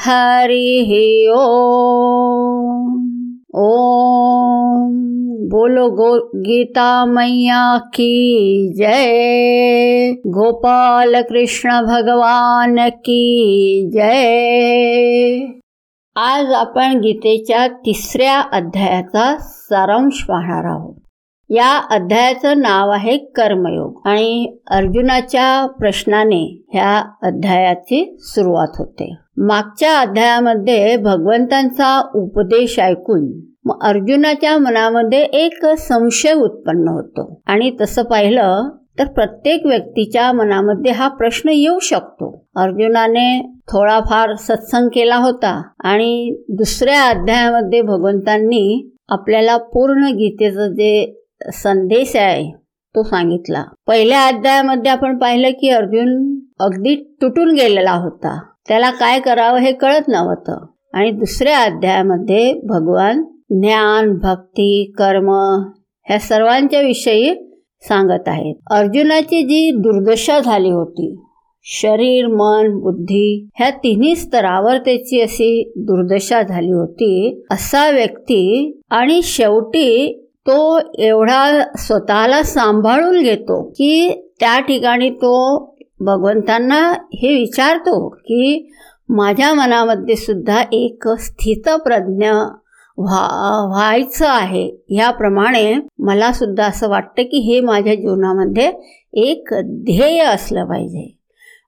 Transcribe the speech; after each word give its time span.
हरिः 0.00 1.32
ॐ 1.32 2.98
ओम। 3.54 4.94
बोलो 5.50 5.90
गो 5.90 6.26
गीता 6.40 7.04
मैया 7.04 7.76
की 7.76 8.72
जय। 8.76 10.12
गोपाल 10.12 11.22
कृष्ण 11.22 11.84
भगवान 11.84 12.88
की 12.88 13.90
जय। 13.94 15.38
आज 16.16 16.46
आपण 16.46 17.00
गीतेच्या 17.00 17.68
तिसऱ्या 17.68 18.40
अध्यायाचा 18.40 19.36
सारांश 19.40 20.24
पाहणार 20.28 20.64
आहोत. 20.64 20.94
या 21.50 21.78
अध्यायाचं 21.90 22.58
नाव 22.58 22.90
आहे 22.90 23.16
कर्मयोग 23.16 24.00
आणि 24.04 24.56
अर्जुनाच्या 24.70 25.66
प्रश्नाने 25.66 26.64
ह्या 26.72 27.02
अध्यायाची 27.22 28.16
सुरुवात 28.20 28.68
होते. 28.78 29.14
मागच्या 29.46 29.98
अध्यायामध्ये 30.00 30.96
भगवंतांचा 30.96 32.00
उपदेश 32.14 32.78
ऐकून 32.80 33.26
अर्जुनाच्या 33.82 34.56
मनामध्ये 34.58 35.20
एक 35.22 35.66
संशय 35.78 36.32
उत्पन्न 36.32 36.88
होतो. 36.88 37.40
आणि 37.46 37.70
तसं 37.80 38.02
पाहिलं 38.02 38.68
तर 38.98 39.06
प्रत्येक 39.06 39.66
व्यक्तीच्या 39.66 40.32
मनामध्ये 40.32 40.92
हा 40.92 41.08
प्रश्न 41.08 41.48
येऊ 41.48 41.78
शकतो. 41.78 42.30
अर्जुनाने 42.56 43.54
थोडाफार 43.72 44.34
सत्संग 44.34 44.88
केला 44.88 45.16
होता 45.16 45.62
आणि 45.84 46.34
दुसऱ्या 46.48 47.02
अध्यायामध्ये 47.02 47.82
भगवंतांनी 47.82 48.90
आपल्याला 49.08 49.56
पूर्ण 49.56 50.12
गीतेचं 50.12 50.74
जे 50.74 51.22
संदेश 51.54 52.16
आहे 52.16 52.50
तो 52.94 53.02
सांगितला. 53.02 53.64
पहिल्या 53.86 54.26
अध्यायामध्ये 54.26 54.92
आपण 54.92 55.18
पाहिलं 55.18 55.50
की 55.50 55.68
अर्जुन 55.68 56.38
अगदी 56.60 57.16
तुटून 57.22 57.54
गेलेला 57.54 57.92
होता. 57.92 58.38
त्याला 58.68 58.90
काय 58.90 59.20
करावं 59.20 59.58
हे 59.58 59.72
कळत 59.72 60.08
नव्हतं. 60.08 60.64
आणि 60.94 61.10
दुसऱ्या 61.10 61.58
अध्यायामध्ये 61.58 62.52
भगवान 62.52 63.22
ज्ञान 63.50 64.12
भक्ती 64.22 64.92
कर्म 64.98 65.30
ह्या 66.06 66.18
सर्वांच्या 66.18 66.80
विषयी 66.80 67.34
सांगत 67.82 68.28
आहेत. 68.28 68.54
अर्जुनाची 68.70 69.42
जी 69.42 69.70
दुर्दशा 69.70 70.38
झाली 70.38 70.70
होती 70.70 71.14
शरीर 71.64 72.26
मन 72.26 72.78
बुद्धी 72.78 73.48
ह्या 73.58 73.70
तिन्ही 73.70 74.16
स्तरावर 74.16 74.78
त्याची 74.78 75.20
अशी 75.20 75.72
दुर्दशा 75.76 76.42
झाली 76.42 76.72
होती 76.72 77.42
असा 77.50 77.90
व्यक्ती 77.90 78.80
आणि 78.90 79.20
शेवटी 79.22 80.12
तो 80.46 80.78
एवढा 80.98 81.62
स्वतःला 81.78 82.42
सांभाळून 82.42 83.22
घेतो 83.22 83.62
की 83.68 84.08
त्या 84.40 84.60
ठिकाणी 84.60 85.10
तो 85.10 85.34
भगवंतांना 86.00 86.92
हे 87.14 87.34
विचारतो 87.34 88.08
की 88.08 88.72
माझ्या 89.08 89.54
मनामध्ये 89.54 90.16
सुद्धा 90.16 90.62
एक 90.72 91.08
स्थितप्रज्ञ 91.08 92.30
व्हा 92.98 93.66
व्हायचं 93.66 94.26
आहे. 94.28 94.84
ह्याप्रमाणे 94.88 95.74
मला 95.98 96.32
सुद्धा 96.32 96.64
असं 96.64 96.88
वाटतं 96.88 97.22
की 97.22 97.38
हे 97.38 97.60
माझ्या 97.60 97.94
जीवनामध्ये 97.94 98.72
एक 99.12 99.48
ध्येय 99.64 100.18
असलं 100.18 100.64
पाहिजे. 100.64 101.18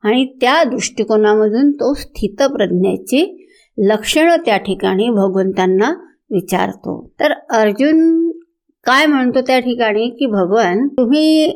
आणि 0.02 0.24
त्या 0.24 0.64
दृष्टिकोनामधून 0.64 1.70
तो 1.70 1.94
स्थितप्रज्ञेची 1.94 3.48
लक्षणं 3.78 4.36
त्या 4.36 4.56
ठिकाणी 4.56 5.10
भगवंतांना 5.10 5.90
विचारतो. 6.30 7.12
तर 7.20 7.32
अर्जुन 7.32 8.28
काय 8.84 9.06
म्हणतो 9.06 9.40
त्या 9.40 9.58
ठिकाणी 9.58 10.08
की 10.08 10.26
भगवान 10.26 10.88
तुम्ही 10.88 11.50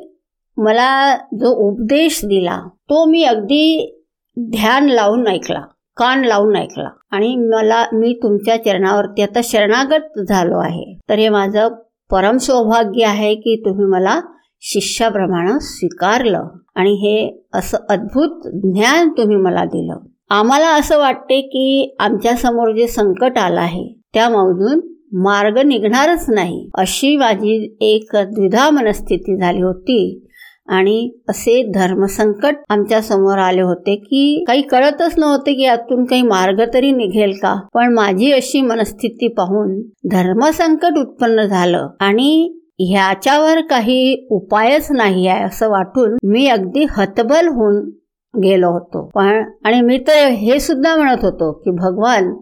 मला 0.57 1.17
जो 1.17 1.69
उपदेश 1.69 2.21
दिला 2.25 2.69
तो 2.75 3.05
मी 3.05 3.25
अगदी 3.25 4.01
ध्यान 4.39 4.87
लावून 4.87 5.27
ऐकला 5.29 5.63
कान 5.97 6.25
लावून 6.25 6.57
ऐकला. 6.57 6.89
आणि 7.11 7.37
मला 7.37 7.85
मी 7.93 8.21
तुमच्या 8.23 8.57
चरणावरती 8.57 9.23
आता 9.23 9.41
शरणागत 9.45 10.19
झालो 10.29 10.59
आहे. 10.59 10.99
तर 11.09 11.15
हे 11.15 11.29
माझं 11.29 11.69
परम 12.11 12.37
सौभाग्य 12.37 13.05
आहे 13.05 13.35
की 13.35 13.63
तुम्ही 13.65 13.85
मला 13.85 14.21
शिष्याप्रमाणे 14.61 15.61
स्वीकारलं. 15.61 16.45
आणि 16.75 16.91
हे 16.91 17.47
असं 17.55 17.79
अद्भुत 17.89 18.43
ज्ञान 18.47 19.09
तुम्ही 19.09 19.37
मला 19.37 19.65
दिलं. 19.65 19.97
आम्हाला 20.31 20.69
असं 20.69 20.99
वाटते 20.99 21.41
की 21.41 21.97
आमच्यासमोर 22.01 22.77
जे 22.77 22.87
संकट 22.87 23.39
आलं 23.39 23.61
आहे 23.61 24.01
त्यामधून 24.15 24.81
मार्ग 25.13 25.59
निघणारच 25.59 26.25
नाही. 26.29 26.71
अशी 26.75 27.17
माझी 27.17 27.77
एक 27.81 28.17
द्विधा 28.17 28.71
मनस्थिती 28.71 29.41
झाली 29.41 29.61
होती. 29.61 30.31
आणि 30.69 31.11
असे 31.29 31.63
धर्मसंकट 31.75 32.55
आमच्यासमोर 32.69 33.39
आले 33.39 33.61
होते 33.61 33.95
की 33.97 34.45
काही 34.49 34.63
कळतच 34.63 35.19
नव्हते 35.19 35.55
की 35.55 35.63
यातून 35.63 36.05
काही 36.05 36.23
मार्ग 36.23 36.63
तरी 36.75 36.91
निघेल 36.93 37.33
का? 37.43 37.55
पण 37.75 37.93
माझी 37.95 38.33
अशी 38.33 38.61
मनस्थिती 38.61 39.29
पाहून 39.29 39.81
धर्मसंकट 40.11 40.99
उत्पन्न 40.99 41.43
झालं 41.43 41.89
आणि 42.01 42.61
ह्याच्यावर 42.81 43.61
काही 43.61 44.27
उपायच 44.31 44.91
नाही 44.93 45.27
आहे 45.27 45.45
असं 45.45 45.69
वाटून 45.71 46.17
मी 46.25 46.47
अगदी 46.47 46.87
हतबल 46.91 47.49
होऊन 47.49 47.91
गेलो 48.35 48.71
होतो. 48.71 49.11
पण 49.15 49.43
आणि 49.65 49.81
मी 49.81 49.99
तर 49.99 50.27
हे 50.29 50.61
सुद्धा 50.61 50.97
म्हणत 50.97 51.25
होतो 51.25 51.53
की 51.53 51.71
भगवान 51.71 52.35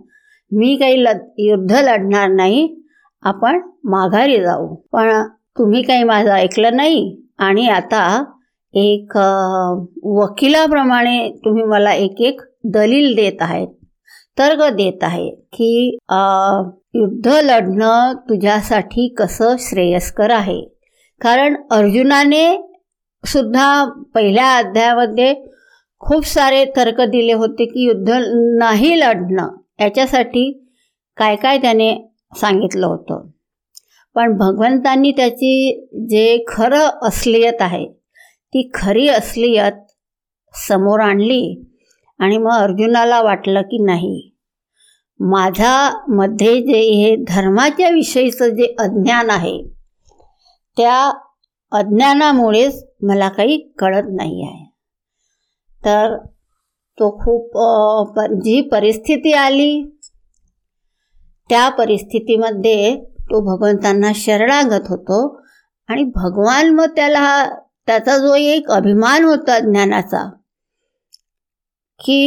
मी 0.52 0.76
काही 0.76 1.02
लढ 1.04 1.18
युद्ध 1.38 1.72
लढणार 1.72 2.28
नाही 2.28 2.82
आपण 3.22 3.60
माघारी 3.84 4.36
जाऊ. 4.36 4.74
पण 4.92 5.22
तुम्ही 5.58 5.82
काही 5.82 6.04
माझं 6.04 6.30
ऐकलं 6.30 6.76
नाही? 6.76 7.21
आणि 7.42 7.68
आता 7.68 8.02
एक 8.74 9.16
वकिलाप्रमाणे 10.04 11.18
तुम्ही 11.44 11.62
मला 11.62 11.92
एक 11.92 12.20
एक 12.20 12.40
दलील 12.64 13.14
देत 13.14 13.40
आहेत 13.40 13.68
तर्क 14.38 14.62
देत 14.74 15.02
आहे 15.02 15.28
की 15.52 15.96
युद्ध 16.94 17.32
लढणं 17.44 18.12
तुझ्यासाठी 18.28 19.08
कसं 19.18 19.56
श्रेयस्कर 19.58 20.30
आहे. 20.30 20.60
कारण 21.20 21.56
अर्जुनाने 21.70 22.46
सुद्धा 23.24 23.84
पहिल्या 24.14 24.52
अध्यायामध्ये 24.56 25.34
खूप 26.00 26.26
सारे 26.26 26.64
तर्क 26.76 27.00
दिले 27.00 27.32
होते 27.32 27.64
की 27.64 27.86
युद्ध 27.86 28.12
नाही 28.58 28.98
लढणं 29.00 29.48
याच्यासाठी 29.80 30.50
काय 31.16 31.36
काय 31.36 31.58
त्याने 31.58 31.94
सांगितलं 32.36 32.86
होतं. 32.86 33.28
पण 34.16 34.36
भगवंतांनी 34.38 35.12
त्याची 35.12 35.86
जे 36.10 36.44
खरं 36.48 36.88
असलियत 37.02 37.60
आहे 37.60 37.86
ती 38.52 38.70
खरी 38.74 39.08
असलियत 39.08 39.72
समोर 40.54 41.00
आणली 41.00 41.62
आणि 42.20 42.36
मग 42.36 42.52
अर्जुनाला 42.52 43.20
वाटलं 43.22 43.62
की 43.62 43.82
नाही. 43.84 44.28
माझ्यामध्ये 45.20 46.60
जे 46.60 46.78
हे 46.80 47.14
धर्माच्या 47.28 47.88
विषयीचं 47.88 48.48
जे 48.48 48.74
अज्ञान 48.78 49.30
आहे 49.30 49.56
त्या 50.76 50.98
अज्ञानामुळेच 51.72 52.84
मला 53.02 53.28
काही 53.28 53.58
कळत 53.78 54.08
नाही 54.12 54.42
आहे. 54.44 54.64
तर 55.84 56.16
तो 56.98 57.10
खूप 57.18 58.20
जी 58.44 58.60
परिस्थिती 58.62 59.32
आली 59.32 59.82
त्या 61.50 61.68
परिस्थितीमध्ये 61.68 62.94
तो 63.30 63.40
भगवंतांना 63.40 64.12
शरणागत 64.14 64.88
होतो. 64.88 65.20
आणि 65.88 66.04
भगवान 66.04 66.70
मग 66.70 66.86
त्याला 66.96 67.44
त्याचा 67.86 68.18
जो 68.18 68.34
एक 68.34 68.70
अभिमान 68.70 69.24
होता 69.24 69.58
ज्ञानाचा 69.58 70.24
की 72.00 72.18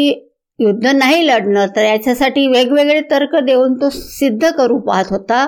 युद्ध 0.59 0.87
नाही 0.87 1.27
लढणं 1.27 1.65
तर 1.75 1.81
याच्यासाठी 1.81 2.47
वेगवेगळे 2.47 3.01
तर्क 3.01 3.35
देऊन 3.35 3.73
तो 3.73 3.89
सिद्ध 3.89 4.51
करू 4.51 4.77
पाहत 4.79 5.05
होता. 5.09 5.45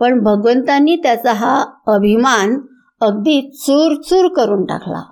पण 0.00 0.18
भगवंतांनी 0.20 0.96
त्याचा 0.96 1.32
हा 1.32 1.64
अभिमान 1.86 2.58
अगदी 3.00 3.40
चूर 3.66 3.94
चूर 4.02 4.28
करून 4.28 4.64
टाकला. 4.64 5.02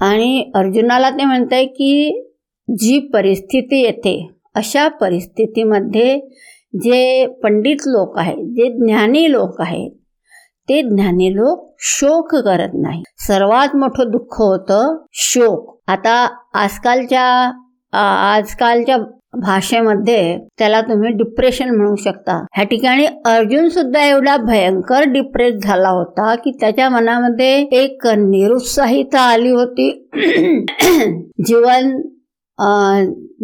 आणि 0.00 0.52
अर्जुनाला 0.54 1.10
ते 1.10 1.24
म्हणत 1.24 1.52
आहे 1.52 1.66
की 1.66 2.24
जी 2.68 2.98
परिस्थिती 2.98 3.80
येते 3.82 4.30
अशा 4.54 4.88
परिस्थितीमध्ये 4.88 6.18
जे 6.74 7.26
पंडित 7.42 7.76
लोक 7.86 8.18
आहेत 8.18 8.36
जे 8.36 8.68
ज्ञानी 8.68 9.32
लोक 9.32 9.60
आहेत 9.60 9.90
ते 10.68 10.82
ज्ञानी 10.82 11.34
लोक 11.34 11.74
शोक 11.78 12.34
करत 12.34 12.70
नाही. 12.74 13.02
सर्वात 13.18 13.76
मोठं 13.76 14.10
दुःख 14.10 14.38
होतं 14.38 14.96
शोक. 15.12 15.80
आता 15.86 16.28
आजकालच्या 16.54 17.52
आजकालच्या 18.34 18.96
भाषेमध्ये 19.42 20.38
त्याला 20.58 20.80
तुम्ही 20.80 21.10
डिप्रेशन 21.10 21.70
म्हणू 21.70 21.94
शकता. 21.96 22.36
ह्या 22.54 22.64
ठिकाणी 22.64 23.06
अर्जुन 23.26 23.68
सुद्धा 23.68 24.04
एवढा 24.04 24.36
भयंकर 24.36 25.04
डिप्रेस 25.04 25.54
झाला 25.54 25.88
होता 25.88 26.34
की 26.34 26.50
त्याच्या 26.60 26.88
मनामध्ये 26.88 27.52
एक 27.82 28.06
निरुत्साहिता 28.06 29.20
आली 29.20 29.50
होती. 29.50 29.90
जीवन 31.46 32.00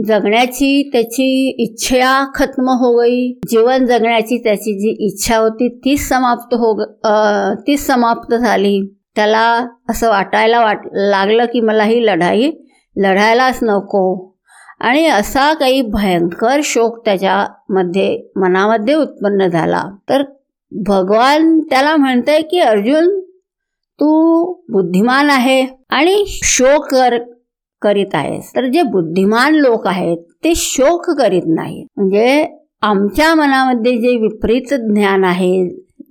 जगण्याची 0.07 0.91
त्याची 0.93 1.49
इच्छा 1.63 2.25
खत्म 2.35 2.69
हो 2.81 2.97
गई. 2.99 3.33
जीवन 3.51 3.87
जगण्याची 3.87 4.39
त्याची 4.39 4.79
जी 4.81 4.91
इच्छा 5.07 5.37
होती 5.39 5.69
तीच 5.85 6.09
समाप्त 6.09 6.55
हो 6.55 6.73
तीच 7.67 7.87
समाप्त 7.87 8.35
झाली. 8.35 8.81
त्याला 9.17 9.67
असं 9.91 10.09
वाटायला 10.11 10.61
वाट 10.61 10.87
लागलं 10.93 11.45
की 11.45 11.61
मला 11.61 11.85
ही 11.85 12.05
लढाई 12.07 12.51
लढायलाच 12.97 13.59
नको. 13.63 14.05
आणि 14.81 15.07
असा 15.07 15.53
काही 15.55 15.81
भयंकर 15.83 16.61
शोक 16.65 17.05
त्याच्यामध्ये 17.05 18.23
मनामध्ये 18.37 18.95
उत्पन्न 18.95 19.47
झाला. 19.47 19.83
तर 20.09 20.23
भगवान 20.73 21.59
त्याला 21.61 21.97
म्हणतंय 21.97 22.41
की 22.43 22.59
अर्जुन 22.59 23.19
तू 24.01 24.53
बुद्धिमान 24.73 25.31
आहे. 25.31 25.67
आणि 25.91 26.25
शोक 26.29 26.87
कर 26.91 27.19
करीत 27.83 28.15
आहेस 28.15 28.51
तर 28.57 28.67
जे 28.67 28.83
बुद्धिमान 28.83 29.55
लोक 29.55 29.87
आहेत 29.87 30.19
ते 30.45 30.53
शोक 30.55 31.11
करीत 31.11 31.43
नाही 31.47 31.85
म्हणजे 31.97 32.45
आमच्या 32.83 33.35
मनामध्ये 33.35 33.97
जे 33.99 34.17
विपरीत 34.17 34.75
ज्ञान 34.75 35.25
आहे 35.25 35.53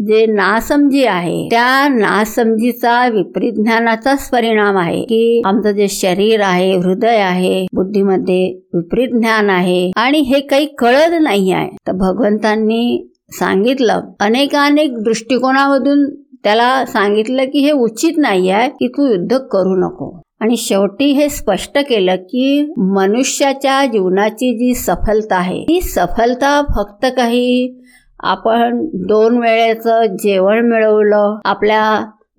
जे 0.08 0.26
नासमजी 0.26 1.04
आहे 1.06 1.48
त्या 1.52 1.88
नासमजीचा 1.88 3.08
विपरीत 3.08 3.54
ज्ञानाचाच 3.54 4.30
परिणाम 4.30 4.78
आहे 4.78 5.02
की 5.02 5.42
आमचं 5.46 5.72
जे 5.72 5.88
शरीर 5.88 6.42
आहे 6.42 6.76
हृदय 6.76 7.18
आहे 7.18 7.66
बुद्धीमध्ये 7.74 8.44
विपरीत 8.74 9.20
ज्ञान 9.20 9.50
आहे 9.50 9.92
आणि 9.96 10.20
हे 10.20 10.40
काही 10.40 10.66
कळत 10.80 11.20
नाही 11.22 11.52
आहे. 11.52 11.70
तर 11.88 11.92
भगवंतांनी 11.92 13.08
सांगितलं 13.40 14.02
अनेकानेक 14.20 14.98
दृष्टिकोनामधून 15.04 16.06
त्याला 16.44 16.86
सांगितलं 16.86 17.46
की 17.46 17.60
हे 17.60 17.72
उचित 17.72 18.18
नाही 18.18 18.50
आहे 18.50 18.70
की 18.70 18.88
तू 18.88 19.12
युद्ध 19.12 19.38
करू 19.38 19.76
नको. 19.80 20.10
आणि 20.42 20.58
शेवटी 20.58 21.12
हे 21.12 21.28
स्पष्ट 21.30 21.78
केलं 21.80 22.16
की 22.24 22.74
मनुष्याच्या 22.94 23.86
जीवनाची 23.86 24.54
जी 24.58 24.74
सफलता 24.76 25.36
आहे 25.36 25.62
ती 25.64 25.80
सफलता 25.82 26.62
फक्त 26.76 27.06
काही 27.18 27.76
आपण 28.24 28.86
दोन 29.08 29.38
वेळेचं 29.38 30.16
जेवण 30.16 30.70
मिळवलं 30.70 31.38
आपल्या 31.46 31.84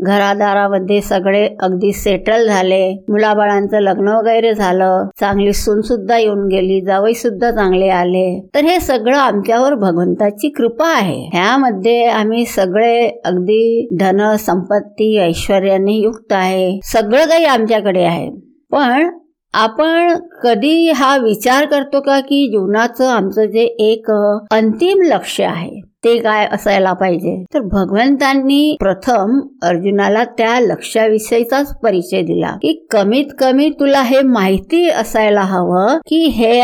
घरादारामध्ये 0.02 1.00
सगळे 1.00 1.49
अगदी 1.61 1.93
सेटल 1.93 2.47
झाले. 2.47 3.05
मुलाबाळांचं 3.08 3.79
लग्न 3.79 4.08
वगैरे 4.08 4.55
झालं. 4.55 5.06
चांगली 5.20 5.52
सून 5.52 5.81
सुद्धा 5.81 6.19
येऊन 6.19 6.47
गेली. 6.47 6.81
जावई 6.81 7.14
सुद्धा 7.14 7.50
चांगले 7.50 7.88
आले. 7.88 8.49
तर 8.55 8.61
हे 8.61 8.81
सगळं 8.81 9.17
आमच्यावर 9.17 9.75
भगवंताची 9.75 10.49
कृपा 10.49 10.88
आहे. 10.88 11.31
ह्यामध्ये 11.32 12.05
आम्ही 12.06 12.44
सगळे 12.47 13.20
अगदी 13.25 13.88
धन 14.00 14.37
संपत्ती 14.37 15.19
ऐश्वर्याने 15.19 15.93
युक्त 15.93 16.32
आहे. 16.32 16.81
सगळं 16.85 17.25
काही 17.25 17.44
आमच्याकडे 17.44 18.05
आहे. 18.05 18.31
पण 18.70 19.11
आपण 19.55 20.14
कधी 20.43 20.91
हा 20.91 21.17
विचार 21.17 21.64
करतो 21.64 22.00
का 22.00 22.20
की 22.20 22.46
जीवनाचं 22.46 23.08
आमचं 23.08 23.44
जे 23.44 23.61
एक 23.61 24.11
अंतिम 24.50 25.03
लक्ष 25.03 25.41
आहे 25.41 25.90
ते 26.05 26.17
काय 26.19 26.47
असायला 26.52 26.93
पाहिजे? 26.93 27.35
तर 27.55 27.61
भगवंतांनी 27.73 28.76
प्रथम 28.81 29.38
अर्जुनाला 29.62 30.23
त्या 30.38 30.58
लक्षाविषयीचाच 30.61 31.75
परिचय 31.82 32.23
दिला 32.23 32.50
की 32.62 32.73
कमीत 32.91 33.32
कमी 33.38 33.69
तुला 33.81 34.02
हे 34.02 34.20
माहिती 34.23 34.88
असायला 34.91 35.41
हवं 35.41 35.99
की 36.08 36.23
हे 36.37 36.61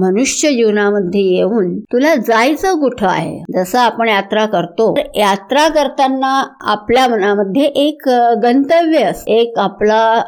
मनुष्य 0.00 0.50
जीवनामध्ये 0.50 1.20
येऊन 1.20 1.78
तुला 1.92 2.14
जायचं 2.16 2.80
कुठं 2.80 3.06
आहे? 3.06 3.38
जसं 3.54 3.78
आपण 3.78 4.08
यात्रा 4.08 4.44
करतो 4.46 4.94
यात्रा 5.16 5.68
करताना 5.68 6.32
आपल्या 6.72 7.06
मनामध्ये 7.08 7.64
एक 7.86 8.08
गंतव्य 8.42 9.10
एक 9.38 9.58
आपला 9.58 10.22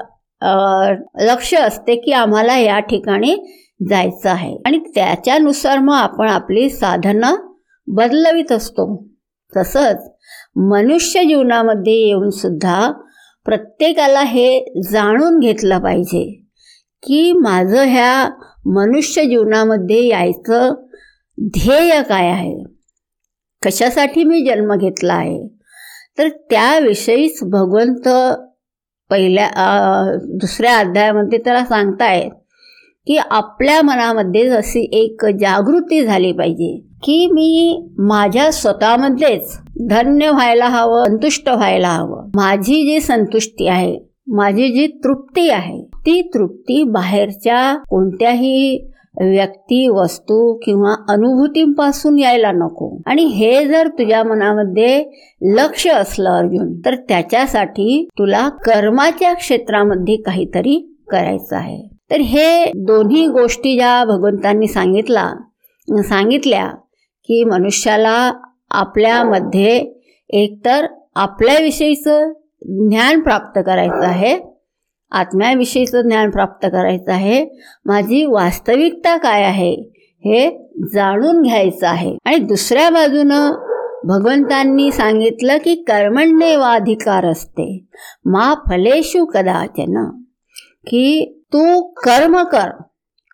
लक्ष 1.22 1.54
असते 1.54 1.94
की 1.96 2.12
आम्हाला 2.12 2.56
या 2.58 2.78
ठिकाणी 2.80 3.34
जायचं 3.80 4.28
आहे. 4.30 4.54
आणि 4.66 4.78
त्याच्यानुसार 4.94 5.78
मग 5.78 5.94
आपण 5.94 6.28
आपली 6.28 6.68
साधनं 6.70 7.36
बदलवीत 7.94 8.52
असतो. 8.52 8.84
तसंच 9.56 10.10
मनुष्य 10.56 11.22
जीवनामध्ये 11.24 11.92
येऊन 11.92 12.30
सुद्धा 12.30 12.90
प्रत्येकाला 13.44 14.20
हे 14.20 14.80
जाणून 14.90 15.38
घेतलं 15.38 15.78
पाहिजे 15.78 16.24
की 17.02 17.32
माझं 17.32 17.82
ह्या 17.84 18.28
मनुष्य 18.66 19.24
जीवनामध्ये 19.24 20.06
यायचं 20.06 20.74
ध्येय 21.42 22.02
काय 22.02 22.28
आहे? 22.28 22.62
कशासाठी 23.62 24.24
मी 24.24 24.44
जन्म 24.44 24.74
घेतला 24.74 25.14
आहे? 25.14 25.48
तर 26.18 26.28
त्याविषयीच 26.50 27.38
भगवंत 27.42 28.08
पहिल्या 29.10 29.50
दुसऱ्या 30.40 30.76
अध्यायामध्ये 30.78 31.38
त्याला 31.38 31.64
सांगतायत. 31.64 32.30
की 33.10 33.16
आपल्या 33.30 33.82
मनामध्ये 33.82 34.48
अशी 34.48 34.88
एक 34.92 35.24
जागृती 35.40 36.04
झाली 36.04 36.32
पाहिजे 36.32 36.80
की 37.02 37.26
मी 37.26 37.88
माझ्या 37.98 38.52
स्वतःमध्येच 38.52 39.58
धन्य 39.90 40.30
व्हायला 40.30 40.64
हवं 40.64 41.04
संतुष्ट 41.04 41.48
व्हायला 41.48 41.88
हवं. 41.88 42.30
माझी 42.34 42.74
जी 42.74 43.00
संतुष्टी 43.00 43.66
आहे 43.66 43.98
माझी 44.26 44.68
जी 44.68 44.86
तृप्ती 44.86 45.50
आहे 45.50 45.82
ती 45.96 46.22
तृप्ती 46.34 46.84
बाहेरच्या 46.84 47.74
कोणत्याही 47.88 48.86
व्यक्ती 49.20 49.88
वस्तू 49.88 50.54
किंवा 50.54 50.94
अनुभूतींपासून 51.08 52.18
यायला 52.18 52.52
नको. 52.52 53.02
आणि 53.06 53.24
हे 53.24 53.66
जर 53.68 53.88
तुझ्या 53.88 54.22
मनामध्ये 54.24 55.04
लक्ष 55.42 55.86
असलं 55.86 56.30
अर्जुन 56.30 56.72
तर 56.84 56.94
त्याच्यासाठी 56.94 58.08
तुला 58.18 58.48
कर्माच्या 58.48 59.34
क्षेत्रामध्ये 59.34 60.16
काहीतरी 60.16 60.98
करायचं 61.08 61.56
आहे. 61.56 61.89
तर 62.10 62.20
हे 62.20 62.72
दोन्ही 62.74 63.26
गोष्टी 63.26 63.76
ज्या 63.76 64.04
भगवंतांनी 64.04 64.68
सांगितला 64.68 65.32
सांगितल्या 65.88 66.66
की 67.24 67.44
मनुष्याला 67.44 68.32
आपल्यामध्ये 68.70 69.92
एकतर 70.30 70.86
आपल्याविषयीचं 71.14 72.32
ज्ञान 72.62 73.20
प्राप्त 73.20 73.60
करायचं 73.66 74.06
आहे 74.06 74.38
आत्म्याविषयीचं 75.10 76.02
ज्ञान 76.02 76.30
प्राप्त 76.30 76.66
करायचं 76.72 77.12
आहे 77.12 77.44
माझी 77.84 78.24
वास्तविकता 78.24 79.16
काय 79.16 79.42
आहे 79.42 79.72
हे 80.24 80.48
जाणून 80.94 81.42
घ्यायचं 81.42 81.86
आहे. 81.86 82.16
आणि 82.24 82.36
दुसऱ्या 82.36 82.90
बाजूनं 82.90 83.52
भगवंतांनी 84.04 84.90
सांगितलं 84.92 85.58
की 85.58 85.74
कर्मण्येवाधिकार 85.74 87.24
असते 87.24 87.86
मा 88.24 88.54
फलेशु 88.68 89.24
कदाचन. 89.24 90.19
की 90.86 91.40
तू 91.52 91.82
कर्म 91.82 92.42
कर. 92.42 92.68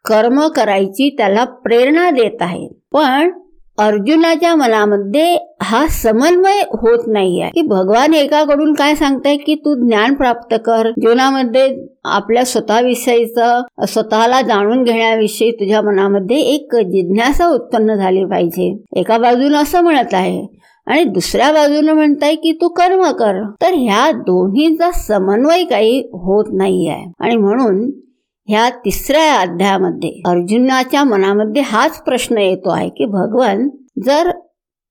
कर्म 0.04 0.46
करायची 0.48 1.14
त्याला 1.18 1.44
प्रेरणा 1.44 2.10
देत 2.10 2.42
आहे. 2.42 2.68
पण 2.92 3.30
अर्जुनाच्या 3.78 4.54
मनामध्ये 4.54 5.56
हा 5.62 5.86
समन्वय 5.86 6.60
होत 6.72 7.04
नाही 7.06 7.40
आहे 7.40 7.50
की 7.50 7.62
भगवान 7.62 8.14
एकाकडून 8.14 8.72
काय 8.74 8.94
सांगताय 8.94 9.36
की 9.36 9.54
तू 9.54 9.86
ज्ञान 9.86 10.14
प्राप्त 10.14 10.54
कर. 10.64 10.90
जीवनामध्ये 10.90 11.86
आपल्या 12.04 12.44
स्वतःविषयीचं 12.44 13.62
स्वतःला 13.88 14.40
जाणून 14.42 14.82
घेण्याविषयी 14.82 15.50
तुझ्या 15.50 15.82
मनामध्ये 15.82 16.40
एक 16.40 16.76
जिज्ञासा 16.76 17.46
उत्पन्न 17.46 17.94
झाली 17.94 18.24
पाहिजे. 18.24 18.84
एका 18.96 19.18
बाजूला 19.18 19.58
असं 19.58 19.80
म्हणत 19.80 20.14
आहे 20.14 20.46
आणि 20.86 21.04
दुसऱ्या 21.04 21.50
बाजूने 21.52 21.92
म्हणताय 21.92 22.34
की 22.34 22.52
तू 22.52 22.68
कर्म 22.68 23.02
कर. 23.12 23.42
तर 23.62 23.74
ह्या 23.74 24.10
दोन्हीचा 24.16 24.90
समन्वय 24.98 25.64
काही 25.64 25.98
होत 26.14 26.52
नाही 26.52 26.88
आहे 26.88 27.04
आणि 27.20 27.36
म्हणून 27.36 27.90
ह्या 28.48 28.68
तिसऱ्या 28.84 29.32
अध्यायामध्ये 29.34 30.10
अर्जुनाच्या 30.26 31.04
मनामध्ये 31.04 31.62
हाच 31.62 32.02
प्रश्न 32.02 32.38
येतो 32.38 32.70
आहे 32.70 32.88
की 32.88 33.06
भगवान 33.06 33.68
जर 34.04 34.30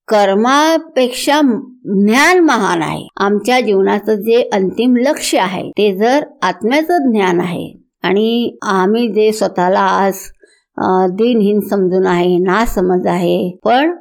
कर्मापेक्षा 0.08 1.40
ज्ञान 1.42 2.40
महान 2.40 2.82
आहे 2.82 3.06
आमच्या 3.16 3.60
जीवनाचं 3.60 4.14
जे 4.14 4.42
अंतिम 4.52 4.96
लक्ष 4.96 5.34
आहे 5.34 5.70
ते 5.70 5.92
जर 5.96 6.24
आत्म्याचं 6.42 7.10
ज्ञान 7.12 7.40
आहे 7.40 7.66
आणि 8.02 8.56
आम्ही 8.62 9.08
जे 9.08 9.32
स्वतःला 9.32 9.80
आज 9.80 10.18
दिनहीन 11.12 11.60
समजून 11.60 12.06
आहे 12.06 12.36
ना 12.38 12.64
समज 12.64 13.06
आहे 13.06 13.56
पण 13.64 13.94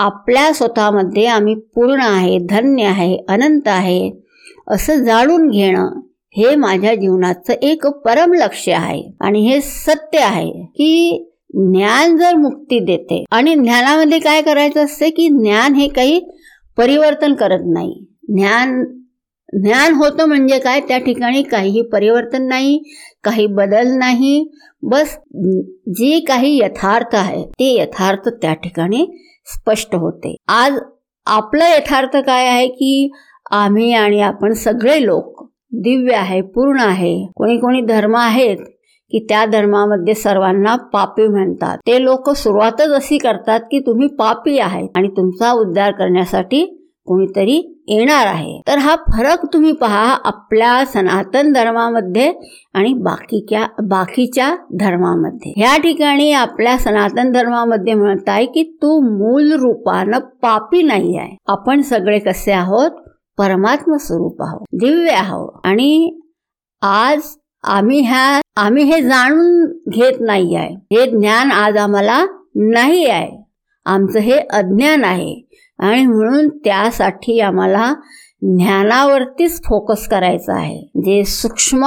आपल्या 0.00 0.52
स्वतःमध्ये 0.52 1.26
आम्ही 1.26 1.54
पूर्ण 1.74 2.00
आहे 2.00 2.38
धन्य 2.40 2.84
आहे 2.84 3.16
अनंत 3.28 3.68
आहे 3.68 4.10
असं 4.68 5.04
जाणून 5.04 5.48
घेणं 5.48 6.00
हे 6.36 6.54
माझ्या 6.56 6.94
जीवनाचं 6.94 7.52
एक 7.62 7.86
परम 8.04 8.32
लक्ष 8.34 8.68
आहे. 8.68 9.02
आणि 9.20 9.40
हे 9.48 9.60
सत्य 9.60 10.18
आहे 10.18 10.50
की 10.76 11.26
ज्ञान 11.54 12.16
जर 12.16 12.36
मुक्ती 12.36 12.78
देते 12.78 13.24
आणि 13.30 13.54
ज्ञानामध्ये 13.54 14.18
काय 14.18 14.42
करायचं 14.42 14.84
असते 14.84 15.10
की 15.10 15.28
ज्ञान 15.28 15.74
हे 15.74 15.88
काही 15.88 16.20
परिवर्तन 16.78 17.34
करत 17.34 17.64
नाही. 17.66 17.94
ज्ञान 18.28 18.82
ज्ञान 19.52 19.94
होतं 19.94 20.24
म्हणजे 20.24 20.58
काय? 20.58 20.80
त्या 20.80 20.98
ठिकाणी 20.98 21.42
काहीही 21.42 21.82
परिवर्तन 21.82 22.46
नाही 22.48 22.78
काही 23.24 23.46
बदल 23.46 23.88
नाही. 23.98 24.44
बस 24.82 25.16
जे 25.94 26.18
काही 26.20 26.56
यथार्थ 26.58 27.14
आहे 27.14 27.44
ते 27.50 27.72
यथार्थ 27.74 28.28
त्या 28.42 28.52
ठिकाणी 28.54 29.04
स्पष्ट 29.54 29.94
होते. 29.94 30.36
आज 30.48 30.78
आपलं 31.26 31.64
यथार्थ 31.64 32.16
काय 32.16 32.46
आहे 32.46 32.68
की 32.68 33.10
आम्ही 33.50 33.92
आणि 33.92 34.20
आपण 34.20 34.52
सगळे 34.52 35.06
लोक 35.06 35.42
दिव्य 35.72 36.14
आहे 36.14 36.40
पूर्ण 36.40 36.80
आहे. 36.80 37.26
कोणी 37.36 37.56
कोणी 37.56 37.80
धर्म 37.80 38.16
आहेत 38.16 38.56
की 39.10 39.26
त्या 39.28 39.44
धर्मामध्ये 39.46 40.14
सर्वांना 40.14 40.76
पापी 40.76 41.26
म्हणतात. 41.28 41.78
ते 41.78 42.02
लोक 42.04 42.30
सुरुवातच 42.30 42.90
अशी 42.90 43.18
करतात 43.18 43.60
की 43.60 43.80
तुम्ही 43.80 44.08
पापी 44.08 44.58
आहेत 44.58 44.88
आणि 44.96 45.08
तुमचा 45.08 45.52
उद्धार 45.52 45.92
करण्यासाठी 45.92 46.79
कोणीतरी 47.10 47.84
येणार 47.88 48.26
आहे. 48.26 48.60
तर 48.68 48.78
हा 48.78 48.96
फरक 48.96 49.52
तुम्ही 49.52 49.72
पहा 49.72 50.18
आपल्या 50.24 50.84
सनातन 50.86 51.52
धर्मामध्ये 51.52 52.32
आणि 52.74 52.92
बाकीच्या 52.92 53.66
बाकीच्या 53.82 54.56
धर्मामध्ये. 54.80 55.52
ह्या 55.56 55.76
ठिकाणी 55.76 56.32
आपल्या 56.32 56.78
सनातन 56.78 57.32
धर्मामध्ये 57.32 57.94
म्हणत 57.94 58.28
आहे 58.28 58.46
की 58.46 58.62
तू 58.62 59.00
मूल 59.00 59.52
रूपानं 59.52 60.18
पापी 60.18 60.82
नाही 60.82 61.16
आहे. 61.16 61.36
आपण 61.46 61.80
सगळे 61.80 62.18
कसे 62.18 62.52
आहोत? 62.52 62.90
परमात्म 63.38 63.96
स्वरूप 63.96 64.42
आहोत. 64.42 64.66
दिव्य 64.72 65.10
आहोत. 65.10 65.60
आणि 65.64 66.20
आज 66.82 67.20
आम्ही 67.64 68.00
ह्या 68.00 68.40
आम्ही 68.56 68.84
हे 68.84 69.00
जाणून 69.00 69.78
घेत 69.88 70.20
नाही 70.20 70.54
आहे. 70.54 70.74
हे 70.74 71.10
ज्ञान 71.10 71.50
आज 71.50 71.76
आम्हाला 71.76 72.24
नाही 72.54 73.06
आहे. 73.06 73.40
आमचं 73.84 74.18
हे 74.18 74.32
अज्ञान 74.32 75.04
आहे. 75.04 75.49
आणि 75.80 76.06
म्हणून 76.06 76.48
त्यासाठी 76.64 77.40
आम्हाला 77.40 77.92
ज्ञानावरतीच 78.42 79.62
फोकस 79.64 80.06
करायचा 80.08 80.54
आहे. 80.54 80.80
जे 80.96 81.24
सूक्ष्म 81.24 81.86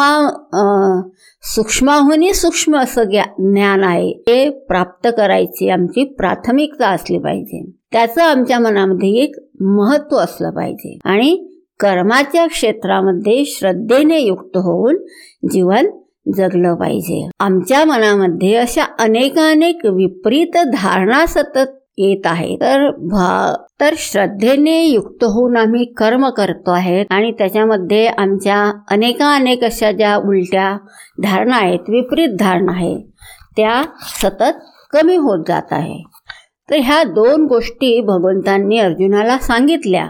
सूक्ष्माहूनही 1.43 2.33
सूक्ष्म 2.33 2.77
असं 2.77 3.03
ज्ञान 3.03 3.83
आहे 3.83 4.11
ते 4.27 4.49
प्राप्त 4.49 5.07
करायची 5.17 5.69
आमची 5.69 6.03
प्राथमिकता 6.03 6.89
असली 6.89 7.17
पाहिजे. 7.17 7.63
त्याचं 7.91 8.21
आमच्या 8.21 8.59
मनामध्ये 8.59 9.09
एक 9.09 9.35
महत्त्व 9.61 10.17
असलं 10.17 10.49
पाहिजे. 10.49 10.97
आणि 11.03 11.47
कर्माच्या 11.79 12.45
क्षेत्रामध्ये 12.47 13.43
श्रद्धेने 13.45 14.19
युक्त 14.19 14.57
होऊन 14.57 14.97
जीवन 15.51 15.87
जगलं 16.37 16.75
पाहिजे. 16.75 17.29
आमच्या 17.39 17.85
मनामध्ये 17.85 18.55
अशा 18.55 18.83
अनेकानेक 18.99 19.85
विपरीत 19.85 20.57
धारणा 20.73 21.25
सतत 21.25 21.69
येत 21.97 22.27
आहे. 22.27 22.55
तर 22.61 22.89
भा 23.11 23.53
तर 23.79 23.93
श्रद्धेने 23.97 24.81
युक्त 24.83 25.23
होऊन 25.23 25.57
आम्ही 25.57 25.85
कर्म 25.97 26.29
करतो 26.29 26.71
आहे 26.71 27.03
आणि 27.09 27.31
त्याच्यामध्ये 27.31 28.05
आमच्या 28.07 28.63
अनेका 28.91 29.33
अनेक 29.35 29.63
अशा 29.63 29.91
ज्या 29.91 30.15
उलट्या 30.15 30.75
धारणा 31.23 31.55
आहेत 31.55 31.89
विपरीत 31.89 32.35
धारणा 32.39 32.71
आहे 32.71 32.95
त्या 33.57 33.81
सतत 34.21 34.59
कमी 34.93 35.15
होत 35.15 35.43
जात 35.47 35.71
आहे. 35.71 36.01
तर 36.69 36.75
ह्या 36.75 37.03
दोन 37.03 37.45
गोष्टी 37.45 37.99
भगवंतांनी 38.01 38.77
अर्जुनाला 38.79 39.37
सांगितल्या 39.37 40.05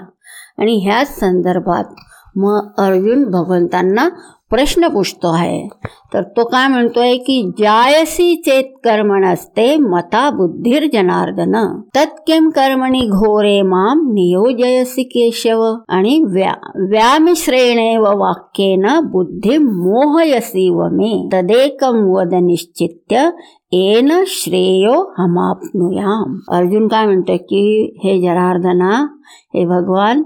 आणि 0.57 0.75
ह्याच 0.83 1.19
संदर्भात 1.19 1.93
मग 2.37 2.71
अर्जुन 2.77 3.23
भगवंतांना 3.23 4.09
प्रश्न 4.49 4.87
पुछतो 4.87 5.33
आहे. 5.33 5.67
तर 6.13 6.23
तो 6.23 6.45
काय 6.45 6.67
म्हणतोय 6.67 7.17
की 7.17 7.51
जायसी 7.59 8.35
चेत 8.35 8.63
कर्मण 8.63 9.25
असते 9.25 9.77
मता 9.77 10.29
बुद्धीर 10.29 10.89
जनार्दन. 10.93 11.81
तत्केम 11.95 12.49
कर्मणी 12.49 13.01
घोरे 13.01 13.61
माम 13.61 13.99
नियोजयसी 14.01 15.03
केशव. 15.03 15.75
आणि 15.89 16.23
व्या 16.27 16.53
व्यामिश्रेणे 16.75 17.97
व 17.97 18.17
वाक्येन 18.17 18.85
बुद्धी 18.99 19.57
मोहयसी 19.57 20.69
व 20.69 20.87
मे 20.91 21.29
तदेकम 21.33 21.97
वद 21.97 22.33
निश्चित्य 22.33 23.29
एन 23.71 24.23
श्रेयो 24.27 25.13
हमापनुयाम. 25.17 26.55
अर्जुन 26.55 26.87
काय 26.87 27.05
म्हणतोय 27.05 27.37
की, 27.37 27.97
हे 28.03 28.21
जनार्दना, 28.21 29.07
हे 29.55 29.65
भगवान 29.65 30.23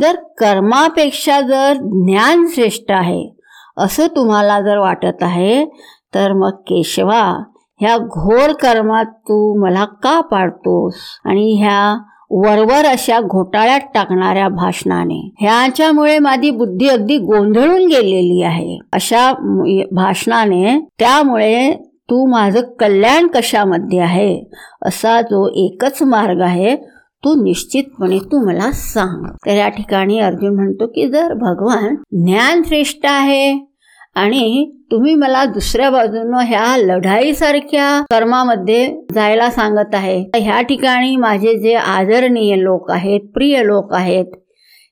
जर 0.00 0.16
कर्मापेक्षा 0.38 1.40
जर 1.40 1.72
ज्ञान 1.76 2.46
श्रेष्ठ 2.54 2.90
आहे 2.90 3.36
असं 3.76 4.06
तुम्हाला 4.06 4.60
जर 4.60 4.78
वाटत 4.78 5.22
आहे 5.22 5.64
तर 6.14 6.32
मग 6.32 6.50
केशवा 6.50 7.42
ह्या 7.80 7.98
घोर 7.98 8.52
कर्मात 8.52 9.04
तू 9.04 9.64
मला 9.64 9.84
का 9.84 10.20
पाडतोस? 10.20 10.94
आणि 11.24 11.52
ह्या 11.60 12.04
वरवर 12.30 12.84
अशा 12.86 13.20
घोटाळ्यात 13.20 13.80
टाकणाऱ्या 13.94 14.48
भाषणाने. 14.48 15.34
ह्याच्यामुळे 15.40 16.18
माझी 16.18 16.50
बुद्धी 16.50 16.88
अगदी 16.88 17.18
गोंधळून 17.18 17.86
गेलेली 17.86 18.42
आहे. 18.42 18.78
अशा 18.92 19.32
भाषणाने 19.92 20.78
त्यामुळे 20.98 21.72
तू 22.10 22.30
माझं 22.30 22.60
कल्याण 22.80 23.26
कशामध्ये 23.26 23.98
आहे 23.98 24.44
असा 24.82 25.20
जो 25.20 25.48
एकच 25.66 26.02
मार्ग 26.02 26.40
आहे 26.40 26.76
तू 27.24 27.34
निश्चितपणे 27.42 28.18
तू 28.18 28.44
मला 28.46 28.70
सांग 28.72 29.24
तर 29.46 29.50
या 29.50 29.68
ठिकाणी 29.68 30.18
अर्जुन 30.18 30.54
म्हणतो 30.54 30.86
की 30.86 31.06
जर 31.08 31.32
भगवान 31.34 31.94
ज्ञान 32.24 32.62
श्रेष्ठ 32.62 33.06
आहे 33.06 33.52
आणि 34.14 34.70
तुम्ही 34.90 35.14
मला 35.14 35.44
दुसऱ्या 35.44 35.90
बाजूनं 35.90 36.44
ह्या 36.44 36.76
लढाईसारख्या 36.76 37.88
कर्मामध्ये 38.10 38.86
जायला 39.14 39.50
सांगत 39.50 39.94
आहे 39.94 40.18
ह्या 40.36 40.60
ठिकाणी 40.60 41.16
माझे 41.16 41.54
जे 41.58 41.74
आदरणीय 41.74 42.56
लोक 42.56 42.90
आहेत 42.90 43.28
प्रिय 43.34 43.62
लोक 43.64 43.94
आहेत 43.94 44.36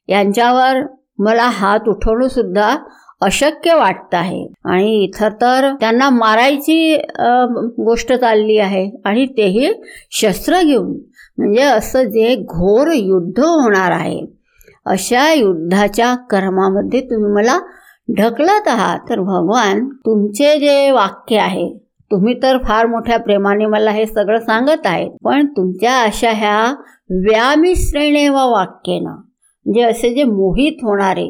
यांच्यावर 0.09 0.83
मला 1.19 1.49
हात 1.53 1.89
उठवणं 1.89 2.29
सुद्धा 2.29 2.77
अशक्य 3.23 3.75
वाटत 3.75 4.15
आहे. 4.15 4.47
आणि 4.65 5.05
इथं 5.05 5.29
तर 5.41 5.73
त्यांना 5.81 6.09
मारायची 6.11 6.97
गोष्ट 7.79 8.13
चालली 8.13 8.59
आहे 8.59 8.91
आणि 9.05 9.27
तेही 9.27 9.73
शस्त्र 10.11 10.63
घेऊन 10.63 10.93
म्हणजे 11.39 11.63
असं 11.63 12.03
जे 12.11 12.35
घोर 12.37 12.91
युद्ध 12.93 13.39
होणार 13.39 13.91
आहे 13.93 14.21
अशा 14.87 15.33
युद्धाच्या 15.33 16.15
कर्मामध्ये 16.31 17.01
तुम्ही 17.01 17.33
मला 17.33 17.59
ढकलत 18.09 18.69
आहात. 18.69 18.99
तर 19.09 19.21
भगवान 19.21 19.87
तुमचे 20.07 20.59
जे 20.59 20.91
वाक्य 20.91 21.39
आहे 21.39 21.69
तुम्ही 22.11 22.35
तर 22.43 22.59
फार 22.65 22.87
मोठ्या 22.87 23.19
प्रेमाने 23.19 23.67
मला 23.67 23.91
हे 23.91 24.07
सगळं 24.07 24.39
सांगत 24.41 24.87
आहे 24.87 25.09
पण 25.25 25.47
तुमच्या 25.47 25.99
अशा 26.03 26.31
ह्या 26.33 26.59
व्यामिश्रेणे 27.23 28.29
व 28.29 28.47
वाक्येनं 28.51 29.11
म्हणजे 29.11 29.83
असे 29.83 30.13
जे 30.15 30.25
मोहित 30.25 30.85
होणारे 30.85 31.29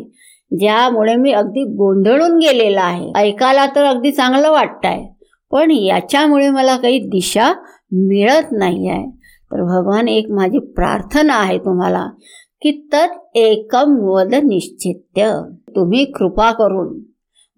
ज्यामुळे 0.50 1.14
मी 1.16 1.32
अगदी 1.32 1.62
गोंधळून 1.76 2.36
गेलेला 2.38 2.82
आहे. 2.82 3.10
ऐकायला 3.16 3.66
तर 3.74 3.84
अगदी 3.84 4.10
चांगलं 4.12 4.50
वाटत 4.50 4.84
आहे 4.84 5.04
पण 5.52 5.70
याच्यामुळे 5.70 6.48
मला 6.50 6.76
काही 6.76 6.98
दिशा 7.08 7.52
मिळत 7.92 8.52
नाही 8.52 8.88
आहे 8.88 9.04
तर 9.50 9.62
भगवान 9.62 10.08
एक 10.08 10.30
माझी 10.30 10.58
प्रार्थना 10.76 11.34
आहे 11.34 11.58
तुम्हाला 11.58 12.06
की 12.62 12.70
तत् 12.92 13.36
एकम 13.36 13.96
वद 14.00 14.34
निश्चित्य. 14.34 15.30
तुम्ही 15.76 16.04
कृपा 16.04 16.50
करून 16.52 16.98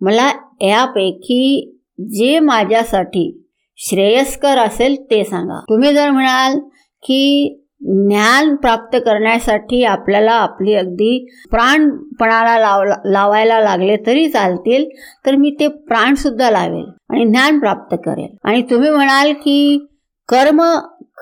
मला 0.00 0.30
यापैकी 0.61 1.75
जे 2.00 2.38
माझ्यासाठी 2.38 3.45
श्रेयस्कर 3.76 4.59
असेल 4.59 4.97
ते 5.11 5.25
सांगा. 5.25 5.61
तुम्ही 5.61 5.95
जर 5.95 6.11
म्हणाल 6.11 6.59
की 7.02 7.54
ज्ञान 7.80 8.54
प्राप्त 8.57 8.97
करण्यासाठी 8.97 9.83
आपल्याला 9.85 10.33
आपली 10.33 10.75
अगदी 10.75 11.18
प्राणपणाला 11.50 12.59
लाव 12.59 12.83
लावायला 13.04 13.61
लागले 13.61 13.97
तरी 14.07 14.28
चालतील 14.28 14.88
तर 15.26 15.37
मी 15.37 15.50
ते 15.61 15.68
प्राणसुद्धा 15.68 16.50
लावेल 16.50 16.85
आणि 17.11 17.25
ज्ञान 17.25 17.59
प्राप्त 17.59 17.97
करेल. 18.07 18.37
आणि 18.45 18.62
तुम्ही 18.62 18.90
म्हणाल 18.90 19.33
की 19.33 19.87
कर्म 20.28 20.62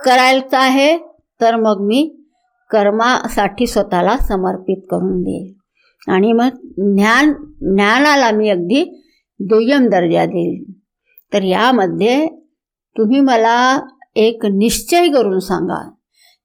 करायचं 0.04 0.58
आहे 0.58 0.98
तर 1.40 1.56
मग 1.56 1.76
मी 1.80 2.22
कर्मासाठी 2.70 3.66
स्वतःला 3.66 4.16
समर्पित 4.18 4.82
करून 4.90 5.22
देईल. 5.22 5.54
आणि 6.12 6.32
मग 6.32 6.48
ज्ञान 6.96 7.32
ज्ञानाला 7.60 8.30
मी 8.30 8.48
अगदी 8.48 9.04
दुय्यम 9.40 9.88
दर्जा 9.88 10.26
देईल. 10.26 10.72
तर 11.32 11.42
यामध्ये 11.42 12.28
तुम्ही 12.98 13.20
मला 13.20 13.80
एक 14.16 14.46
निश्चय 14.46 15.08
करून 15.08 15.38
सांगा 15.38 15.90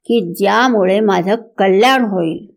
की 0.06 0.34
ज्यामुळे 0.34 1.00
माझं 1.00 1.36
कल्याण 1.58 2.06
होईल. 2.06 2.56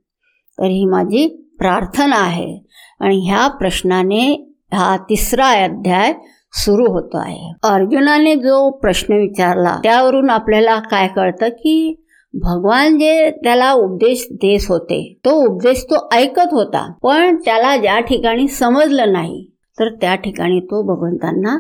तर 0.58 0.64
ही 0.64 0.84
माझी 0.84 1.26
प्रार्थना 1.58 2.16
आहे. 2.16 2.64
आणि 3.00 3.28
ह्या 3.28 3.48
प्रश्नाने 3.48 4.54
हा 4.72 4.96
तिसरा 4.96 5.46
अध्याय 5.46 6.12
सुरू 6.54 6.84
होतो 6.92 7.18
आहे. 7.18 7.52
अर्जुनाने 7.64 8.34
जो 8.37 8.70
प्रश्न 8.78 9.14
विचारला 9.14 9.76
त्यावरून 9.82 10.30
आपल्याला 10.30 10.78
काय 10.90 11.08
कळतं 11.08 11.49
की 11.49 11.94
भगवान 12.34 12.99
जे 12.99 13.30
त्याला 13.44 13.73
उपदेश 13.73 14.26
देत 14.32 14.66
होते 14.68 14.99
तो 15.25 15.30
उपदेश 15.44 15.84
तो 15.84 16.08
ऐकत 16.12 16.52
होता 16.52 16.87
पण 17.02 17.37
त्याला 17.37 17.76
ज्या 17.76 17.99
ठिकाणी 18.00 18.46
समजलं 18.49 19.12
नाही 19.12 19.44
तर 19.78 19.88
त्या 19.94 20.14
ठिकाणी 20.14 20.61
तो 20.61 20.82
भगवंतांना 20.82 21.54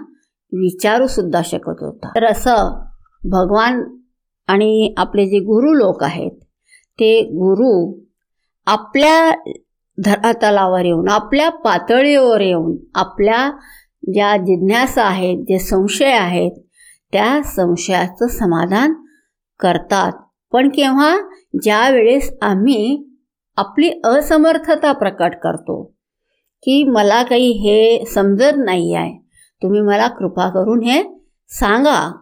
विचारू 0.52 1.06
सुद्धा 1.06 1.40
शकत 1.44 1.82
होता. 1.82 2.08
तर 2.14 2.24
असं 2.24 2.80
भगवान 3.22 3.82
आणि 4.48 4.94
आपले 4.96 5.26
जे 5.26 5.38
गुरु 5.38 5.72
लोक 5.72 6.02
आहेत 6.04 6.30
ते 6.98 7.20
गुरु 7.22 7.70
आपल्या 8.66 9.30
धरातलावर 9.98 10.84
येऊन 10.84 11.08
आपल्या 11.08 11.48
पातळीवर 11.50 12.40
येऊन 12.40 12.76
आपल्या 12.94 13.50
ज्या 14.12 14.36
जिज्ञासा 14.36 15.02
आहेत 15.02 15.38
जे 15.38 15.58
संशय 15.58 16.12
आहेत 16.12 16.52
त्या 17.12 17.42
संशयाचं 17.42 18.26
समाधान 18.26 18.94
करतात. 19.60 20.12
पण 20.52 20.68
केव्हा? 20.68 21.16
ज्या 21.62 21.90
वेळेस 21.90 22.32
आम्ही 22.42 23.10
आपली 23.56 24.00
असमर्थता 24.04 24.92
प्रकट 24.92 25.34
करतो 25.42 25.82
की 26.62 26.84
मला 26.84 27.22
काही 27.22 27.50
हे 27.50 28.04
समजत 28.04 28.56
नाही 28.56 28.94
आहे 28.94 29.18
तुम्ही 29.62 29.80
मला 29.80 30.08
कृपा 30.08 30.48
करून 30.48 30.82
हे 30.82 31.02
सांगा 31.48 32.16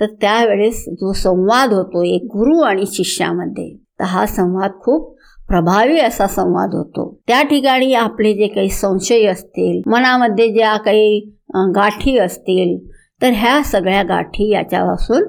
तर 0.00 0.06
त्यावेळेस 0.06 0.84
जो 0.88 1.12
संवाद 1.12 1.72
होतो 1.72 2.02
एक 2.04 2.22
गुरु 2.24 2.60
आणि 2.60 2.84
शिष्यामध्ये 2.86 3.76
तर 3.76 4.04
हा 4.04 4.26
संवाद 4.26 4.70
खूप 4.80 5.17
प्रभावी 5.48 5.98
असा 5.98 6.26
संवाद 6.26 6.74
होतो. 6.74 7.04
त्या 7.26 7.42
ठिकाणी 7.42 7.92
आपले 7.94 8.32
जे 8.34 8.46
काही 8.46 8.68
संशय 8.68 9.26
असतील 9.26 9.80
मनामध्ये 9.90 10.48
ज्या 10.48 10.76
काही 10.76 11.18
गाठी 11.76 12.16
असतील 12.18 12.76
तर 13.22 13.30
ह्या 13.34 13.60
सगळ्या 13.64 14.02
गाठी 14.02 14.50
याच्यापासून 14.52 15.22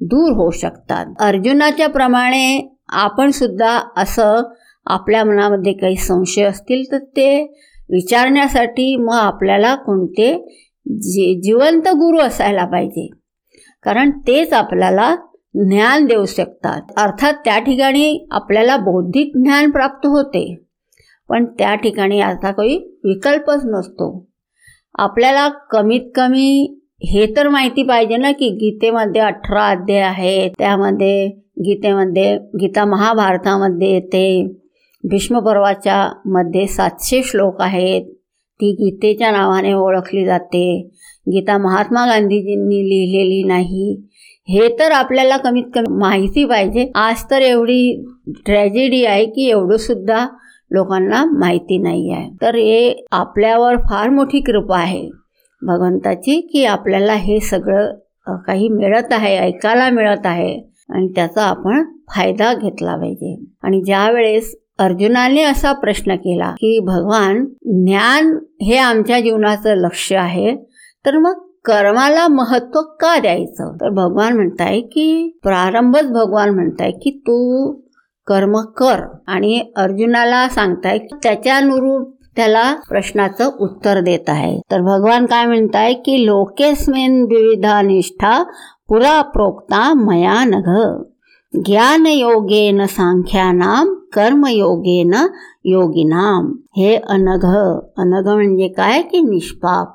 दूर 0.00 0.32
होऊ 0.32 0.50
शकतात. 0.50 1.06
अर्जुनाच्या 1.20 1.88
प्रमाणे 1.88 2.76
आपण 2.88 3.30
सुद्धा 3.30 3.78
असं 3.96 4.42
आपल्या 4.86 5.24
मनामध्ये 5.24 5.72
काही 5.72 5.96
संशय 5.96 6.42
असतील 6.42 6.84
तर 6.92 6.98
ते 7.16 7.30
विचारण्यासाठी 7.90 8.96
मग 8.96 9.14
आपल्याला 9.14 9.74
कोणते 9.74 10.32
जी 10.86 11.40
जिवंत 11.40 11.88
गुरु 11.88 12.18
असायला 12.18 12.64
पाहिजे. 12.64 13.08
कारण 13.82 14.10
तेच 14.26 14.52
आपल्याला 14.52 15.14
ज्ञान 15.54 16.06
देऊ 16.06 16.24
शकतात. 16.24 16.82
अर्थात 16.96 17.32
त्या 17.32 17.58
ठिकाणी 17.58 18.26
आपल्याला 18.30 18.76
बौद्धिक 18.76 19.32
ज्ञान 19.34 19.70
प्राप्त 19.70 20.06
होते. 20.06 20.58
पण 21.28 21.44
त्या 21.44 21.74
ठिकाणी 21.74 22.20
आता 22.20 22.52
काही 22.52 22.76
विकल्पच 23.04 23.64
नसतो. 23.64 24.28
आपल्याला 24.98 25.48
कमीत 25.48 26.00
कमी 26.14 26.80
हे 27.02 27.26
तर 27.36 27.48
माहिती 27.48 27.82
पाहिजे 27.82 28.16
ना 28.16 28.32
की 28.32 28.48
गीतेमध्ये 28.48 29.20
अठरा 29.20 29.68
अध्याय 29.68 30.00
आहेत. 30.00 30.50
त्यामध्ये 30.58 31.26
गीतेमध्ये 31.60 32.36
गीता 32.36 32.84
महाभारतामध्ये 32.84 33.90
येते 33.90 34.46
भीष्मपर्वाच्या 35.10 36.12
मध्ये 36.26 36.66
सातशे 36.66 37.22
श्लोक 37.22 37.60
आहेत. 37.60 38.02
ती 38.60 38.72
गीतेच्या 38.72 39.30
नावाने 39.30 39.72
ओळखली 39.72 40.24
जाते. 40.24 40.90
गीता 41.28 41.58
महात्मा 41.58 42.06
गांधीजींनी 42.06 42.76
लिहिलेली 42.76 43.42
नाही. 43.44 44.02
हे 44.48 44.68
तर 44.78 44.92
आपल्याला 44.92 45.36
कमीत 45.36 45.64
कमी 45.74 45.96
माहिती 45.98 46.44
पाहिजे. 46.44 46.90
आज 46.94 47.22
तर 47.30 47.42
एवढी 47.42 48.04
ट्रॅजेडी 48.46 49.04
आहे 49.04 49.24
की 49.26 49.48
एवढं 49.50 49.76
सुद्धा 49.76 50.26
लोकांना 50.70 51.24
माहिती 51.38 51.78
नाही 51.78 52.10
आहे. 52.12 52.28
तर 52.42 52.54
हे 52.54 53.06
आपल्यावर 53.12 53.76
फार 53.90 54.08
मोठी 54.10 54.40
कृपा 54.40 54.78
आहे 54.78 55.08
भगवंताची 55.62 56.40
की 56.52 56.64
आपल्याला 56.64 57.14
हे 57.14 57.38
सगळं 57.40 58.36
काही 58.46 58.68
मिळत 58.68 59.12
आहे 59.12 59.36
ऐकायला 59.38 59.88
मिळत 59.90 60.26
आहे 60.26 60.54
आणि 60.90 61.06
त्याचा 61.16 61.42
आपण 61.42 61.82
फायदा 62.14 62.52
घेतला 62.54 62.96
पाहिजे. 62.96 63.34
आणि 63.62 63.80
ज्या 63.82 64.08
वेळेस 64.10 64.54
अर्जुनाने 64.78 65.42
असा 65.42 65.72
प्रश्न 65.72 66.14
केला 66.16 66.50
की 66.50 66.78
भगवान 66.80 67.44
ज्ञान 67.84 68.36
हे 68.62 68.76
आमच्या 68.76 69.20
जीवनाचं 69.20 69.74
लक्ष 69.76 70.12
आहे 70.12 70.54
तर 71.06 71.18
मग 71.18 71.40
कर्माला 71.64 72.28
महत्त्व 72.28 72.80
का 72.80 73.18
द्यायचं? 73.18 73.72
तर 73.80 73.88
भगवान 73.88 74.32
म्हणताय 74.32 74.80
की 74.80 75.38
प्रारंभच 75.42 76.10
भगवान 76.10 76.50
म्हणताय 76.50 76.90
की 76.90 77.10
तू 77.10 77.72
कर्म 78.26 78.60
कर. 78.60 79.00
आणि 79.26 79.60
अर्जुनाला 79.76 80.48
सांगताय 80.48 80.98
की 80.98 81.16
त्याच्यानुरूप 81.22 82.14
त्याला 82.36 82.74
प्रश्नाचं 82.88 83.50
उत्तर 83.60 84.00
देत 84.00 84.30
आहे. 84.30 84.60
तर 84.70 84.80
भगवान 84.80 85.26
काय 85.26 85.46
म्हणताय 85.46 85.92
की 85.92 86.26
लोकेस्मिन 86.26 87.22
विविधा 87.22 87.82
निष्ठा 87.82 88.42
पुरा 88.88 89.22
प्रोक्ता 89.22 89.94
मया 89.94 90.44
नघ. 90.44 91.02
ज्ञानयोगेन 91.66 92.86
सांख्यानाम 92.86 93.94
कर्मयोगेन 93.94 95.14
योगिनाम 95.64 96.52
हे 96.76 96.96
अनघ. 96.96 97.46
अनघ 97.96 98.28
म्हणजे 98.28 98.68
काय? 98.68 99.02
की 99.02 99.20
निष्पाप. 99.20 99.93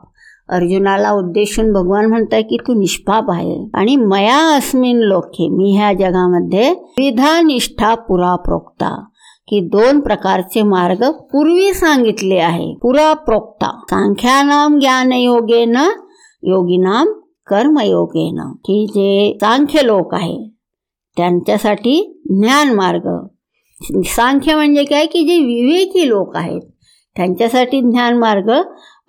अर्जुनाला 0.49 1.11
उद्देशून 1.11 1.73
भगवान 1.73 2.05
म्हणताय 2.05 2.41
की 2.41 2.57
तू 2.67 2.73
निष्पाप 2.73 3.31
आहे. 3.31 3.69
आणि 3.73 3.95
मया 3.95 4.55
अस्मिन 4.55 4.97
लोके 4.97 5.49
मी 5.49 5.75
ह्या 5.77 5.93
जगामध्ये 5.93 6.71
विधा 6.71 7.41
निष्ठा 7.41 7.95
पुरा 7.95 8.35
प्रोक्ता 8.35 9.03
की 9.47 9.59
दोन 9.59 9.99
प्रकारचे 9.99 10.63
मार्ग 10.63 11.11
पूर्वी 11.11 11.73
सांगितले 11.73 12.37
आहे. 12.37 12.73
पुरा 12.81 13.13
प्रोक्ता 13.13 13.79
सांख्यानाम 13.89 14.79
ज्ञान 14.79 15.11
योगेन 15.11 15.77
योगिनाम 16.43 17.07
कर्मयोगेन. 17.47 18.39
की 18.65 18.85
जे 18.87 19.37
सांख्य 19.41 19.85
लोक 19.85 20.13
आहे 20.13 20.49
त्यांच्यासाठी 21.17 22.21
ज्ञान 22.29 22.73
मार्ग. 22.73 23.27
सांख्य 24.05 24.55
म्हणजे 24.55 24.83
काय 24.83 25.05
की 25.05 25.19
जे 25.19 25.37
विवेकी 25.37 26.09
लोक 26.09 26.35
आहेत 26.35 26.61
त्यांच्यासाठी 27.15 27.81
ज्ञान 27.81 28.17
मार्ग 28.17 28.51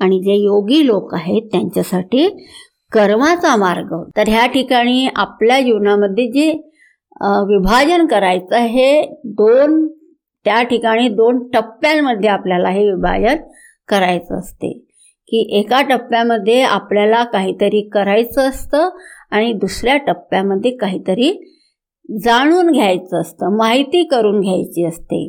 आणि 0.01 0.19
जे 0.21 0.35
योगी 0.35 0.87
लोक 0.87 1.15
आहेत 1.15 1.49
त्यांच्यासाठी 1.53 2.29
कर्माचा 2.93 3.55
मार्ग. 3.57 3.95
तर 4.17 4.29
ह्या 4.29 4.47
ठिकाणी 4.47 5.07
आपल्या 5.17 5.61
जीवनामध्ये 5.61 6.27
जे 6.27 6.51
विभाजन 7.49 8.07
करायचं 8.07 8.57
हे 8.57 9.03
दोन 9.25 9.87
त्या 10.45 10.63
ठिकाणी 10.63 11.09
दोन 11.09 11.39
टप्प्यांमध्ये 11.49 12.29
आपल्याला 12.31 12.69
हे 12.69 12.85
विभाजन 12.91 13.37
करायचं 13.89 14.39
असते. 14.39 14.73
की 15.29 15.59
एका 15.59 15.81
टप्प्यामध्ये 15.83 16.61
आपल्याला 16.63 17.23
काहीतरी 17.25 17.81
करायचं 17.89 18.49
असतं 18.49 18.89
आणि 19.31 19.53
दुसऱ्या 19.53 19.97
टप्प्यामध्ये 19.97 20.71
काहीतरी 20.77 21.33
जाणून 22.25 22.71
घ्यायचं 22.71 23.21
असतं 23.21 23.57
माहिती 23.57 24.03
करून 24.05 24.41
घ्यायची 24.41 24.85
असते. 24.87 25.27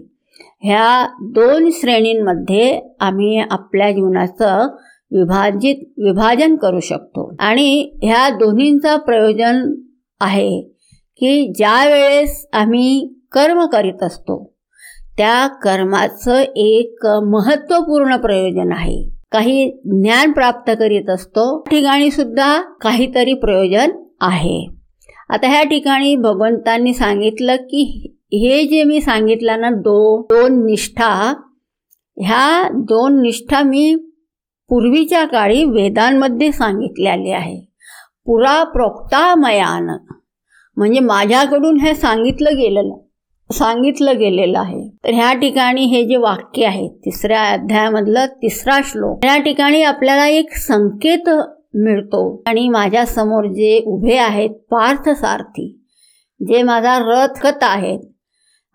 ह्या 0.63 1.07
दोन 1.21 1.69
श्रेणींमध्ये 1.71 2.79
आम्ही 2.99 3.39
आपल्या 3.51 3.91
जीवनाचं 3.91 4.67
विभाजित 5.11 5.75
विभाजन 5.97 6.55
करू 6.55 6.79
शकतो. 6.79 7.35
आणि 7.39 7.91
ह्या 8.03 8.29
दोन्हींचं 8.29 8.97
प्रयोजन 8.97 9.73
आहे 10.19 10.61
की 11.17 11.53
ज्या 11.57 11.85
वेळेस 11.85 12.47
आम्ही 12.53 13.13
कर्म 13.31 13.65
करीत 13.65 14.03
असतो 14.03 14.53
त्या 15.17 15.47
कर्माचं 15.47 16.41
एक 16.55 17.05
महत्त्वपूर्ण 17.05 18.15
प्रयोजन 18.15 18.71
आहे. 18.71 19.09
काही 19.31 19.71
ज्ञान 19.85 20.31
प्राप्त 20.31 20.71
करीत 20.79 21.09
असतो 21.09 21.63
ठिकाणी 21.71 22.11
सुद्धा 22.11 22.61
काहीतरी 22.81 23.33
प्रयोजन 23.33 23.91
आहे. 24.21 24.67
आता 25.29 25.47
ह्या 25.47 25.63
ठिकाणी 25.63 26.15
भगवंतांनी 26.15 26.93
सांगितलं 26.93 27.55
की 27.55 28.15
हे 28.31 28.63
जे 28.67 28.83
मी 28.83 28.99
सांगितलं 29.01 29.59
ना 29.61 29.69
दो 29.85 29.95
दोन 30.29 30.63
निष्ठा 30.65 31.11
ह्या 32.17 32.67
दोन 32.89 33.21
निष्ठा 33.21 33.61
मी 33.63 33.95
पूर्वीच्या 34.69 35.23
काळी 35.25 35.63
वेदांमध्ये 35.65 36.51
सांगितलेले 36.51 37.31
आहे. 37.31 37.59
पुरा 38.25 38.63
प्रोक्ता 38.63 39.23
मयान. 39.35 39.89
म्हणजे 40.77 40.99
माझ्याकडून 40.99 41.79
हे 41.79 41.93
सांगितलं 41.95 42.57
गेलेलं 42.57 42.97
सांगितलं 43.49 44.17
गेलेलं 44.19 44.59
आहे. 44.59 44.87
तर 45.05 45.13
ह्या 45.13 45.33
ठिकाणी 45.33 45.85
हे 45.85 46.03
जे 46.09 46.17
वाक्य 46.17 46.65
आहे 46.65 46.87
तिसऱ्या 47.05 47.41
अध्यायामधलं 47.43 48.25
तिसरा 48.41 48.79
श्लोक 48.83 49.25
ह्या 49.25 49.37
ठिकाणी 49.37 49.81
आपल्याला 49.83 50.27
एक 50.27 50.53
संकेत 50.57 51.29
मिळतो. 51.75 52.23
आणि 52.47 52.67
माझ्यासमोर 52.69 53.47
जे 53.47 53.77
उभे 53.87 54.17
आहेत 54.17 54.55
पार्थ 54.71 55.09
सारथी 55.09 55.67
जे 56.39 56.63
माझा 56.63 56.97
रथकत 57.01 57.63
आहेत 57.63 57.99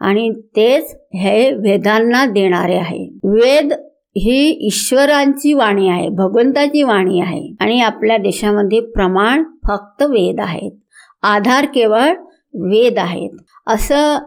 आणि 0.01 0.31
तेच 0.57 0.95
हे 1.15 1.51
वेदांना 1.55 2.25
देणारे 2.27 2.77
आहे. 2.77 3.09
वेद 3.25 3.73
ही 4.17 4.67
ईश्वरांची 4.67 5.53
वाणी 5.53 5.89
आहे 5.89 6.09
भगवंताची 6.09 6.83
वाणी 6.83 7.21
आहे 7.21 7.55
आणि 7.61 7.81
आपल्या 7.81 8.17
देशामध्ये 8.17 8.81
प्रमाण 8.81 9.43
फक्त 9.69 10.03
वेद 10.03 10.41
आहेत. 10.41 10.73
आधार 11.23 11.65
केवळ 11.65 12.11
वेद 12.55 12.99
आहेत. 12.99 13.31
असं 13.67 14.19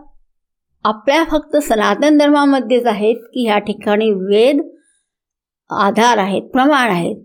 आपल्या 0.83 1.23
फक्त 1.31 1.57
सनातन 1.57 2.17
धर्मामध्येच 2.17 2.85
आहेत 2.85 3.15
की 3.15 3.45
ह्या 3.45 3.57
ठिकाणी 3.57 4.11
वेद 4.11 4.61
आधार 5.69 6.17
आहेत 6.17 6.43
प्रमाण 6.43 6.89
आहेत. 6.89 7.15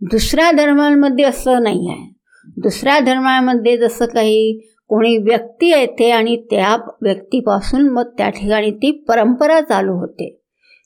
दुसऱ्या 0.00 0.50
धर्मांमध्ये 0.50 1.24
असं 1.24 1.62
नाही 1.62 1.88
आहे. 1.90 2.12
दुसऱ्या 2.56 2.98
धर्मामध्ये 2.98 3.76
जसं 3.76 4.06
काही 4.06 4.71
कोणी 4.92 5.16
व्यक्ती 5.16 5.68
येते 5.70 6.10
आणि 6.10 6.36
त्या 6.50 6.76
व्यक्तीपासून 7.02 7.88
मग 7.88 8.08
त्या 8.18 8.28
ठिकाणी 8.30 8.70
ती 8.70 8.90
परंपरा 9.08 9.60
चालू 9.60 9.92
होते. 9.92 10.28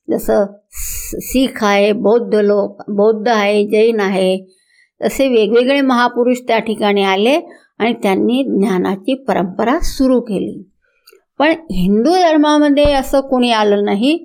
जसं 0.09 0.45
शीख 1.23 1.63
आहे 1.65 1.91
बौद्ध 1.93 2.35
लोक 2.35 2.83
बौद्ध 2.89 3.29
आहे 3.29 3.65
जैन 3.67 4.01
आहे 4.01 4.37
तसे 5.01 5.27
वेगवेगळे 5.29 5.81
महापुरुष 5.81 6.41
त्या 6.49 6.59
ठिकाणी 6.59 7.03
आले 7.03 7.35
आणि 7.79 7.93
त्यांनी 7.93 8.43
ज्ञानाची 8.45 9.15
परंपरा 9.25 9.79
सुरू 9.83 10.21
केली. 10.21 10.63
पण 11.39 11.53
हिंदू 11.73 12.11
धर्मामध्ये 12.11 12.85
असं 12.93 13.21
कोणी 13.21 13.51
आलं 13.51 13.85
नाही 13.85 14.17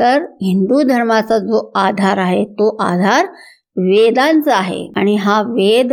तर 0.00 0.22
हिंदू 0.42 0.82
धर्माचा 0.82 1.38
जो 1.38 1.70
आधार 1.76 2.18
आहे 2.18 2.44
तो 2.44 2.76
आधार 2.82 3.26
वेदांचा 3.76 4.56
आहे. 4.56 4.86
आणि 4.96 5.16
हा 5.16 5.40
वेद 5.42 5.92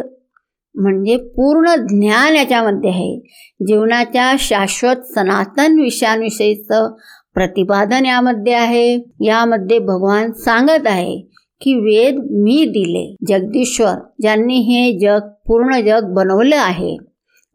म्हणजे 0.77 1.17
पूर्ण 1.17 1.75
ज्ञान 1.89 2.35
याच्यामध्ये 2.35 2.89
आहे. 2.89 3.19
जीवनाच्या 3.67 4.35
शाश्वत 4.39 5.05
सनातन 5.15 5.79
विषयांविषयीचं 5.79 6.89
प्रतिपादन 7.33 8.05
यामध्ये 8.05 8.53
आहे. 8.53 8.93
यामध्ये 9.21 9.79
भगवान 9.79 10.31
सांगत 10.31 10.87
आहे 10.87 11.19
की 11.61 11.73
वेद 11.75 12.19
मी 12.31 12.65
दिले. 12.65 13.15
जगदीश्वर 13.27 13.93
ज्यांनी 14.21 14.59
हे 14.59 14.97
जग 14.99 15.27
पूर्ण 15.47 15.79
जग 15.81 16.13
बनवलं 16.13 16.55
आहे 16.55 16.95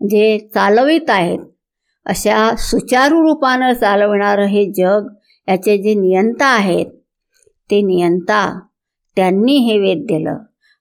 जे 0.00 0.38
चालवित 0.54 1.11
आहेत 1.11 1.38
अशा 2.06 2.54
सुचारू 2.58 3.20
रूपानं 3.20 3.72
चालवणारं 3.72 4.46
हे 4.46 4.64
जग 4.72 5.06
याचे 5.48 5.76
जे 5.78 5.94
नियंता 5.94 6.46
आहेत 6.46 6.87
ते 7.70 7.80
नियंता 7.82 8.58
त्यांनी 9.16 9.56
हे 9.56 9.78
वेद 9.78 10.04
दिलं. 10.08 10.37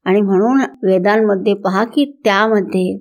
आणि 0.05 0.21
म्हणून 0.21 0.61
वेदांमध्ये 0.83 1.53
पहा 1.53 1.83
की 1.83 2.05
त्यामध्ये 2.25 2.97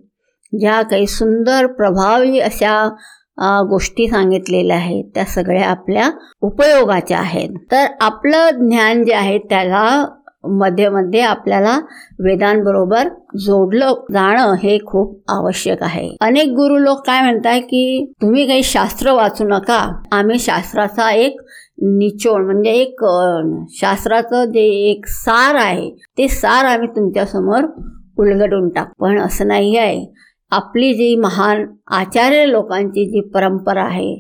ज्या 0.53 0.83
काही 0.83 1.07
सुंदर 1.07 1.67
प्रभावी 1.67 2.39
अशा 2.39 2.89
गोष्टी 3.69 4.09
सांगितलेल्या 4.09 4.77
आहेत 4.77 5.05
त्या 5.15 5.25
सगळ्या 5.25 5.69
आपल्या 5.69 6.11
उपयोगाच्या 6.41 7.19
आहेत. 7.19 7.51
तर 7.73 7.87
आपलं 8.01 8.51
ज्ञान 8.59 9.05
जे 9.05 9.15
आहे 9.15 9.39
त्याला 9.39 10.05
मध्ये 10.45 10.89
मध्ये 10.89 11.21
आपल्याला 11.21 11.79
वेदांबरोबर 12.25 13.09
जोडलं 13.39 13.95
जाणं 14.13 14.55
हे 14.63 14.79
खूप 14.87 15.31
आवश्यक 15.31 15.83
आहे. 15.83 16.09
अनेक 16.21 16.49
गुरु 16.49 16.79
लोक 16.79 17.07
काय 17.07 17.21
म्हणतात 17.23 17.61
की 17.61 18.13
तुम्ही 18.23 18.47
काही 18.47 18.63
शास्त्र 18.63 19.13
वाचू 19.13 19.45
नका. 19.49 19.81
आम्ही 20.13 20.39
शास्त्राचा 20.39 21.11
एक 21.11 21.41
निचोड 21.81 22.45
म्हणजे 22.45 22.71
एक 22.73 23.05
शास्त्राचं 23.75 24.51
जे 24.53 24.63
एक 24.91 25.07
सार 25.07 25.55
आहे 25.55 25.91
ते 26.19 26.29
सार 26.29 26.65
आम्ही 26.65 26.89
तुमच्यासमोर 26.89 27.67
उलगडून 28.19 28.69
टाक. 28.69 28.93
पण 29.01 29.19
असं 29.21 29.47
नाही 29.49 29.77
आहे. 29.77 30.05
आपली 30.53 30.93
जी 30.95 31.15
महान 31.17 31.65
आचार्य 31.91 32.47
लोकांची 32.47 33.05
जी 33.11 33.21
परंपरा 33.35 33.83
आहे 33.83 34.15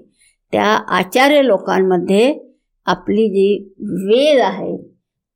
त्या 0.53 0.67
आचार्य 0.99 1.43
लोकांमध्ये 1.43 2.33
आपली 2.87 3.29
जी 3.29 3.49
वेद 4.05 4.41
आहे 4.43 4.77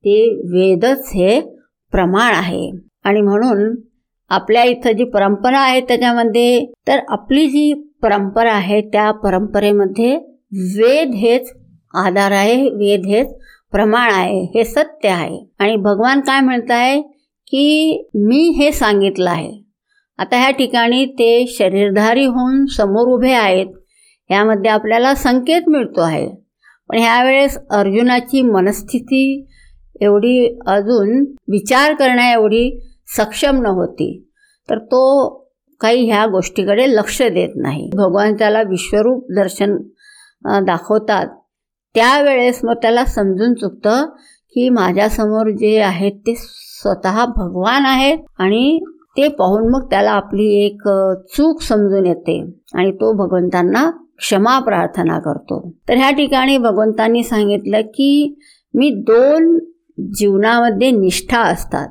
ते 0.05 0.19
वेदच 0.53 1.11
हे 1.15 1.41
प्रमाण 1.93 2.35
आहे. 2.35 2.71
आणि 3.05 3.21
म्हणून 3.21 3.75
आपल्या 4.31 4.63
इथं 4.65 4.93
जी 4.93 5.05
परंपरा 5.05 5.59
आहे 5.61 5.81
त्याच्यामध्ये 5.81 6.65
तर 6.89 7.01
आपली 7.09 7.47
जी 7.47 7.73
परंपरा 8.03 8.53
आहे 8.53 8.81
त्या 8.83 9.11
परंपरेमध्ये 9.13 10.15
वेद 10.79 11.15
हेच 11.15 11.53
आधार 11.95 12.31
आहे 12.33 12.69
वेद 12.71 13.07
हेच 13.07 13.29
प्रमाण 13.73 14.11
आहे 14.13 14.41
हे 14.55 14.65
सत्य 14.65 15.09
आहे. 15.09 15.39
आणि 15.59 15.77
भगवान 15.77 16.21
काय 16.21 16.41
म्हणत 16.41 16.71
आहे? 16.71 17.01
की 17.47 18.09
मी 18.15 18.49
हे 18.57 18.71
सांगितलं 18.73 19.31
आहे. 19.31 19.53
आता 20.19 20.37
ह्या 20.37 20.51
ठिकाणी 20.51 21.05
ते 21.07 21.45
शरीरधारी 21.49 22.25
होऊन 22.25 22.65
समोर 22.67 23.09
उभे 23.09 23.33
आहेत 23.33 23.67
यामध्ये 24.31 24.71
आपल्याला 24.71 25.15
संकेत 25.15 25.69
मिळतो 25.69 26.01
आहे. 26.01 26.29
पण 26.89 26.99
ह्यावेळेस 26.99 27.59
अर्जुनाची 27.71 28.43
मनस्थिती 28.43 29.47
एवढी 30.01 30.59
अजून 30.67 31.25
विचार 31.49 31.95
करण्या 31.95 32.33
एवढी 32.33 32.79
सक्षम 33.17 33.61
न 33.63 33.67
होती 33.67 34.29
तर 34.71 34.79
तो 34.79 35.03
काही 35.81 36.07
ह्या 36.07 36.27
गोष्टीकडे 36.27 36.87
लक्ष 36.89 37.21
देत 37.23 37.57
नाही. 37.57 37.91
भगवान 37.95 38.35
त्याला 38.35 38.63
विश्वरूप 38.63 39.27
दर्शन 39.37 39.77
दाखवतात. 40.45 41.27
त्यावेळेस 41.95 42.61
मग 42.65 42.75
त्याला 42.75 43.05
समजून 43.05 43.55
चुकतं 43.55 44.07
की 44.55 44.69
माझ्यासमोर 44.69 45.51
जे 45.51 45.81
आहेत 45.81 46.13
ते 46.13 46.35
स्वतः 46.37 47.25
भगवान 47.25 47.87
आहेत 47.87 48.19
आणि 48.39 48.81
ते 49.17 49.29
पाहून 49.29 49.69
मग 49.71 49.91
त्याला 49.91 50.11
आपली 50.11 50.67
एक 50.67 50.89
चूक 51.37 51.63
समजून 51.63 52.07
येते 52.07 52.53
आणि 52.75 52.93
तो 52.93 53.13
भगवंतांना 53.13 53.91
क्षमा 54.19 54.59
प्रार्थना 54.59 55.19
करतो. 55.19 55.71
तर 55.89 55.95
ह्या 55.95 56.11
ठिकाणी 56.11 56.59
भगवंतांनी 56.59 57.23
सांगितलं 57.23 57.81
की 57.81 58.39
मी 58.75 58.91
दोन 58.91 59.59
जीवनामध्ये 59.99 60.91
निष्ठा 60.91 61.39
असतात. 61.39 61.89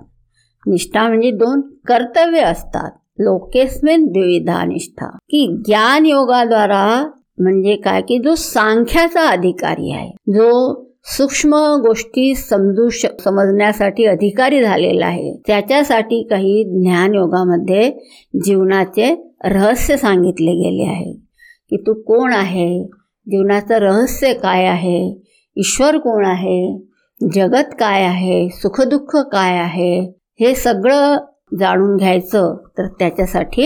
निष्ठा 0.67 1.07
म्हणजे 1.07 1.31
दोन 1.31 1.61
कर्तव्य 1.61 2.41
असतात. 2.41 2.91
लोकेस्मेन 3.19 4.05
द्विधा 4.05 4.65
निष्ठा. 4.65 5.07
की 5.07 5.61
ज्ञान 5.65 6.05
योगाद्वारा 6.05 7.09
म्हणजे 7.41 7.75
काय 7.75 8.01
की 8.01 8.17
जो 8.17 8.35
सांख्याचा 8.35 9.21
अधिकारी 9.21 9.91
आहे 9.91 10.33
जो 10.33 10.73
सूक्ष्म 11.17 11.55
गोष्टी 11.55 12.35
समजू 12.35 12.89
श 12.89 13.05
समजण्यासाठी 13.23 14.05
अधिकारी 14.05 14.63
झालेला 14.63 15.05
आहे 15.05 15.41
त्याच्यासाठी 15.47 16.23
काही 16.23 16.63
ज्ञानयोगामध्ये 16.63 17.91
जीवनाचे 18.45 19.15
रहस्य 19.43 19.97
सांगितले 19.97 20.51
गेले 20.51 20.83
आहे. 20.83 21.13
की 21.69 21.77
तू 21.77 21.93
कोण 21.93 22.33
आहे? 22.33 22.83
जीवनाचं 23.27 23.75
रहस्य 23.75 24.33
काय 24.33 24.65
आहे? 24.65 25.23
ईश्वर 25.57 25.97
कोण 25.97 26.25
आहे? 26.25 26.87
जगत 27.33 27.75
काय 27.79 28.03
आहे? 28.03 28.49
सुखदुःख 28.49 29.15
काय 29.15 29.57
आहे? 29.57 29.99
हे 30.39 30.55
सगळं 30.55 31.17
जाणून 31.59 31.95
घ्यायचं 31.95 32.55
तर 32.77 32.87
त्याच्यासाठी 32.87 33.65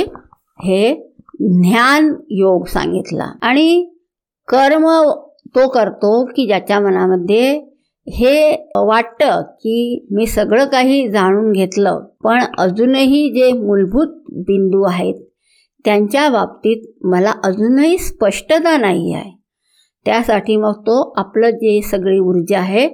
हे 0.63 1.06
ज्ञान 1.39 2.13
योग 2.30 2.65
सांगितला. 2.65 3.32
आणि 3.41 3.89
कर्म 4.47 4.88
तो 5.47 5.67
करतो 5.67 6.26
की 6.26 6.47
ज्याच्या 6.47 6.80
मनामध्ये 6.80 7.60
हे 8.10 8.69
वाटतं 8.76 9.41
की 9.41 10.08
मी 10.12 10.26
सगळं 10.26 10.65
काही 10.65 11.08
जाणून 11.10 11.52
घेतलं 11.52 12.06
पण 12.23 12.39
अजूनही 12.58 13.30
जे 13.30 13.52
मूलभूत 13.52 14.08
बिंदू 14.32 14.84
आहेत 14.84 15.15
त्यांच्या 15.86 16.30
बाबतीत 16.30 16.93
मला 17.02 17.34
अजूनही 17.43 17.97
स्पष्टता 17.97 18.78
नाही 18.78 19.13
आहे. 19.13 19.38
त्यासाठी 20.06 20.58
मग 20.58 20.71
तो 20.71 21.13
आपलं 21.17 21.50
जे 21.50 21.82
सगळी 21.82 22.19
ऊर्जा 22.19 22.60
आहे 22.60 22.88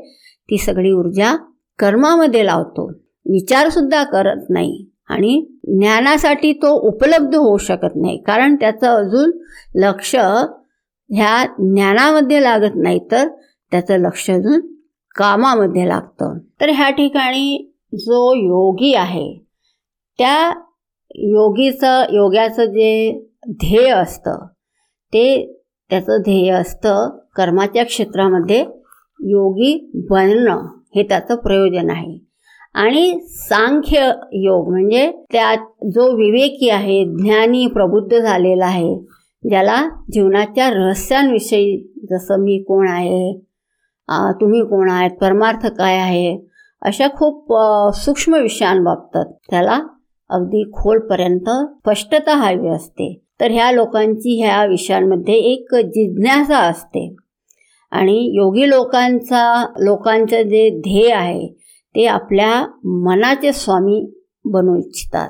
ती 0.49 0.57
सगळी 0.57 0.91
ऊर्जा 0.91 1.35
कर्मामध्ये 1.79 2.45
लावतो. 2.45 2.87
विचारसुद्धा 3.31 4.03
करत 4.03 4.41
नाही. 4.49 4.85
आणि 5.09 5.52
ज्ञानासाठी 5.67 6.51
तो 6.53 6.69
उपलब्ध 6.87 7.35
होऊ 7.35 7.57
शकत 7.57 7.95
नाही. 7.95 8.17
कारण 8.17 8.55
त्याचं 8.55 8.87
अजून 8.87 9.31
लक्ष 9.75 10.15
ह्या 10.15 11.45
ज्ञानामध्ये 11.59 12.41
लागत 12.43 12.75
नाही 12.75 12.99
तर 13.11 13.27
त्याचं 13.71 13.97
लक्ष 13.97 14.29
अजून 14.31 14.59
कामामध्ये 15.15 15.87
लागतं. 15.87 16.37
तर 16.61 16.69
ह्या 16.69 16.89
ठिकाणी 16.89 17.73
जो 17.93 18.33
योगी 18.35 18.93
आहे 18.93 19.27
त्या 20.19 20.53
योगीचं 21.15 22.03
योग्याचं 22.13 22.65
जे 22.65 23.11
ध्येय 23.49 23.89
असतं 23.89 24.45
ते 25.13 25.25
त्याचं 25.89 26.21
ध्येय 26.21 26.51
असतं 26.51 27.17
कर्माच्या 27.35 27.83
क्षेत्रामध्ये 27.85 28.59
योगी 29.19 29.91
बनणं 30.09 30.65
हे 30.95 31.03
त्याचं 31.03 31.35
प्रयोजन 31.35 31.89
आहे. 31.89 32.17
आणि 32.75 33.19
सांख्य 33.29 34.11
योग 34.33 34.69
म्हणजे 34.69 35.11
त्यात 35.31 35.57
जो 35.85 36.11
विवेकी 36.15 36.69
आहे 36.69 37.03
ज्ञानी 37.05 37.65
प्रबुद्ध 37.67 38.17
झालेला 38.19 38.65
आहे 38.65 38.95
ज्याला 39.43 39.81
जीवनाच्या 40.13 40.69
रहस्यांविषयी 40.69 41.77
जसं 42.11 42.43
मी 42.43 42.57
कोण 42.67 42.87
आहे 42.87 43.33
तुम्ही 44.41 44.61
कोण 44.61 44.89
आहेत 44.89 45.11
परमार्थ 45.11 45.67
काय 45.67 45.97
आहे 45.97 46.37
अशा 46.81 47.07
खूप 47.07 47.53
सूक्ष्म 47.95 48.35
विषयांबाबतात 48.35 49.25
त्याला 49.49 49.79
अगदी 50.29 50.63
खोलपर्यंत 50.73 51.49
स्पष्टता 51.49 52.35
हवी 52.35 52.69
असते. 52.69 53.13
तर 53.41 53.51
ह्या 53.51 53.71
लोकांची 53.71 54.41
ह्या 54.41 54.63
विषयांमध्ये 54.65 55.35
एक 55.51 55.75
जिज्ञासा 55.75 56.57
असते. 56.57 57.15
आणि 57.91 58.17
योगी 58.35 58.69
लोकांचा 58.69 59.43
लोकांचं 59.79 60.41
जे 60.41 60.69
ध्येय 60.79 61.11
आहे 61.13 61.47
ते 61.95 62.05
आपल्या 62.05 62.67
मनाचे 62.83 63.53
स्वामी 63.53 64.13
बनू 64.45 64.77
इच्छितात. 64.77 65.29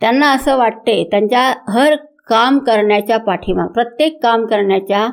त्यांना 0.00 0.32
असं 0.32 0.56
वाटते 0.56 1.08
त्यांच्या 1.10 1.54
हर 1.68 1.94
काम 2.28 2.58
करण्याच्या 2.58 3.18
पाठीमाग 3.18 3.68
प्रत्येक 3.68 4.22
काम 4.22 4.46
करण्याच्या 4.46 5.08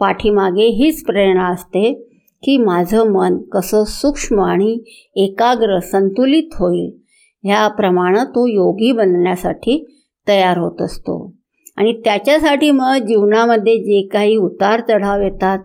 पाठीमागे 0.00 0.66
हीच 0.66 1.04
प्रेरणा 1.04 1.48
असते 1.48 2.08
की 2.42 2.56
माझं 2.56 3.10
मन 3.10 3.38
कसं 3.38 3.84
सूक्ष्म 3.84 4.40
आणि 4.40 4.84
एकाग्र 5.16 5.78
संतुलित 5.78 6.48
होईल. 6.52 6.98
ह्याप्रमाणे 7.44 8.24
तो 8.24 8.46
योगी 8.46 8.92
बनण्यासाठी 8.92 9.96
तयार 10.28 10.58
होत 10.58 10.82
असतो. 10.82 11.34
आणि 11.76 12.00
त्याच्यासाठी 12.04 12.70
मग 12.70 12.96
जीवनामध्ये 12.96 13.78
जे 13.78 14.08
काही 14.08 14.36
उतार 14.36 14.80
चढाव 14.80 15.20
येतात 15.20 15.58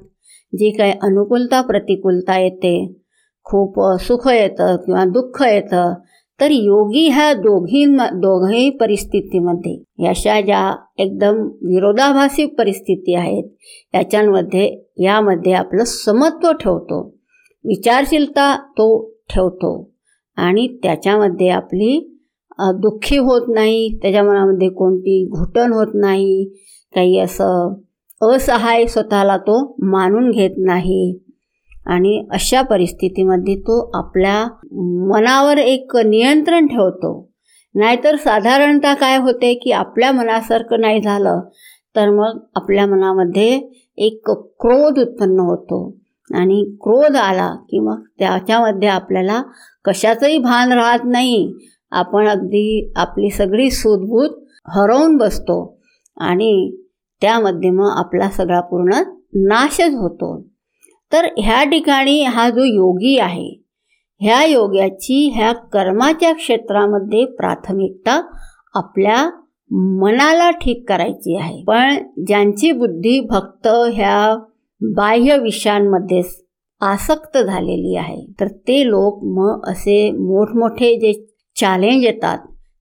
जी 0.53 0.71
काही 0.71 0.91
अनुकूलता 0.91 1.61
प्रतिकूलता 1.61 2.39
येते 2.39 2.96
खूप 3.49 3.79
सुख 4.01 4.27
येतं 4.27 4.75
किंवा 4.75 5.03
दुःख 5.05 5.41
येतं 5.41 5.93
तर 6.39 6.51
योगी 6.51 7.07
ह्या 7.09 7.33
दोघी 7.33 7.85
दोघही 8.13 8.69
परिस्थितीमध्ये 8.69 10.07
अशा 10.09 10.39
ज्या 10.41 10.75
एकदम 10.97 11.41
विरोधाभासी 11.67 12.45
परिस्थिती 12.45 13.13
आहेत 13.15 13.43
याच्यामध्ये 13.95 14.65
यामध्ये 15.03 15.53
आपलं 15.53 15.83
समत्व 15.83 16.51
ठेवतो. 16.51 17.01
विचारशीलता 17.65 18.55
तो 18.71 18.87
ठेवतो. 19.29 19.71
आणि 20.37 20.67
त्याच्यामध्ये 20.83 21.49
आपली 21.49 21.97
दुःखी 22.75 23.17
होत 23.17 23.41
नाही 23.47 23.97
त्याच्या 24.01 24.23
मनामध्ये 24.23 24.69
कोणती 24.69 25.23
घुटण 25.37 25.73
होत 25.73 25.91
नाही 25.93 26.43
काही 26.95 27.17
असं 27.19 27.73
असहाय 28.21 28.85
स्वतःला 28.85 29.37
तो 29.37 29.75
मानून 29.83 30.29
घेत 30.31 30.55
नाही. 30.57 31.17
आणि 31.87 32.27
अशा 32.31 32.61
परिस्थितीमध्ये 32.61 33.55
तो 33.55 33.79
आपल्या 33.97 34.43
मनावर 35.13 35.57
एक 35.57 35.95
नियंत्रण 35.95 36.67
ठेवतो. 36.67 37.11
नाहीतर 37.75 38.15
साधारणतः 38.15 38.93
काय 38.93 39.17
होते 39.17 39.53
की 39.53 39.71
आपल्या 39.71 40.11
मनासारखं 40.11 40.81
नाही 40.81 41.01
झालं 41.01 41.39
तर 41.95 42.09
मग 42.09 42.39
आपल्या 42.55 42.85
मनामध्ये 42.85 43.59
एक 43.97 44.29
क्रोध 44.29 44.99
उत्पन्न 44.99 45.39
होतो. 45.39 45.97
आणि 46.35 46.63
क्रोध 46.81 47.15
आला 47.15 47.49
की 47.69 47.79
मग 47.79 48.01
त्याच्यामध्ये 48.19 48.89
आपल्याला 48.89 49.41
कशाचंही 49.85 50.37
भान 50.37 50.71
राहत 50.71 51.05
नाही. 51.05 51.53
आपण 51.91 52.27
अगदी 52.27 52.93
आपली 52.95 53.29
सगळी 53.29 53.69
सूदबूत 53.71 54.29
हरवून 54.67 55.17
बसतो 55.17 55.77
आणि 56.17 56.75
त्यामध्ये 57.21 57.69
मग 57.69 57.91
आपला 57.95 58.29
सगळा 58.29 58.59
पूर्ण 58.61 58.93
नाशच 59.33 59.93
होतो. 59.93 60.47
तर 61.11 61.27
ह्या 61.37 61.63
ठिकाणी 61.63 62.21
हा 62.23 62.49
जो 62.49 62.63
योगी 62.63 63.17
आहे 63.19 63.49
ह्या 64.21 64.43
योग्याची 64.45 65.27
ह्या 65.35 65.51
कर्माच्या 65.73 66.31
क्षेत्रामध्ये 66.33 67.25
प्राथमिकता 67.37 68.21
आपल्या 68.75 69.23
मनाला 70.01 70.49
ठीक 70.61 70.83
करायची 70.89 71.35
आहे. 71.37 71.61
पण 71.67 71.97
ज्यांची 72.27 72.71
बुद्धी 72.71 73.19
फक्त 73.31 73.67
ह्या 73.93 74.35
बाह्य 74.81 75.37
विषयांमध्येच 75.37 76.35
आसक्त 76.81 77.37
झालेली 77.37 77.95
आहे 77.97 78.25
तर 78.39 78.47
ते 78.67 78.85
लोक 78.87 79.23
मग 79.37 79.69
असे 79.71 79.99
मोठमोठे 80.11 80.93
जे 80.99 81.13
चॅलेंज 81.57 82.03
येतात 82.05 82.37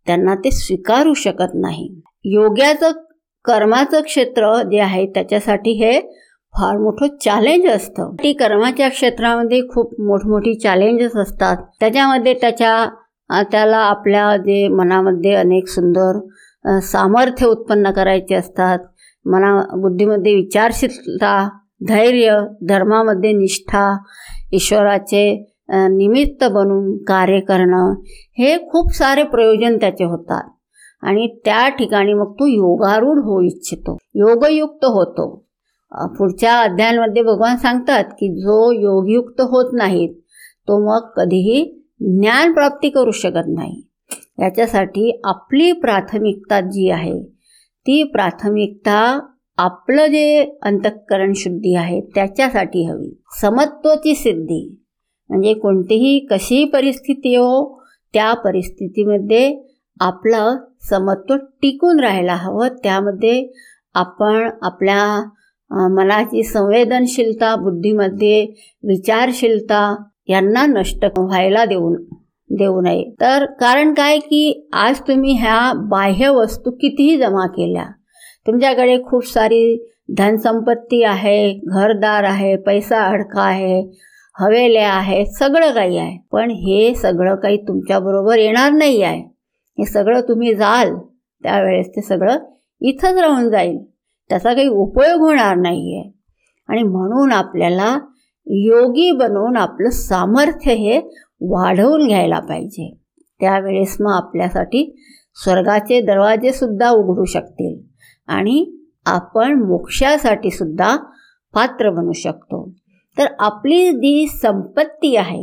त्यांना 0.06 0.34
ते 0.34 0.50
स्वीकारू 0.50 1.14
शकत 1.14 1.54
नाही. 1.54 1.88
योग्याचं 2.24 2.92
कर्माचं 3.44 4.00
क्षेत्र 4.02 4.52
जे 4.70 4.78
आहे 4.80 5.06
त्याच्यासाठी 5.06 5.72
हे 5.82 5.98
फार 6.58 6.76
मोठं 6.78 7.16
चॅलेंज 7.20 7.66
असतं. 7.66 8.14
ती 8.22 8.32
कर्माच्या 8.32 8.88
क्षेत्रामध्ये 8.88 9.60
खूप 9.68 10.00
मोठमोठी 10.00 10.54
चॅलेंजेस 10.60 11.16
असतात. 11.16 11.56
त्याच्यामध्ये 11.80 12.34
त्याच्या 12.34 13.42
त्याला 13.52 13.76
आपल्या 13.76 14.36
जे 14.36 14.66
मनामध्ये 14.68 15.34
अनेक 15.34 15.68
सुंदर 15.68 16.18
सामर्थ्य 16.82 17.46
उत्पन्न 17.46 17.90
करायचे 17.90 18.34
असतात. 18.34 18.78
मना 19.26 19.54
बुद्धीमध्ये 19.80 20.34
विचारशीलता 20.34 21.48
धैर्य 21.88 22.38
धर्मामध्ये 22.68 23.32
निष्ठा 23.32 23.96
ईश्वराचे 24.52 25.54
निमित्त 25.70 26.44
बनून 26.44 26.96
कार्य 27.04 27.40
करणं 27.40 27.94
हे 28.38 28.56
खूप 28.70 28.92
सारे 28.94 29.22
प्रयोजन 29.22 29.76
त्याचे 29.76 30.04
होतात. 30.04 30.50
आणि 31.02 31.26
त्या 31.44 31.68
ठिकाणी 31.68 32.14
मग 32.14 32.32
तो 32.32 32.46
योगारूढ 32.46 33.18
होऊ 33.24 33.40
इच्छितो. 33.42 33.96
योगयुक्त 34.14 34.84
होतो. 34.84 35.45
पुढच्या 36.04 36.58
अध्यायांमध्ये 36.60 37.22
भगवान 37.22 37.56
सांगतात 37.56 38.04
की 38.04 38.28
जो 38.34 38.72
योगयुक्त 38.72 39.40
होत 39.40 39.70
नाहीत 39.72 40.14
तो 40.68 40.78
मग 40.86 41.08
कधीही 41.16 41.64
ज्ञान 42.00 42.52
प्राप्ती 42.52 42.90
करू 42.90 43.10
शकत 43.10 43.48
नाही. 43.48 43.82
याच्यासाठी 44.38 45.20
आपली 45.24 45.72
प्राथमिकता 45.72 46.60
जी 46.60 46.90
आहे 46.90 47.22
ती 47.86 48.02
प्राथमिकता 48.02 49.20
आपलं 49.58 50.06
जे 50.06 50.58
अंतःकरण 50.62 51.32
शुद्धी 51.36 51.74
आहे 51.74 52.00
त्याच्यासाठी 52.14 52.84
हवी. 52.84 53.22
समत्वाची 53.40 54.14
सिद्धी 54.14 54.78
म्हणजे 55.30 55.54
कोणतीही 55.54 56.18
कशीही 56.30 56.64
परिस्थिती 56.64 57.34
हो 57.36 57.82
त्या 58.14 58.34
परिस्थितीमध्ये 58.34 59.62
आपलं 60.00 60.56
समत्व 60.90 61.34
टिकून 61.36 62.00
राहायला 62.00 62.34
हवं. 62.34 62.68
त्यामध्ये 62.68 63.46
आपण 63.94 64.50
आपल्या 64.62 65.30
मनाची 65.70 66.42
संवेदनशीलता 66.42 67.54
बुद्धीमध्ये 67.56 68.46
विचारशीलता 68.82 69.96
यांना 70.28 70.66
नष्ट 70.66 71.04
व्हायला 71.18 71.64
देऊ 71.64 71.94
देऊ 72.50 72.80
नये. 72.80 73.04
तर 73.20 73.44
कारण 73.60 73.92
काय 73.94 74.18
की 74.18 74.68
आज 74.72 75.00
तुम्ही 75.00 75.32
ह्या 75.32 75.72
बाह्य 75.90 76.28
वस्तू 76.28 76.70
कितीही 76.70 77.16
जमा 77.18 77.46
केल्या 77.46 77.84
तुमच्याकडे 78.46 78.96
खूप 79.02 79.26
सारी 79.26 79.90
धनसंपत्ती 80.18 81.02
आहे 81.02 81.52
घरदार 81.52 82.24
आहे 82.24 82.56
पैसा 82.56 83.00
अडका 83.02 83.42
आहे 83.42 83.80
हवेल्या 84.40 84.92
आहेत 84.92 85.26
सगळं 85.26 85.72
काही 85.72 85.98
आहे. 85.98 86.16
पण 86.32 86.50
हे 86.50 86.94
सगळं 86.94 87.34
काही 87.34 87.56
तुमच्याबरोबर 87.56 88.38
येणार 88.38 88.72
नाही 88.72 89.02
आहे. 89.02 89.20
हे 89.78 89.84
सगळं 89.84 90.20
तुम्ही 90.20 90.54
जाल 90.54 90.94
त्यावेळेस 91.42 91.88
ते 91.88 92.02
सगळं 92.02 92.38
इथंच 92.80 93.18
राहून 93.18 93.48
जाईल. 93.50 93.78
त्याचा 94.28 94.54
काही 94.54 94.68
उपयोग 94.68 95.20
होणार 95.20 95.56
नाही 95.56 95.98
आहे 95.98 96.10
आणि 96.68 96.82
म्हणून 96.82 97.32
आपल्याला 97.32 97.98
योगी 98.46 99.10
बनवून 99.10 99.56
आपलं 99.56 99.90
सामर्थ्य 99.90 100.74
हे 100.74 101.00
वाढवून 101.40 102.06
घ्यायला 102.06 102.38
पाहिजे. 102.40 102.96
त्यावेळेस 103.40 103.96
मग 104.00 104.12
आपल्यासाठी 104.12 104.96
स्वर्गाचे 105.44 106.00
दरवाजेसुद्धा 106.00 106.90
उघडू 106.90 107.24
शकतील 107.24 107.78
आणि 108.28 108.76
आपण 109.06 109.62
मोक्षासाठी 109.62 110.50
सुद्धा 110.50 110.96
पात्र 111.54 111.90
बनू 111.90 112.12
शकतो. 112.12 112.72
तर 113.18 113.26
आपली 113.38 113.90
जी 113.90 114.26
संपत्ती 114.28 115.16
आहे 115.16 115.42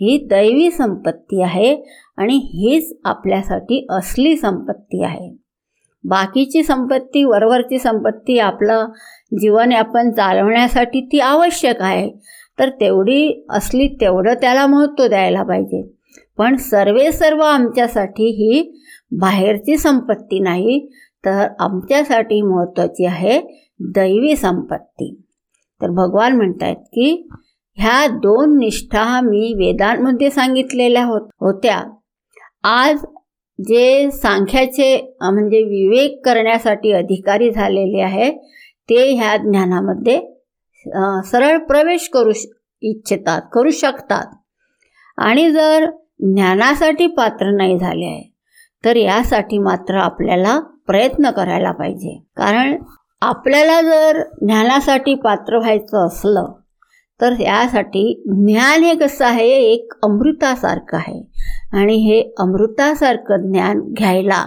ही 0.00 0.26
दैवी 0.30 0.70
संपत्ती 0.70 1.42
आहे 1.42 1.74
आणि 2.16 2.36
हीच 2.36 3.00
आपल्यासाठी 3.04 3.86
असली 3.90 4.36
संपत्ती 4.36 5.02
आहे. 5.04 5.36
बाकीची 6.04 6.62
संपत्ती 6.62 7.24
वरवरची 7.24 7.78
संपत्ती 7.78 8.38
आपलं 8.38 8.86
जीवन 9.40 9.72
आपण 9.72 10.10
चालवण्यासाठी 10.10 11.00
ती 11.00 11.20
आवश्यक 11.20 11.82
आहे. 11.82 12.10
तर 12.58 12.68
तेवढी 12.68 13.46
असली 13.50 13.88
तेवढं 13.88 14.34
त्याला 14.34 14.66
महत्त्व 14.66 15.06
द्यायला 15.06 15.42
पाहिजे. 15.42 15.82
पण 16.38 16.56
सर्वे 16.56 17.12
सर्व 17.12 17.40
आमच्यासाठी 17.40 18.24
ही 18.24 18.78
बाहेरची 19.12 19.76
संपत्ती 19.76 20.38
नाही 20.38 20.88
तर 21.24 21.46
आमच्यासाठी 21.60 22.42
महत्त्वाची 22.42 23.06
आहे 23.06 23.40
दैवी 23.80 24.36
संपत्ती. 24.36 25.22
तर 25.82 25.90
भगवान 25.90 26.36
म्हणत 26.36 26.62
आहेत 26.62 26.76
की 26.76 27.28
ह्या 27.76 28.06
दोन 28.06 28.58
निष्ठा 28.58 29.20
मी 29.20 29.54
वेदांमध्ये 29.56 30.30
सांगितलेल्या 30.30 31.04
होत 31.04 31.20
होत्या. 31.20 31.82
आज 32.64 33.04
जे 33.68 34.10
सांख्याचे 34.12 34.94
म्हणजे 35.20 35.62
विवेक 35.62 36.20
करण्यासाठी 36.24 36.92
अधिकारी 36.92 37.50
झालेले 37.50 38.00
आहे 38.02 38.30
ते 38.88 39.02
ह्या 39.12 39.36
ज्ञानामध्ये 39.36 40.18
सरळ 41.30 41.56
प्रवेश 41.58 42.08
करू 42.12 42.32
इच्छितात 42.82 43.42
करू 43.52 43.70
शकतात. 43.70 44.26
आणि 45.18 45.50
जर 45.52 45.84
ज्ञानासाठी 46.34 47.06
पात्र 47.06 47.50
नाही 47.56 47.78
झाले 47.78 48.06
आहे 48.06 48.28
तर 48.84 48.96
यासाठी 48.96 49.58
मात्र 49.58 49.96
आपल्याला 49.98 50.58
प्रयत्न 50.86 51.30
करायला 51.30 51.70
पाहिजे. 51.72 52.16
कारण 52.36 52.76
आपल्याला 53.22 53.80
जर 53.82 54.22
ज्ञानासाठी 54.42 55.14
पात्र 55.14 55.58
व्हायचं 55.58 56.06
असलं 56.06 56.52
तर 57.20 57.34
यासाठी 57.40 58.22
ज्ञान 58.26 58.82
हे 58.82 58.94
कसं 58.96 59.24
आहे 59.24 59.48
एक 59.72 59.92
अमृतासारखं 60.02 60.96
आहे. 60.96 61.20
आणि 61.72 61.96
हे 61.96 62.34
अमृतासारखं 62.38 63.52
ज्ञान 63.52 63.80
घ्यायला 63.80 64.44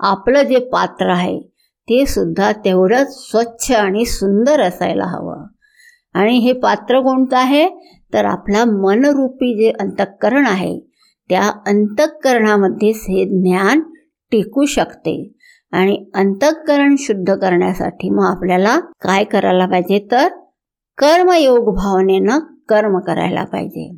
आपलं 0.00 0.42
जे 0.42 0.58
पात्र 0.58 1.08
आहे 1.10 1.40
ते 1.88 2.06
सुद्धा 2.06 2.52
तेवढंच 2.52 3.30
स्वच्छ 3.30 3.72
आणि 3.72 4.04
सुंदर 4.04 4.60
असायला 4.60 5.04
हवं. 5.04 5.44
आणि 6.14 6.38
हे 6.38 6.52
पात्र 6.52 7.00
कोणतं 7.00 7.36
आहे? 7.36 7.68
तर 8.14 8.24
आपला 8.24 8.64
मनरूपी 8.64 9.62
जे 9.62 9.72
अंतःकरण 9.80 10.46
आहे 10.46 10.80
त्या 11.28 11.50
अंतःकरणामध्येच 11.66 12.96
हे 12.96 13.24
ज्ञान 13.24 13.80
टिकू 14.32 14.64
शकते. 14.64 15.32
आणि 15.72 16.10
अंतःकरण 16.14 16.94
शुद्ध 16.98 17.34
करण्यासाठी 17.34 18.10
मग 18.10 18.24
आपल्याला 18.24 18.80
काय 18.80 19.24
करायला 19.24 19.66
पाहिजे? 19.66 20.08
तर 20.10 20.28
कर्मयोग 20.98 21.74
भावनेनं 21.74 22.38
कर्म 22.68 22.98
करायला 22.98 23.44
पाहिजे. 23.44 23.96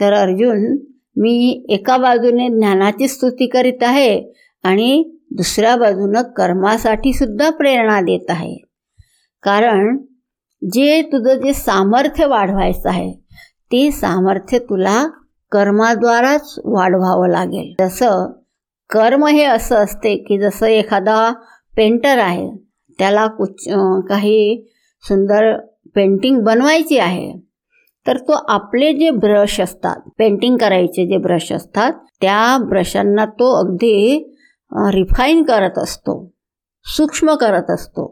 तर 0.00 0.12
अर्जुन 0.12 0.76
मी 1.16 1.64
एका 1.68 1.96
बाजूने 1.96 2.48
ज्ञानाची 2.48 3.08
स्तुती 3.08 3.46
करीत 3.46 3.82
आहे 3.82 4.22
आणि 4.64 5.02
दुसऱ्या 5.36 5.74
बाजूनं 5.76 6.22
कर्मासाठी 6.36 7.12
सुद्धा 7.12 7.50
प्रेरणा 7.50 8.00
देत 8.00 8.30
आहे. 8.30 8.56
कारण 9.42 9.96
जे 10.62 11.00
तुझं 11.02 11.40
जे 11.40 11.52
सामर्थ्य 11.52 12.26
वाढवायचं 12.26 12.88
आहे 12.88 13.12
ते 13.72 13.90
सामर्थ्य 13.90 14.58
तुला 14.58 15.06
कर्माद्वाराच 15.52 16.54
वाढवावं 16.64 17.28
लागेल. 17.28 17.74
जसं 17.80 18.30
कर्म 18.90 19.26
हे 19.26 19.44
असं 19.44 19.76
असते 19.76 20.16
की 20.16 20.38
जसं 20.40 20.66
एखादा 20.66 21.32
पेंटर 21.76 22.18
आहे 22.18 22.48
त्याला 22.98 23.26
कुछ 23.26 23.68
काही 24.08 24.64
सुंदर 25.04 25.56
पेंटिंग 25.94 26.40
बनवायची 26.44 26.98
आहे 26.98 27.32
तर 28.06 28.18
तो 28.18 28.32
आपले 28.52 28.92
जे 28.92 29.10
ब्रश 29.10 29.60
असतात 29.60 30.08
पेंटिंग 30.18 30.56
करायचे 30.56 31.06
जे 31.06 31.16
ब्रश 31.16 31.52
असतात 31.52 31.92
त्या 32.20 32.56
ब्रशांना 32.68 33.24
तो 33.24 33.52
अगदी 33.60 34.18
रिफाईन 34.92 35.42
करत 35.42 35.78
असतो 35.78 36.14
सूक्ष्म 36.86 37.34
करत 37.34 37.70
असतो. 37.70 38.06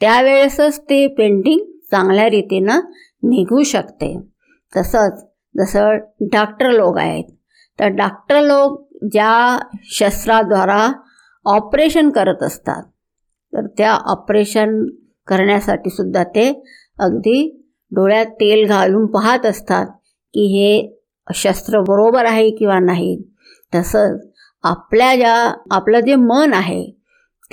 त्यावेळेसच 0.00 0.80
ते 0.80 1.06
पेंटिंग 1.08 1.60
चांगल्या 1.90 2.28
रीतीनं 2.30 2.80
निघू 3.22 3.62
शकते. 3.62 4.16
तसंच 4.72 5.24
जसं 5.54 5.96
डॉक्टर 6.32 6.70
लोक 6.70 6.98
आहेत 6.98 7.24
तर 7.78 7.88
डॉक्टर 7.96 8.40
लोक 8.40 8.82
ज्या 9.12 9.58
शस्त्राद्वारा 9.92 10.92
ऑपरेशन 11.46 12.10
करत 12.10 12.42
असतात 12.42 12.82
तर 13.52 13.66
त्या 13.78 13.92
ऑपरेशन 14.06 14.84
करण्यासाठी 15.26 15.90
सुद्धा 15.90 16.24
ते 16.24 16.48
अगदी 16.98 17.65
डोळ्यात 17.90 18.26
तेल 18.26 18.68
घालून 18.68 19.06
पाहत 19.06 19.46
असतात 19.46 19.86
की 20.34 20.46
हे 20.46 20.98
शस्त्र 21.34 21.80
बरोबर 21.80 22.24
आहे 22.24 22.50
किंवा 22.50 22.78
नाही. 22.78 23.22
तसंच 23.74 24.30
आपल्या 24.62 25.16
ज्या 25.16 25.54
आपलं 25.70 26.00
जे 26.00 26.14
मन 26.14 26.52
आहे 26.52 26.90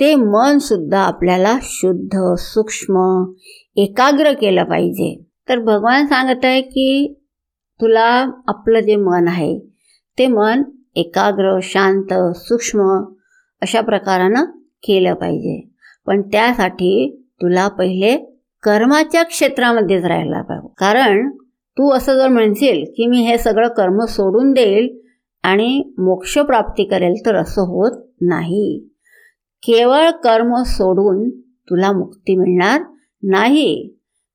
ते 0.00 0.14
मनसुद्धा 0.14 0.98
आपल्याला 0.98 1.58
शुद्ध 1.62 2.34
सूक्ष्म 2.38 3.24
एकाग्र 3.76 4.32
केलं 4.32 4.64
पाहिजे. 4.64 5.24
तर 5.48 5.58
भगवान 5.58 6.06
सांगत 6.06 6.44
आहे 6.44 6.60
की 6.60 7.20
तुला 7.80 8.30
आपलं 8.48 8.80
जे 8.80 8.96
मन 8.96 9.28
आहे 9.28 9.58
ते 10.18 10.26
मन 10.26 10.62
एकाग्र 10.96 11.58
शांत 11.62 12.36
सूक्ष्म 12.36 13.04
अशा 13.62 13.80
प्रकारानं 13.80 14.44
केलं 14.82 15.14
पाहिजे. 15.14 15.68
पण 16.06 16.22
त्यासाठी 16.22 17.24
तुला 17.42 17.68
पहिले 17.68 18.33
कर्माच्या 18.64 19.22
क्षेत्रामध्येच 19.22 20.04
राहायला 20.04 20.42
पाहिजे 20.42 20.68
कारण 20.78 21.30
तू 21.76 21.92
असं 21.92 22.16
जर 22.16 22.28
म्हणशील 22.28 22.84
की 22.96 23.06
मी 23.06 23.18
हे 23.18 23.38
सगळं 23.38 23.68
कर्म 23.68 24.04
सोडून 24.04 24.52
देईल 24.52 24.98
आणि 25.42 25.92
मोक्षप्राप्ती 25.98 26.84
करेल 26.84 27.14
तर 27.26 27.34
असं 27.34 27.62
होत 27.62 28.02
नाही. 28.20 28.88
केवळ 29.62 30.10
कर्म 30.10 30.54
सोडून 30.62 31.30
तुला 31.40 31.92
मुक्ती 31.92 32.36
मिळणार 32.36 32.80
नाही. 33.22 33.88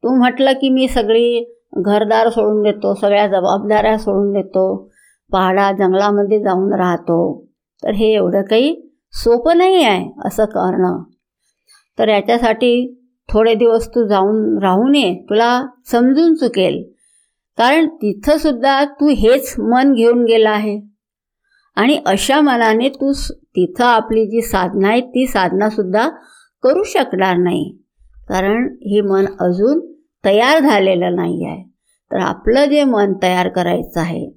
तू 0.03 0.15
म्हटलं 0.15 0.51
की 0.51 0.69
मी 0.69 0.87
सगळी 0.87 1.55
घरदार 1.77 2.29
सोडून 2.29 2.63
देतो 2.63 2.93
सगळ्या 2.95 3.27
जबाबदाऱ्या 3.27 3.97
सोडून 3.97 4.31
देतो 4.31 4.91
पहाडा 5.31 5.71
जंगलामध्ये 5.71 6.39
जाऊन 6.39 6.73
राहतो. 6.73 7.45
तर 7.83 7.89
हे 7.89 8.13
एवढं 8.13 8.41
काही 8.41 8.91
सोपं 9.13 9.57
नाही 9.57 9.83
आहे 9.83 10.11
असं 10.25 10.45
करणं. 10.45 11.03
तर 11.99 12.07
याच्यासाठी 12.07 12.98
थोडे 13.33 13.55
दिवस 13.55 13.87
तू 13.87 14.07
जाऊन 14.07 14.59
राहून 14.61 14.95
ये 14.95 15.13
तुला 15.29 15.65
समजून 15.91 16.35
चुकेल. 16.35 16.83
कारण 17.57 17.87
तिथंसुद्धा 17.87 18.85
तू 18.85 19.07
हेच 19.07 19.55
मन 19.59 19.93
घेऊन 19.93 20.25
गेला 20.25 20.49
आहे. 20.49 20.81
आणि 21.75 21.99
अशा 22.05 22.41
मनाने 22.41 22.89
तू 22.89 23.11
तिथं 23.31 23.85
आपली 23.85 24.25
जी 24.25 24.41
साधना 24.41 24.87
आहे 24.87 25.01
ती 25.01 25.27
साधनासुद्धा 25.27 26.09
करू 26.63 26.83
शकणार 26.83 27.37
नाही. 27.37 27.77
कारण 28.29 28.77
हे 28.81 29.01
मन 29.01 29.25
अजून 29.39 29.79
तयार 30.25 30.59
झालेलं 30.59 31.15
नाही 31.15 31.45
आहे. 31.45 31.63
तर 32.11 32.17
आपलं 32.17 32.65
जे 32.65 32.83
मन 32.83 33.13
तयार 33.23 33.47
करायचं 33.47 33.99
आहे 33.99 34.29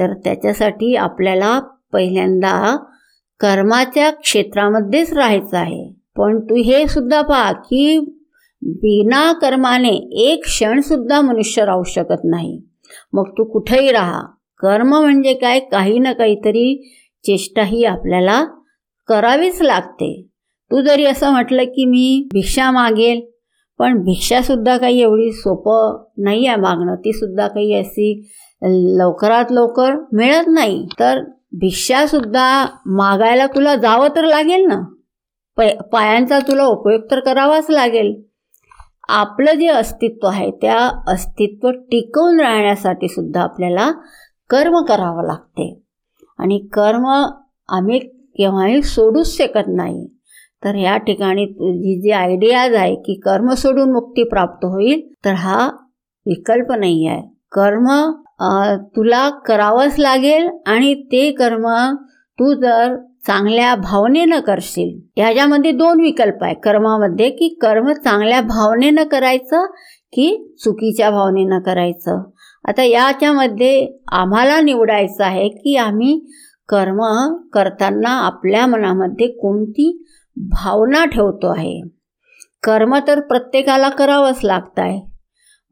तर 0.00 0.12
त्याच्यासाठी 0.14 0.94
आपल्याला 0.96 1.60
पहिल्यांदा 1.92 2.76
कर्माच्या 3.40 4.10
क्षेत्रामध्येच 4.10 5.12
राहायचं 5.12 5.56
आहे. 5.56 5.92
पण 6.16 6.40
तू 6.40 6.54
हे 6.54 6.86
सुद्धा 6.86 7.22
पहा 7.22 7.52
की 7.52 7.98
बिना 8.62 9.32
कर्माने 9.32 9.90
एक 10.12 10.44
क्षणसुद्धा 10.44 11.20
मनुष्य 11.20 11.64
राहू 11.64 11.82
शकत 11.82 12.20
नाही. 12.24 12.62
मग 13.12 13.28
तू 13.28 13.44
कुठेही 13.44 13.92
राहा. 13.92 14.22
कर्म 14.58 14.88
म्हणजे 14.88 15.34
काय? 15.34 15.60
काही 15.60 15.98
ना 15.98 16.12
काहीतरी 16.12 16.92
चेष्टाही 17.24 17.84
आपल्याला 17.84 18.44
करावीच 19.08 19.62
लागते. 19.62 20.26
तू 20.70 20.80
जरी 20.80 21.04
असं 21.04 21.30
म्हटलं 21.30 21.64
की 21.64 21.84
मी 21.84 22.28
भिक्षा 22.32 22.70
मागेल 22.70 23.20
पण 23.78 23.98
भिक्षासुद्धा 23.98 24.76
काही 24.76 25.00
एवढी 25.02 25.32
सोपं 25.32 26.04
नाही 26.18 26.46
आहे 26.46 26.56
मागणं. 26.56 26.94
तीसुद्धा 26.94 27.48
काही 27.48 27.74
अशी 27.74 28.30
लवकरात 28.98 29.44
लवकर 29.50 29.94
मिळत 30.12 30.48
नाही. 30.48 30.86
तर 30.98 31.20
भिक्षासुद्धा 31.52 32.66
मागायला 32.86 33.46
तुला 33.46 33.74
जावं 33.74 34.08
तर 34.16 34.24
लागेल 34.24 34.66
ना. 34.66 34.94
पै 35.56 35.70
पायांचा 35.92 36.38
तुला 36.38 36.64
उपयोग 36.64 37.00
तर 37.10 37.20
करावाच 37.20 37.70
लागेल. 37.70 38.22
आपलं 39.08 39.58
जे 39.58 39.66
अस्तित्व 39.68 40.26
आहे 40.28 40.50
त्या 40.62 40.78
अस्तित्व 41.08 41.70
टिकवून 41.70 42.40
राहण्यासाठी 42.40 43.08
सुद्धा 43.08 43.42
आपल्याला 43.42 43.90
कर्म 44.50 44.80
करावं 44.88 45.26
लागते. 45.26 45.72
आणि 46.38 46.58
कर्म 46.72 47.06
आम्ही 47.68 47.98
केव्हाही 47.98 48.82
सोडूच 48.82 49.36
शकत 49.36 49.68
नाही. 49.68 50.06
तर 50.64 50.74
ह्या 50.76 50.96
ठिकाणी 50.96 51.46
जी 51.46 52.00
जी 52.02 52.10
आयडियाज 52.10 52.74
आहे 52.74 52.94
की 52.96 53.14
कर्म 53.24 53.52
सोडून 53.54 53.92
मुक्ती 53.92 54.24
प्राप्त 54.24 54.64
होईल 54.64 55.00
तर 55.24 55.32
हा 55.34 55.66
विकल्प 56.26 56.72
नाही 56.72 57.06
आहे. 57.06 57.22
कर्म 57.52 57.88
तुला 58.96 59.28
करावंच 59.46 59.98
लागेल 59.98 60.48
आणि 60.66 60.94
ते 61.12 61.30
कर्म 61.32 61.66
तू 62.38 62.52
जर 62.54 62.94
चांगल्या 63.26 63.74
भावनेनं 63.74 64.40
करशील. 64.40 64.98
ह्याच्यामध्ये 65.16 65.72
दोन 65.72 66.00
विकल्प 66.00 66.44
आहे 66.44 66.54
कर्मामध्ये 66.54 67.30
की 67.30 67.48
कर्म 67.60 67.92
चांगल्या 67.92 68.40
भावनेनं 68.40 69.04
करायचं 69.04 69.66
की 70.12 70.54
चुकीच्या 70.64 71.10
भावनेनं 71.10 71.60
करायचं. 71.60 72.22
आता 72.68 72.82
याच्यामध्ये 72.82 73.98
आम्हाला 74.12 74.60
निवडायचं 74.60 75.24
आहे 75.24 75.48
की 75.48 75.76
आम्ही 75.76 76.18
कर्म 76.68 77.00
करताना 77.52 78.10
आपल्या 78.10 78.66
मनामध्ये 78.66 79.26
कोणती 79.26 80.04
भावना 80.36 81.04
ठेवतो 81.04 81.50
आहे. 81.50 81.80
कर्म 82.62 82.98
तर 83.06 83.20
प्रत्येकाला 83.20 83.88
करावंच 83.88 84.40
लागतं 84.44 84.82
आहे 84.82 85.00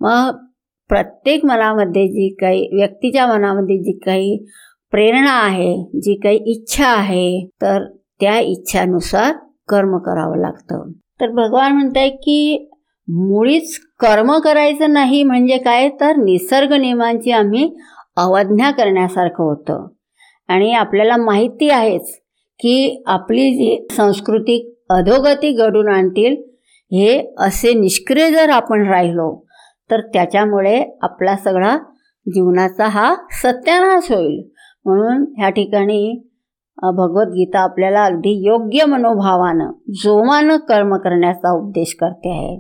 मग 0.01 0.47
प्रत्येक 0.89 1.45
मनामध्ये 1.45 2.07
जी 2.09 2.35
काही 2.41 2.69
व्यक्तीच्या 2.73 3.27
मनामध्ये 3.27 3.79
जी 3.79 3.99
काही 3.99 4.47
प्रेरणा 4.93 5.33
आहे 5.33 6.01
जी 6.01 6.15
काही 6.15 6.39
इच्छा 6.47 6.87
आहे 6.87 7.49
तर 7.63 7.85
त्या 8.21 8.39
इच्छानुसार 8.39 9.33
कर्म 9.69 9.99
करावं 9.99 10.37
लागतं. 10.37 10.91
तर 11.21 11.31
भगवान 11.31 11.73
म्हणत 11.73 11.97
आहे 11.97 12.09
की 12.11 12.67
मुळीच 13.09 13.79
कर्म 14.01 14.39
करायचं 14.39 14.93
नाही 14.93 15.23
म्हणजे 15.23 15.57
काय? 15.59 15.89
तर 15.89 16.17
निसर्ग 16.17 16.73
नियमांची 16.73 17.31
आम्ही 17.31 17.75
अवज्ञा 18.17 18.71
करण्यासारखं 18.71 19.45
होतं. 19.45 19.87
आणि 20.49 20.73
आपल्याला 20.73 21.17
माहिती 21.17 21.69
आहेच 21.71 22.17
की 22.61 23.03
आपली 23.07 23.51
जी 23.51 23.87
सांस्कृतिक 23.93 24.73
अधोगती 24.91 25.53
घडून 25.53 25.89
आणतील 25.89 26.37
हे 26.93 27.35
असे 27.39 27.73
निष्क्रिय 27.75 28.31
जर 28.31 28.51
आपण 28.51 28.87
राहिलो 28.89 29.45
तर 29.91 30.01
त्याच्यामुळे 30.01 30.99
आपला 31.03 31.37
सगळा 31.37 31.77
जीवनाचा 32.27 32.87
हा 32.87 33.15
सत्यानाश 33.43 34.13
होईल. 34.13 34.41
म्हणून 34.87 35.25
ह्या 35.39 35.49
ठिकाणी 35.49 36.27
भगवद्गीता 36.97 37.61
आपल्याला 37.61 38.05
अगदी 38.05 38.31
योग्य 38.47 38.85
मनोभावानं 38.85 39.71
जोमानं 40.03 40.57
कर्म 40.69 40.97
करण्याचा 40.97 41.53
उपदेश 41.53 41.95
करते 42.01 42.31
आहे. 42.31 42.59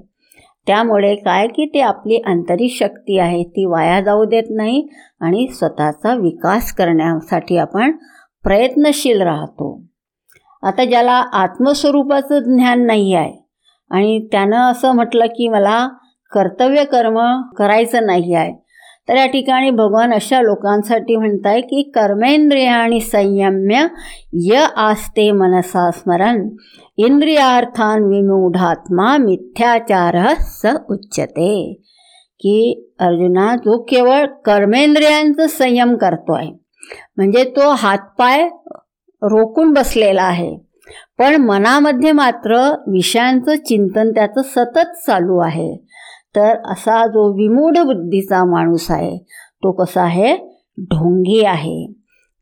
त्यामुळे 0.66 1.14
काय 1.14 1.46
की 1.46 1.66
ते 1.66 1.80
आपली 1.80 2.16
आंतरिक 2.26 2.72
शक्ती 2.72 3.18
आहे 3.18 3.42
ती 3.44 3.64
वाया 3.64 4.00
जाऊ 4.00 4.24
देत 4.24 4.50
नाही 4.50 4.86
आणि 5.20 5.46
स्वतःचा 5.48 6.14
विकास 6.14 6.72
करण्यासाठी 6.72 7.56
आपण 7.56 7.92
प्रयत्नशील 8.44 9.22
राहतो. 9.22 9.72
आता 10.62 10.84
ज्याला 10.84 11.12
आत्मस्वरूपाचं 11.32 12.38
ज्ञान 12.44 12.84
नाही 12.86 13.14
आहे 13.14 13.32
आणि 13.90 14.18
त्यानं 14.32 14.70
असं 14.70 14.92
म्हटलं 14.92 15.26
की 15.26 15.48
मला 15.48 15.86
कर्तव्य 16.32 16.84
कर्म 16.84 17.18
करायचं 17.56 18.06
नाही 18.06 18.34
आहे 18.34 18.52
तर 19.10 19.16
या 19.16 19.26
ठिकाणी 19.26 19.70
भगवान 19.70 20.12
अशा 20.12 20.40
लोकांसाठी 20.40 21.16
म्हणताय 21.16 21.60
की 21.60 21.82
कर्मेंद्रिय 21.94 22.66
आणि 22.66 23.00
संयम्य 23.00 23.86
य 24.42 24.66
आस्ते 24.76 25.30
मनसा 25.32 25.90
स्मरण 25.90 26.48
इंद्रियार्थान 26.98 28.04
विमूढात्मा 28.04 29.16
मिथ्याचार 29.16 30.18
स 30.40 30.74
उच्चते 30.90 31.50
की 32.40 32.86
अर्जुना 33.00 33.54
जो 33.56 33.82
केवळ 33.82 34.24
कर्मेंद्रियांचं 34.44 35.46
संयम 35.46 35.96
करतो 35.96 36.32
आहे 36.32 36.50
म्हणजे 37.16 37.44
तो 37.44 37.70
हातपाय 37.70 38.48
रोखून 39.22 39.72
बसलेला 39.72 40.22
आहे. 40.22 40.56
पण 41.18 41.36
मनामध्ये 41.36 42.12
मात्र 42.12 42.60
विषयांचं 42.86 43.56
चिंतन 43.56 44.10
त्याचं 44.10 44.42
सतत 44.42 44.96
चालू 45.06 45.38
आहे. 45.38 45.70
तर 46.34 46.56
असा 46.72 47.04
जो 47.06 47.26
विमूढ 47.36 47.78
बुद्धीचा 47.86 48.44
माणूस 48.50 48.90
आहे 48.90 49.16
तो 49.62 49.72
कसा 49.72 50.02
आहे? 50.02 50.36
ढोंगी 50.90 51.44
आहे. 51.44 51.92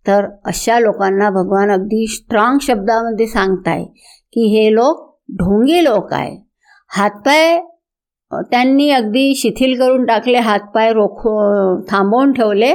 तर 0.07 0.27
अशा 0.47 0.79
लोकांना 0.79 1.31
भगवान 1.31 1.71
अगदी 1.71 2.07
स्ट्रॉंग 2.07 2.59
शब्दामध्ये 2.63 3.27
सांगताय 3.27 3.85
की 4.33 4.47
हे 4.49 4.73
लोक 4.75 5.07
ढोंगी 5.39 5.83
लोक 5.85 6.13
आहे. 6.15 6.37
हातपाय 6.97 7.59
त्यांनी 8.33 8.89
अगदी 8.91 9.35
शिथिल 9.37 9.79
करून 9.81 10.05
टाकले 10.07 10.39
हातपाय 10.39 10.93
रोखो 10.93 11.35
थांबवून 11.91 12.33
ठेवले 12.33 12.75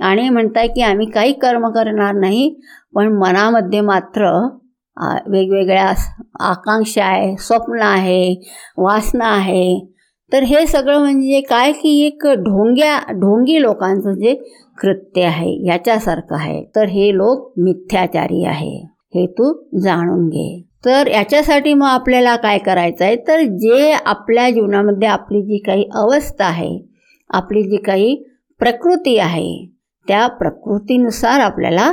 आणि 0.00 0.28
म्हणताय 0.28 0.66
की 0.66 0.82
आम्ही 0.82 1.06
काही 1.10 1.32
कर्म 1.32 1.68
करणार 1.68 2.14
नाही 2.14 2.48
पण 2.94 3.12
मनामध्ये 3.18 3.80
मात्र 3.80 4.30
वेगवेगळ्या 5.26 5.92
आकांक्षा 6.40 7.04
आहे 7.04 7.36
स्वप्न 7.36 7.82
आहे 7.82 8.34
वासना 8.78 9.26
आहे. 9.26 9.86
तर 10.32 10.42
हे 10.42 10.66
सगळं 10.66 10.98
म्हणजे 10.98 11.40
काय 11.40 11.72
की 11.72 12.06
एक 12.06 12.26
ढोंग्या 12.26 13.12
ढोंगी 13.12 13.62
लोकांचं 13.62 14.12
जे 14.12 14.34
कृत्य 14.78 15.22
आहे 15.22 15.66
याच्यासारखं 15.66 16.36
आहे. 16.36 16.64
तर 16.76 16.84
हे 16.84 17.16
लोक 17.16 17.52
मिथ्याचारी 17.56 18.44
आहे. 18.44 18.86
हे 19.14 19.26
तू 19.26 19.52
जाणून 19.78 20.28
घे. 20.28 20.64
तर 20.84 21.06
याच्यासाठी 21.06 21.74
मग 21.74 21.86
आपल्याला 21.86 22.36
काय 22.36 22.58
करायचं 22.58 23.04
आहे? 23.04 23.16
तर 23.16 23.40
जे 23.40 23.92
आपल्या 24.06 24.50
जीवनामध्ये 24.50 25.08
आपली 25.08 25.42
जी 25.42 25.58
काही 25.58 25.88
अवस्था 25.94 26.44
आहे 26.44 26.88
आपली 27.30 27.62
जी 27.62 27.76
काही 27.76 28.14
प्रकृती 28.58 29.18
आहे 29.18 29.70
त्या 30.08 30.26
प्रकृतीनुसार 30.26 31.40
आपल्याला 31.40 31.92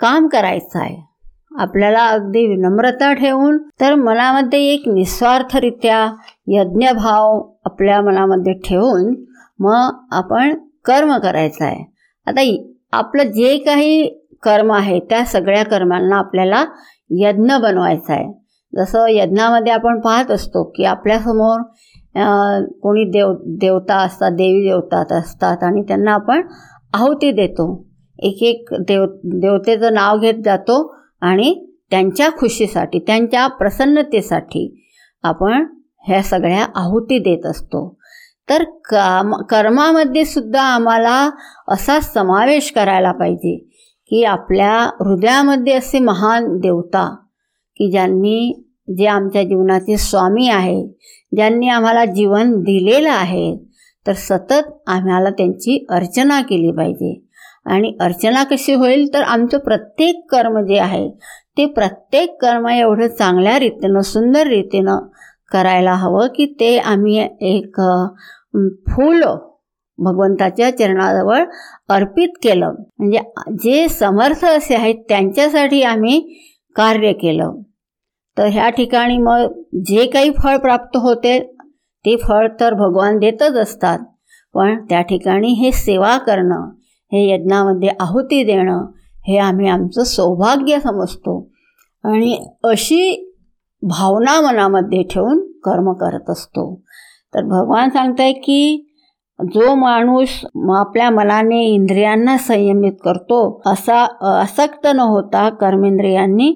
काम 0.00 0.28
करायचं 0.28 0.78
आहे. 0.78 1.10
आपल्याला 1.58 2.06
अगदी 2.06 2.46
विनम्रता 2.46 3.12
ठेवून 3.12 3.58
तर 3.80 3.94
मनामध्ये 3.94 4.64
एक 4.64 4.82
निस्वार्थरित्या 4.88 6.12
यज्ञभाव 6.46 7.49
आपल्या 7.64 8.00
मनामध्ये 8.02 8.52
ठेवून 8.64 9.14
मग 9.58 10.06
आपण 10.12 10.54
कर्म 10.84 11.16
करायचं 11.18 11.64
आहे. 11.64 11.84
आता 12.26 12.40
आपलं 12.96 13.30
जे 13.32 13.56
काही 13.58 14.06
कर्म 14.42 14.72
आहे 14.72 14.98
त्या 15.00 15.24
सगळ्या 15.24 15.64
कर्मांना 15.64 16.16
आपल्याला 16.16 16.64
यज्ञ 17.10 17.54
बनवायचा 17.62 18.12
आहे. 18.14 18.32
जसं 18.72 19.06
यज्ञामध्ये 19.08 19.72
आपण 19.72 20.00
पाहत 20.00 20.30
असतो 20.30 20.62
की 20.76 20.84
आपल्यासमोर 20.84 21.62
कोणी 22.82 23.04
देव 23.10 23.32
देवता 23.60 23.96
असतात 23.96 24.30
देवी 24.32 24.62
देवता 24.62 25.02
असतात 25.18 25.62
आणि 25.62 25.82
त्यांना 25.82 26.12
आपण 26.12 26.42
आहुती 26.94 27.30
देतो. 27.32 27.66
एक 28.18 28.42
एक 28.42 28.68
देव 28.88 29.04
देवतेचं 29.24 29.94
नाव 29.94 30.18
घेत 30.18 30.42
जातो 30.44 30.76
आणि 31.20 31.54
त्यांच्या 31.90 32.28
खुशीसाठी 32.38 32.98
त्यांच्या 32.98 33.46
प्रसन्नतेसाठी 33.48 34.64
आपण 35.22 35.64
ह्या 36.06 36.22
सगळ्या 36.22 36.66
आहुती 36.74 37.18
देत 37.18 37.46
असतो. 37.46 37.98
तर 38.48 38.62
काम 38.84 39.34
कर्मामध्ये 39.42 40.24
सुद्धा 40.24 40.62
आम्हाला 40.62 41.30
असा 41.68 42.00
समावेश 42.00 42.72
करायला 42.72 43.12
पाहिजे 43.12 43.56
की 44.10 44.24
आपल्या 44.24 44.72
हृदयामध्ये 45.00 45.72
असे 45.72 45.98
महान 45.98 46.56
देवता 46.58 47.08
की 47.76 47.90
ज्यांनी 47.90 48.62
जे 48.98 49.06
आमच्या 49.06 49.42
जीवनाचे 49.42 49.96
स्वामी 49.96 50.48
आहे 50.48 50.82
ज्यांनी 51.36 51.68
आम्हाला 51.68 52.04
जीवन 52.04 52.52
दिलेलं 52.60 53.10
आहे 53.10 53.56
तर 54.06 54.12
सतत 54.12 54.72
आम्हाला 54.86 55.30
त्यांची 55.30 55.86
अर्चना 55.90 56.40
केली 56.40 56.72
पाहिजे. 56.72 57.26
आणि 57.66 57.92
अर्चना 58.00 58.44
कशी 58.44 58.74
होईल? 58.74 59.14
तर 59.14 59.22
आमचं 59.22 59.58
प्रत्येक 59.58 60.26
कर्म 60.30 60.60
जे 60.60 60.78
आहे 60.78 61.10
ते 61.58 61.66
प्रत्येक 61.66 62.36
कर्म 62.42 62.68
एवढं 62.68 63.08
चांगल्या 63.08 63.58
रीतीनं 63.58 64.00
सुंदर 64.00 64.46
रीतीनं 64.46 64.98
करायला 65.50 65.94
हवं 65.94 66.26
की 66.26 66.46
ते 66.60 66.76
आम्ही 66.78 67.18
एक 67.40 67.80
फूल 68.88 69.24
भगवंताच्या 69.98 70.70
चरणाजवळ 70.76 71.44
अर्पित 71.88 72.28
केलं. 72.42 72.74
म्हणजे 72.98 73.20
जे 73.62 73.88
समर्थ 73.88 74.44
असे 74.44 74.74
आहेत 74.74 74.94
त्यांच्यासाठी 75.08 75.82
आम्ही 75.82 76.20
कार्य 76.76 77.12
केलं. 77.12 77.52
तर 78.38 78.46
ह्या 78.46 78.68
ठिकाणी 78.70 79.18
मग 79.18 79.46
जे 79.84 80.06
काही 80.06 80.30
फळ 80.42 80.56
प्राप्त 80.56 80.96
होते 80.96 81.38
ते 82.06 82.16
फळ 82.16 82.46
तर 82.60 82.74
भगवान 82.74 83.18
देतच 83.18 83.56
असतात. 83.56 83.98
पण 84.54 84.84
त्या 84.86 85.00
ठिकाणी 85.00 85.48
हे 85.48 85.72
सेवा 85.72 86.16
करणं 86.18 86.70
हे 87.12 87.28
यज्ञामध्ये 87.34 87.88
आहुती 88.00 88.42
देणं 88.44 88.86
हे 89.26 89.38
आम्ही 89.38 89.68
आमचं 89.68 90.04
सौभाग्य 90.04 90.78
समजतो. 90.80 91.50
आणि 92.04 92.46
अशी 92.64 93.29
भावना 93.82 94.40
मनामध्ये 94.40 95.02
ठेवून 95.02 95.40
कर्म 95.64 95.92
करत 95.92 96.30
असतो. 96.30 96.74
तर 97.34 97.42
भगवान 97.42 97.90
सांगताय 97.90 98.32
की 98.32 98.86
जो 99.44 99.74
माणूस 99.74 100.28
आपल्या 100.76 101.10
मनाने 101.10 101.62
इंद्रियांना 101.64 102.36
संयमित 102.38 102.92
करतो 103.04 103.60
असा 103.66 104.02
असक्त 104.40 104.86
न 104.86 105.00
होता 105.00 105.48
कर्मेंद्रियांनी 105.50 106.52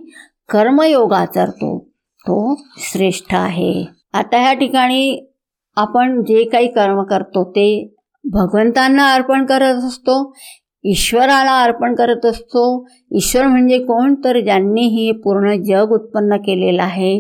कर्मयोग 0.48 1.12
आचरतो. 1.12 1.78
तो 2.26 2.54
श्रेष्ठ 2.78 3.34
आहे. 3.34 3.84
आता 4.12 4.36
ह्या 4.36 4.52
ठिकाणी 4.52 5.32
आपण 5.76 6.22
जे 6.22 6.44
काही 6.44 6.68
कर्म 6.68 7.02
करतो 7.02 7.44
ते 7.50 7.94
भगवंतांना 8.24 9.12
अर्पण 9.14 9.44
करत 9.46 9.74
असतो 9.74 10.32
ईश्वराला 10.85 11.62
अर्पण 11.62 11.95
करत 11.95 12.26
असतो. 12.26 12.87
ईश्वर 13.14 13.47
म्हणजे 13.47 13.78
कोण? 13.78 14.14
तर 14.14 14.41
ज्यांनी 14.41 14.82
हे 14.82 15.12
पूर्ण 15.12 15.62
जग 15.62 15.91
उत्पन्न 15.91 16.37
केलेलं 16.37 16.82
आहे. 16.82 17.18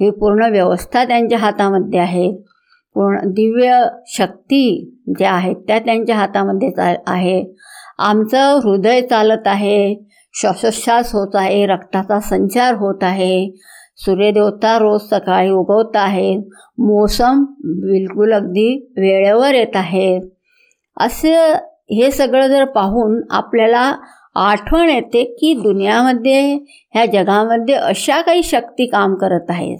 हे 0.00 0.10
पूर्ण 0.10 0.44
व्यवस्था 0.50 1.04
त्यांच्या 1.04 1.38
हातामध्ये 1.38 2.00
आहे. 2.00 2.32
पूर्ण 2.94 3.18
दिव्य 3.24 3.82
शक्ती 4.06 4.94
ज्या 5.18 5.32
आहेत 5.32 5.56
त्या 5.56 5.78
त्यांच्या 5.78 6.16
हातामध्ये 6.16 6.70
चा 6.70 6.94
आहे. 7.06 7.44
आमचं 7.98 8.60
हृदय 8.64 9.00
चालत 9.00 9.46
आहे. 9.46 9.94
श्वासोच्छ्वास 10.34 11.14
होत 11.14 11.30
आहे. 11.34 11.66
रक्ताचा 11.66 12.20
संचार 12.20 12.74
होत 12.74 12.98
आहे. 13.02 13.50
सूर्यदेवता 13.96 14.78
रोज 14.78 15.00
सकाळी 15.00 15.50
उगवत 15.50 15.90
आहे. 15.94 16.36
मोसम 16.78 17.44
बिलकुल 17.64 18.32
अगदी 18.32 18.92
वेळेवर 18.96 19.54
येत 19.54 19.76
आहे. 19.76 20.20
असं 21.00 21.52
हे 21.90 22.10
सगळं 22.10 22.46
जर 22.46 22.64
पाहून 22.64 23.20
आपल्याला 23.30 23.94
आठवण 24.34 24.88
येते 24.88 25.24
की 25.24 25.54
दुनियामध्ये 25.54 26.54
ह्या 26.94 27.06
जगामध्ये 27.06 27.74
अशा 27.74 28.20
काही 28.20 28.42
शक्ती 28.42 28.86
काम 28.86 29.14
करत 29.14 29.46
आहेत 29.48 29.78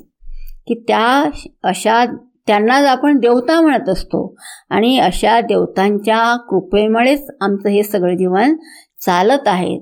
की 0.66 0.74
त्या 0.88 1.30
अशा 1.64 2.04
त्यांनाच 2.46 2.84
आपण 2.84 3.18
देवता 3.18 3.60
म्हणत 3.60 3.88
असतो. 3.88 4.34
आणि 4.70 4.98
अशा 4.98 5.40
देवतांच्या 5.40 6.36
कृपेमुळेच 6.36 7.26
आमचं 7.40 7.68
हे 7.68 7.82
सगळं 7.82 8.14
जीवन 8.14 8.54
चालत 9.06 9.48
आहे. 9.48 9.78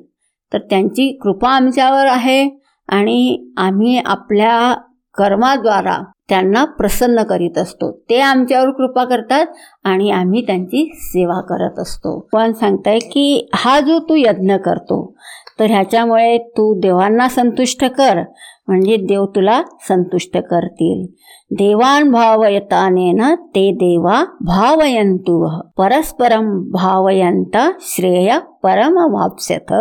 तर 0.52 0.58
त्यांची 0.58 1.18
कृपा 1.22 1.50
आमच्यावर 1.50 2.06
आहे 2.06 2.58
आणि 2.88 3.52
आम्ही 3.56 3.98
आपल्या 4.06 4.74
कर्माद्वारा 5.14 6.02
त्यांना 6.28 6.64
प्रसन्न 6.64 7.22
करीत 7.22 7.58
असतो. 7.58 7.92
ते 8.10 8.20
आमच्यावर 8.20 8.70
कृपा 8.70 9.04
करतात 9.04 9.46
आणि 9.84 10.10
आम्ही 10.10 10.46
त्यांची 10.46 10.90
सेवा 10.94 11.40
करत 11.40 11.78
असतो. 11.78 12.28
पण 12.32 12.52
सांगताय 12.52 12.98
की 12.98 13.48
हा 13.54 13.80
जो 13.80 13.98
तू 13.98 14.14
यज्ञ 14.14 14.56
करतो 14.56 15.14
तर 15.60 15.64
ह्याच्यामुळे 15.64 16.38
तू 16.38 16.80
देवांना 16.80 17.28
संतुष्ट 17.28 17.84
कर 17.84 18.22
म्हणजे 18.68 18.96
देव 18.96 19.24
तुला 19.24 19.62
संतुष्ट 19.88 20.36
करतील. 20.36 21.06
देवान 21.50 22.10
भावयतानेन 22.10 23.22
ते 23.34 23.70
देवा 23.72 24.24
भावयंतु 24.40 25.60
परस्परम 25.78 26.70
भावयंत 26.70 27.56
श्रेय 27.80 28.38
परम 28.62 28.96
वापस्यथ. 28.96 29.72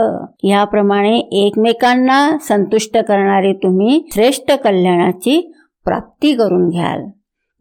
याप्रमाणे 0.43 1.17
एकमेकांना 1.17 2.37
संतुष्ट 2.37 2.97
करणारे 2.97 3.53
तुम्ही 3.53 4.03
श्रेष्ठ 4.13 4.51
कल्याणाची 4.51 5.53
प्राप्ती 5.88 6.33
करून 6.35 6.67
घ्याल. 6.69 7.01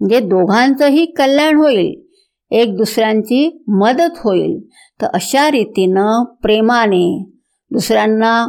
म्हणजे 0.00 0.20
दोघांचंही 0.20 1.04
कल्याण 1.06 1.56
होईल 1.56 1.94
एक 2.50 2.76
दुसऱ्यांची 2.76 3.64
मदत 3.80 4.18
होईल. 4.24 4.58
तर 5.00 5.06
अशा 5.14 5.50
रीतीनं 5.50 6.24
प्रेमाने 6.42 7.06
दुसऱ्यांना 7.70 8.46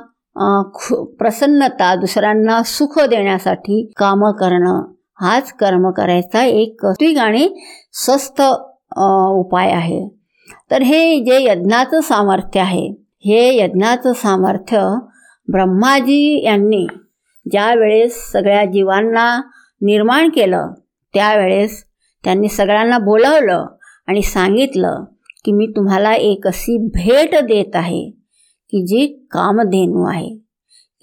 प्रसन्नता 1.19 1.93
दुसऱ्यांना 1.95 2.61
सुख 2.63 2.99
देण्यासाठी 2.99 3.81
कामं 3.97 4.31
करणं 4.31 4.83
हाच 5.21 5.51
कर्म 5.51 5.89
करायचा 5.91 6.43
एक 6.43 6.75
कौतिक 6.81 7.17
आणि 7.17 7.47
स्वस्त 7.93 8.41
उपाय 8.41 9.71
आहे. 9.71 10.07
तर 10.71 10.81
हे 10.81 11.19
जे 11.19 11.43
यज्ञाचं 11.43 12.01
सामर्थ्य 12.01 12.59
आहे 12.59 12.87
हे 13.25 13.41
यज्ञाचं 13.57 14.13
सामर्थ्य 14.13 14.79
ब्रह्माजी 15.47 16.43
यांनी 16.45 16.85
ज्या 17.45 17.73
वेळेस 17.73 18.15
सगळ्या 18.31 18.63
जीवांना 18.65 19.29
निर्माण 19.81 20.29
केलं. 20.29 20.73
त्यावेळेस 21.13 21.83
त्यांनी 22.23 22.49
सगळ्यांना 22.49 22.97
बोलवलं 22.97 23.65
आणि 24.07 24.21
सांगितलं 24.21 25.03
की 25.45 25.51
मी 25.51 25.67
तुम्हाला 25.67 26.13
एक 26.13 26.47
अशी 26.47 26.77
भेट 26.95 27.35
देत 27.45 27.75
आहे 27.75 28.09
की 28.73 28.85
जी 28.85 29.05
कामधेनू 29.31 30.05
आहे. 30.07 30.35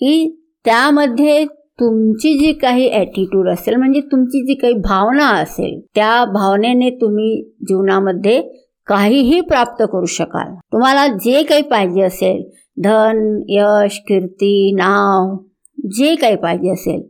की 0.01 0.41
त्यामध्ये 0.65 1.45
तुमची 1.81 2.33
जी 2.39 2.53
काही 2.53 2.89
ॲटिट्यूड 2.91 3.49
असेल 3.49 3.75
म्हणजे 3.75 4.01
तुमची 4.01 4.43
जी 4.47 4.55
काही 4.55 4.75
भावना 4.75 5.29
असेल 5.29 5.81
त्या 5.95 6.25
भावनेने 6.25 6.91
तुम्ही 6.91 7.43
जीवनामध्ये 7.63 8.41
काहीही 8.87 9.41
प्राप्त 9.41 9.83
करू 9.93 10.07
शकाल. 10.07 10.55
तुम्हाला 10.73 11.07
जे 11.07 11.43
काही 11.43 11.63
पाहिजे 11.63 12.03
असेल 12.03 12.43
धन 12.85 13.41
यश 13.49 13.99
कीर्ती 14.09 14.73
नाव 14.73 15.37
जे 15.79 16.15
काही 16.15 16.37
पाहिजे 16.37 16.71
असेल 16.71 17.03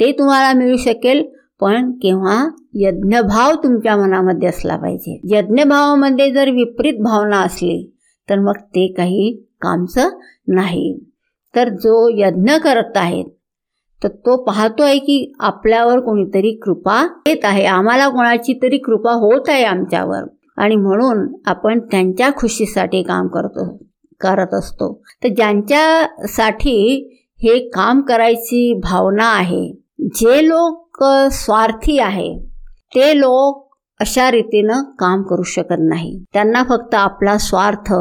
ते 0.00 0.10
तुम्हाला 0.12 0.52
मिळू 0.52 0.76
शकेल 0.76 1.22
पण 1.60 1.90
केव्हा? 1.92 2.44
यज्ञभाव 2.74 3.54
तुमच्या 3.54 3.96
मनामध्ये 3.96 4.48
असला 4.48 4.76
पाहिजे. 4.76 5.20
यज्ञभावामध्ये 5.36 6.30
जर 6.30 6.50
विपरीत 6.50 7.00
भावना 7.00 7.40
असली 7.40 7.92
तर 8.28 8.38
मग 8.38 8.56
ते 8.74 8.86
काही 8.92 9.30
कामचं 9.60 10.08
नाही. 10.48 10.98
तर 11.54 11.68
जो 11.68 12.08
यज्ञ 12.12 12.52
करत 12.64 12.96
आहेत 12.96 13.24
तर 14.02 14.08
तो 14.08 14.36
पाहतो 14.44 14.82
आहे 14.82 14.98
की 14.98 15.32
आपल्यावर 15.40 16.00
कोणीतरी 16.00 16.54
कृपा 16.54 17.02
येत 17.26 17.44
आहे. 17.44 17.64
आम्हाला 17.64 18.08
कोणाची 18.08 18.58
तरी 18.62 18.78
कृपा 18.78 19.12
होत 19.12 19.48
आहे 19.48 19.64
आमच्यावर. 19.64 20.22
आणि 20.56 20.76
म्हणून 20.76 21.26
आपण 21.46 21.78
त्यांच्या 21.80 22.30
खुशीसाठी 22.36 23.02
काम 23.02 23.26
करतो 23.28 23.64
करत 24.20 24.54
असतो. 24.54 25.02
तर 25.22 25.28
ज्यांच्यासाठी 25.28 26.76
हे 27.42 27.58
काम 27.68 28.00
करायची 28.00 28.80
भावना 28.82 29.24
आहे 29.24 29.85
जे 30.14 30.46
लोक 30.48 31.04
स्वार्थी 31.32 31.98
आहे 31.98 32.38
ते 32.94 33.18
लोक 33.18 33.76
अशा 34.00 34.30
रीतीनं 34.30 34.82
काम 34.98 35.22
करू 35.22 35.42
शकत 35.42 35.80
नाही. 35.80 36.24
त्यांना 36.32 36.62
फक्त 36.68 36.94
आपला 36.94 37.36
स्वार्थ 37.38 37.92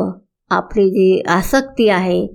आपली 0.52 0.90
जी 0.90 1.22
आसक्ती 1.28 1.88
आहे 1.90 2.28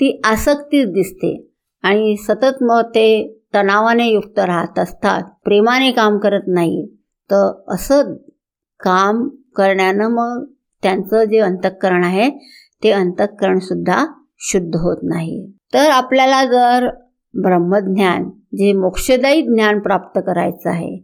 ती 0.00 0.20
आसक्तीच 0.24 0.88
दिसते. 0.88 1.48
आणि 1.82 2.16
सतत 2.16 2.62
मग 2.62 2.80
ते 2.88 3.06
तणावाने 3.54 4.08
युक्त 4.08 4.38
राहत 4.38 4.78
असतात 4.78 5.22
प्रेमाने 5.44 5.90
काम 5.92 6.18
करत 6.18 6.48
नाही 6.48 6.86
तर 7.30 7.64
असं 7.68 8.14
काम 8.80 9.28
करण्यानं 9.56 10.08
मग 10.08 10.44
त्यांचं 10.82 11.24
जे 11.24 11.38
अंतःकरण 11.38 12.04
आहे 12.04 12.30
ते 12.84 12.90
अंतःकरणसुद्धा 12.90 14.04
शुद्ध 14.38 14.76
होत 14.76 14.98
नाही. 15.02 15.46
तर 15.74 15.90
आपल्याला 15.90 16.44
जर 16.44 16.88
ब्रह्मज्ञान 17.34 18.30
जे 18.58 18.72
मोक्षदायी 18.72 19.42
ज्ञान 19.42 19.78
प्राप्त 19.78 20.20
करायचं 20.26 20.70
आहे. 20.70 20.98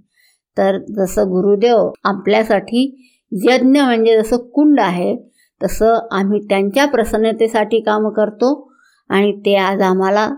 तर 0.58 0.78
जसं 0.78 1.22
गुरुदेव 1.22 1.90
आपल्यासाठी 2.04 3.10
यज्ञ 3.32 3.80
म्हणजे 3.80 4.22
जसं 4.22 4.36
कुंड 4.36 4.80
आहे 4.80 5.16
तसं 5.64 5.98
आम्ही 6.10 6.40
त्यांच्या 6.40 6.86
प्रसन्नतेसाठी 6.86 7.80
काम 7.80 8.08
करतो 8.08 8.72
आणि 9.08 9.32
ते 9.32 9.54
आज 9.56 9.80
आम्हाला 9.80 10.30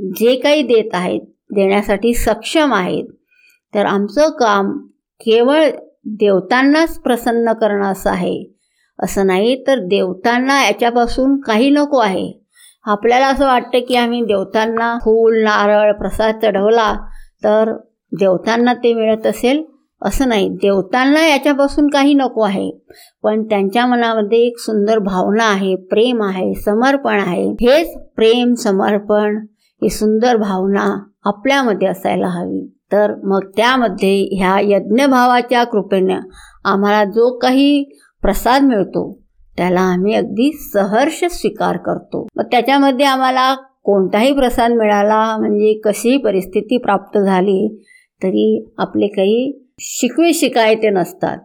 जे 0.00 0.36
काही 0.36 0.62
देत 0.62 0.90
आहेत 0.92 1.20
देण्यासाठी 1.54 2.14
सक्षम 2.14 2.74
आहेत. 2.74 3.04
तर 3.74 3.86
आमचं 3.86 4.30
काम 4.30 4.78
केवळ 5.20 5.64
देवतांनाच 6.04 6.98
प्रसन्न 6.98 7.52
करणं 7.52 7.86
असं 7.86 8.10
आहे. 8.10 8.54
असं 9.02 9.26
नाही 9.26 9.66
तर 9.66 9.78
देवतांना 9.78 10.66
याच्यापासून 10.66 11.40
काही 11.40 11.70
नको 11.70 11.98
आहे. 11.98 12.43
आपल्याला 12.84 13.26
असं 13.26 13.46
वाटतं 13.46 13.78
की 13.78 13.96
आम्ही 13.96 14.20
देवतांना 14.20 14.98
फूल 14.98 15.42
नारळ 15.42 15.92
प्रसाद 15.92 16.34
चढवला 16.42 16.94
तर 17.44 17.72
देवतांना 18.12 18.74
ते 18.74 18.94
मिळत 18.94 19.26
असेल? 19.26 19.64
असं 20.02 20.28
नाही. 20.28 20.48
देवतांना 20.48 21.26
याच्यापासून 21.26 21.86
काही 21.86 22.14
नको 22.14 22.42
आहे. 22.42 22.70
पण 23.22 23.44
त्यांच्या 23.44 23.86
मनामध्ये 23.86 24.38
एक 24.38 24.58
सुंदर 24.58 24.98
भावना 24.98 25.44
आहे 25.44 25.76
प्रेम 25.76 26.22
आहे 26.22 26.54
समर्पण 26.54 27.20
आहे. 27.20 27.50
हेच 27.50 27.98
प्रेम 28.16 28.54
समर्पण 28.54 29.46
ही 29.82 29.90
सुंदर 29.90 30.36
भावना 30.36 31.04
आपल्यामध्ये 31.24 31.88
असायला 31.88 32.26
हवी. 32.26 32.70
तर 32.92 33.14
मग 33.24 33.50
त्यामध्ये 33.56 34.36
ह्या 34.38 34.58
यज्ञभावाच्या 34.60 35.64
कृपेनं 35.64 36.20
आम्हाला 36.64 37.04
जो 37.04 37.38
काही 37.38 37.84
प्रसाद 38.22 38.62
मिळतो 38.62 39.23
त्याला 39.56 39.80
आम्ही 39.80 40.14
अगदी 40.14 40.52
सहर्ष 40.74 41.24
स्वीकार 41.24 41.76
करतो. 41.76 42.26
मग 42.36 42.44
त्याच्यामध्ये 42.44 43.06
आम्हाला 43.06 43.54
कोणताही 43.54 44.32
प्रसाद 44.32 44.70
मिळाला 44.70 45.36
म्हणजे 45.36 45.80
कशीही 45.84 46.16
परिस्थिती 46.16 46.78
प्राप्त 46.78 47.18
झाली 47.18 47.82
तरी 48.22 48.66
आपले 48.78 49.06
काही 49.06 49.66
शिकवे 49.78 50.32
शिकायचे 50.32 50.90
नसतात. 50.90 51.38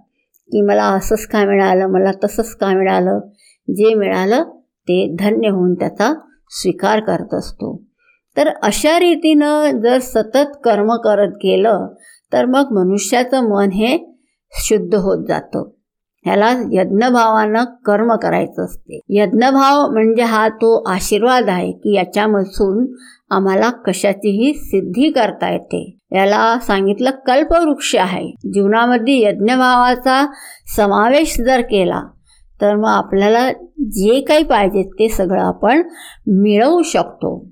की 0.51 0.61
मला 0.61 0.83
असंच 0.83 1.25
का 1.25 1.45
मिळालं 1.45 1.87
मला 1.87 2.11
तसंच 2.23 2.55
का 2.55 2.67
मिळालं 2.67 3.19
जे 3.69 3.93
मिळालं 3.93 4.43
ते 4.81 5.15
धन्य 5.19 5.49
होऊन 5.49 5.73
त्याचा 5.73 6.13
स्वीकार 6.49 6.99
करत 6.99 7.33
असतो. 7.33 7.83
तर 8.37 8.47
अशा 8.63 8.99
रीतीनं 8.99 9.79
जर 9.79 9.97
सतत 9.99 10.57
कर्म 10.63 10.95
करत 10.95 11.31
गेलं 11.35 11.87
तर 12.33 12.45
मग 12.45 12.65
मनुष्याचं 12.71 13.49
मन 13.49 13.69
हे 13.69 14.19
शुद्ध 14.51 14.95
होत 14.95 15.25
जातं. 15.27 15.69
ह्याला 16.25 16.49
यज्ञभावानं 16.71 17.63
कर्म 17.85 18.15
करायचं 18.15 18.63
असते. 18.65 18.99
यज्ञभाव 19.09 19.91
म्हणजे 19.91 20.21
हा 20.21 20.47
तो 20.49 20.83
आशीर्वाद 20.89 21.49
आहे 21.49 21.71
की 21.71 21.95
याच्यामधून 21.95 22.85
आम्हाला 23.29 23.69
कशाचीही 23.69 24.53
सिद्धी 24.53 25.09
करता 25.09 25.51
येते. 25.51 25.97
याला 26.11 26.59
सांगितलं 26.59 27.09
कल्पवृक्ष 27.27 27.95
आहे. 27.95 28.31
जीवनामध्ये 28.53 29.21
यज्ञभावाचा 29.21 30.25
समावेश 30.75 31.35
जर 31.41 31.61
केला 31.61 32.01
तर 32.61 32.75
मग 32.75 32.89
आपल्याला 32.89 33.51
जे 33.79 34.21
काही 34.21 34.43
पाहिजे 34.43 34.83
ते 34.83 35.09
सगळं 35.09 35.43
आपण 35.43 35.81
मिळवू 36.27 36.81
शकतो. 36.81 37.47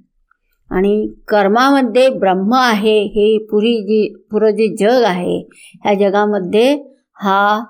आणि 0.71 1.07
कर्मामध्ये 1.27 2.09
ब्रह्म 2.09 2.53
आहे 2.53 2.99
हे 3.03 3.37
पुरी 3.51 3.77
जी 3.81 4.15
पुरं 4.31 4.49
जे 4.49 4.75
जग 4.79 5.03
आहे 5.05 5.49
ह्या 5.83 5.93
जगामध्ये 5.93 6.73
हा 7.15 7.63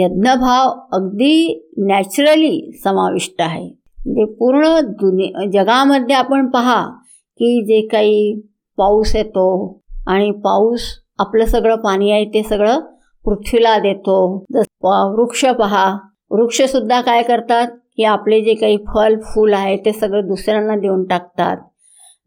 यज्ञभाव 0.00 0.80
अगदी 0.92 1.68
नॅचरली 1.76 2.80
समाविष्ट 2.84 3.34
आहे. 3.38 3.64
म्हणजे 4.06 4.24
पूर्ण 4.24 4.80
दुनि 4.80 5.50
जगामध्ये 5.52 6.16
आपण 6.16 6.50
पहा 6.50 6.86
की 7.34 7.64
जे 7.64 7.86
काही 7.86 8.40
पाऊस 8.76 9.16
येतो 9.16 9.80
आणि 10.06 10.30
पाऊस 10.30 10.80
आपलं 11.18 11.44
सगळं 11.44 11.76
पाणी 11.76 12.10
आहे 12.10 12.24
ते 12.24 12.42
सगळं 12.42 12.80
पृथ्वीला 13.24 13.78
देतो. 13.78 14.44
जस 14.52 14.66
वृक्ष 14.84 15.44
पहा. 15.44 15.96
वृक्षसुद्धा 16.30 17.00
काय 17.00 17.22
करतात 17.22 17.66
की 17.96 18.04
आपले 18.04 18.40
जे 18.40 18.54
काही 18.54 18.76
फल 18.76 19.20
फूल 19.20 19.52
आहे 19.52 19.76
ते 19.76 19.92
सगळं 19.92 20.28
दुसऱ्यांना 20.28 20.76
देऊन 20.76 21.04
टाकतात. 21.04 21.56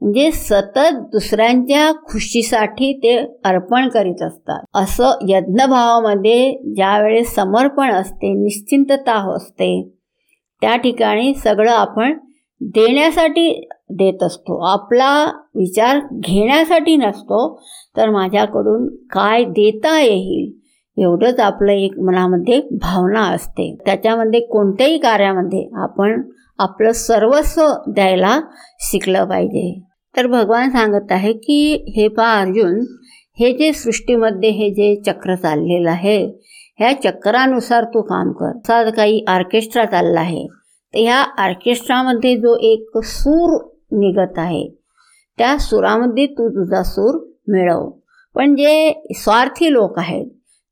म्हणजे 0.05 0.31
सतत 0.31 0.97
दुसऱ्यांच्या 1.11 1.91
खुशीसाठी 2.07 2.91
ते 3.03 3.15
अर्पण 3.45 3.87
करीत 3.89 4.21
असतात. 4.21 4.59
असं 4.75 5.25
यज्ञभावामध्ये 5.29 6.51
ज्यावेळेस 6.75 7.33
समर्पण 7.35 7.91
असते 7.91 8.33
निश्चिंतता 8.33 9.13
असते 9.35 9.69
त्या 10.61 10.75
ठिकाणी 10.75 11.33
सगळं 11.33 11.71
आपण 11.71 12.13
देण्यासाठी 12.61 13.49
देत 13.89 14.23
असतो. 14.23 14.59
आपला 14.65 15.09
विचार 15.55 15.99
घेण्यासाठी 16.13 16.95
नसतो 16.97 17.39
तर 17.97 18.09
माझ्याकडून 18.09 18.87
काय 19.11 19.43
देता 19.43 19.99
येईल 20.01 20.53
एवढंच 20.97 21.39
आपलं 21.39 21.71
एक 21.71 21.99
मनामध्ये 21.99 22.59
भावना 22.81 23.23
असते. 23.33 23.75
त्याच्यामध्ये 23.85 24.39
कोणत्याही 24.39 24.97
कार्यामध्ये 24.97 25.67
आपण 25.83 26.21
आपलं 26.59 26.91
सर्वस्व 26.91 27.67
द्यायला 27.87 28.39
शिकलं 28.81 29.25
पाहिजे. 29.25 29.94
तर 30.15 30.27
भगवान 30.27 30.69
सांगत 30.69 31.11
आहे 31.11 31.33
की 31.33 31.93
हे 31.95 32.07
पा 32.07 32.31
अर्जुन 32.41 32.79
हे 33.39 33.51
जे 33.53 33.71
सृष्टीमध्ये 33.73 34.49
हे 34.49 34.69
जे 34.69 34.95
चक्र 35.05 35.35
चाललेलं 35.35 35.89
आहे 35.89 36.19
ह्या 36.79 36.91
चक्रानुसार 36.93 37.83
तू 37.83 38.01
काम 38.01 38.31
कर. 38.31 38.57
असा 38.57 38.89
काही 38.89 39.23
ऑर्केस्ट्रा 39.27 39.85
चालला 39.85 40.19
आहे. 40.19 40.47
तर 40.93 40.99
ह्या 40.99 41.21
ऑर्केस्ट्रामध्ये 41.45 42.35
जो 42.35 42.55
एक 42.61 42.97
सूर 43.03 43.57
निघत 43.91 44.39
आहे 44.39 44.67
त्या 45.37 45.57
सुरामध्ये 45.57 46.25
तू 46.27 46.49
तुझा 46.49 46.83
सूर 46.83 47.19
मिळव. 47.47 47.89
पण 48.35 48.55
जे 48.55 49.03
स्वार्थी 49.15 49.71
लोक 49.73 49.99
आहेत 49.99 50.25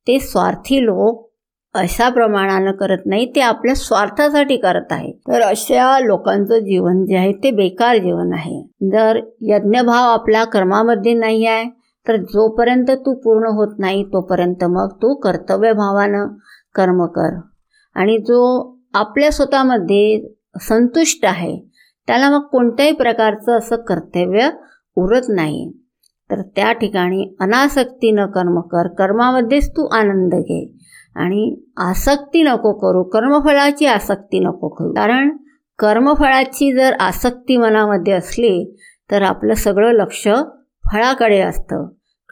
ते 0.07 0.19
स्वार्थी 0.19 0.83
लोक 0.85 1.32
अशा 1.76 2.09
प्रमाणानं 2.09 2.71
करत 2.71 3.05
नाही 3.05 3.26
ते 3.36 3.41
आपल्या 3.41 3.76
स्वार्थासाठी 3.76 4.57
करत 4.57 4.91
आहे. 4.91 5.11
तर 5.11 5.41
अशा 5.41 5.99
लोकांचं 5.99 6.59
जीवन 6.59 7.05
जे 7.05 7.15
आहे 7.17 7.34
ते 7.34 7.51
बेकार 7.51 7.97
जीवन 7.97 8.34
आहे. 8.34 8.61
जर 8.91 9.19
यज्ञभाव 9.41 10.09
आपल्या 10.09 10.43
कर्मामध्ये 10.43 11.13
नाही 11.13 11.45
आहे 11.45 11.69
तर 12.07 12.15
जोपर्यंत 12.15 12.91
तू 12.91 13.13
पूर्ण 13.13 13.47
होत 13.47 13.76
नाही 13.80 14.03
तोपर्यंत 14.03 14.63
मग 14.63 14.89
तू 14.91 15.15
कर्तव्यभावानं 15.15 16.28
कर्म 16.76 17.05
कर. 17.05 17.39
आणि 17.95 18.17
जो 18.17 18.41
आपल्या 18.93 19.32
स्वतःमध्ये 19.32 20.34
संतुष्ट 20.61 21.26
आहे 21.26 21.59
त्याला 22.07 22.30
मग 22.30 22.41
कोणत्याही 22.41 22.91
प्रकारचं 22.91 23.57
असं 23.57 23.76
कर्तव्य 23.76 24.49
उरत 24.95 25.21
नाही. 25.30 25.71
तर 26.32 26.41
त्या 26.41 26.71
ठिकाणी 26.71 27.36
अनासक्तीनं 27.39 28.26
कर्म 28.26 28.59
कर. 28.59 28.88
कर्मामध्येच 28.88 29.69
तू 29.69 29.88
आनंद 29.88 30.34
घे. 30.34 30.82
आणि 31.16 31.55
आसक्ती 31.78 32.41
नको 32.43 32.74
करू 32.74 33.03
कर्मफळाची 33.03 33.86
आसक्ती 33.86 34.39
नको 34.39 34.68
करू. 34.68 34.93
कारण 34.93 35.38
कर्मफळाची 35.80 36.74
जर 36.74 36.93
आसक्ती 36.93 37.57
मनामध्ये 37.57 38.14
असली 38.14 38.76
तर 39.11 39.22
आपलं 39.22 39.53
सगळं 39.53 39.91
लक्ष 39.91 40.28
फळाकडे 40.91 41.39
असतं 41.39 41.88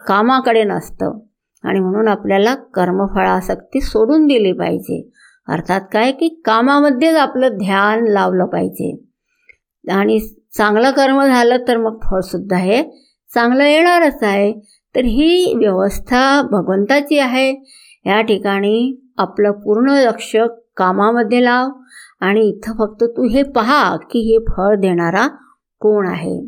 कामाकडे 0.07 0.63
नसतं. 0.63 1.19
आणि 1.63 1.79
म्हणून 1.79 2.07
आपल्याला 2.07 2.55
कर्मफळासक्ती 2.55 3.81
सोडून 3.81 4.27
दिली 4.27 4.51
पाहिजे. 4.51 5.09
अर्थात 5.47 5.81
काय? 5.93 6.11
की 6.11 6.41
कामामध्येच 6.45 7.15
आपलं 7.15 7.47
ध्यान 7.47 8.07
लावलं 8.07 8.45
पाहिजे. 8.45 9.03
आणि 9.91 10.19
चांगलं 10.57 10.91
कर्म 10.91 11.23
झालं 11.23 11.57
तर 11.67 11.77
मग 11.77 11.99
फळसुद्धा 12.11 12.57
हे 12.57 12.83
चांगलं 13.33 13.63
येणारच 13.63 14.23
आहे. 14.23 14.53
तर 14.95 14.99
ही 14.99 15.53
व्यवस्था 15.57 16.41
भगवंताची 16.41 17.19
आहे. 17.19 17.55
या 18.05 18.21
ठिकाणी 18.21 18.95
आपलं 19.17 19.51
पूर्ण 19.63 19.91
लक्ष 19.97 20.35
कामामध्ये 20.77 21.43
लाव 21.43 21.69
आणि 22.21 22.47
इथं 22.49 22.77
फक्त 22.77 23.03
तू 23.17 23.27
हे 23.29 23.43
पहा 23.43 23.95
की 24.11 24.19
हे 24.21 24.37
फळ 24.47 24.75
देणारा 24.75 25.27
कोण 25.81 26.07
आहे. 26.07 26.39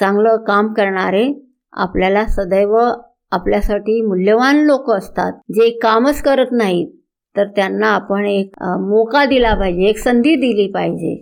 चांगलं 0.00 0.36
काम 0.46 0.72
करणारे 0.72 1.24
आपल्याला 1.72 2.24
सदैव 2.26 2.76
आपल्यासाठी 2.76 4.00
मूल्यवान 4.00 4.56
लोक 4.56 4.90
असतात. 4.90 5.32
जे 5.54 5.70
कामच 5.82 6.22
करत 6.22 6.52
नाहीत 6.52 6.88
तर 7.36 7.46
त्यांना 7.46 7.86
आपण 7.86 8.24
एक 8.26 8.62
मोका 8.80 9.24
दिला 9.24 9.54
पाहिजे 9.54 9.88
एक 9.88 9.98
संधी 9.98 10.34
दिली 10.36 10.66
पाहिजे. 10.72 11.16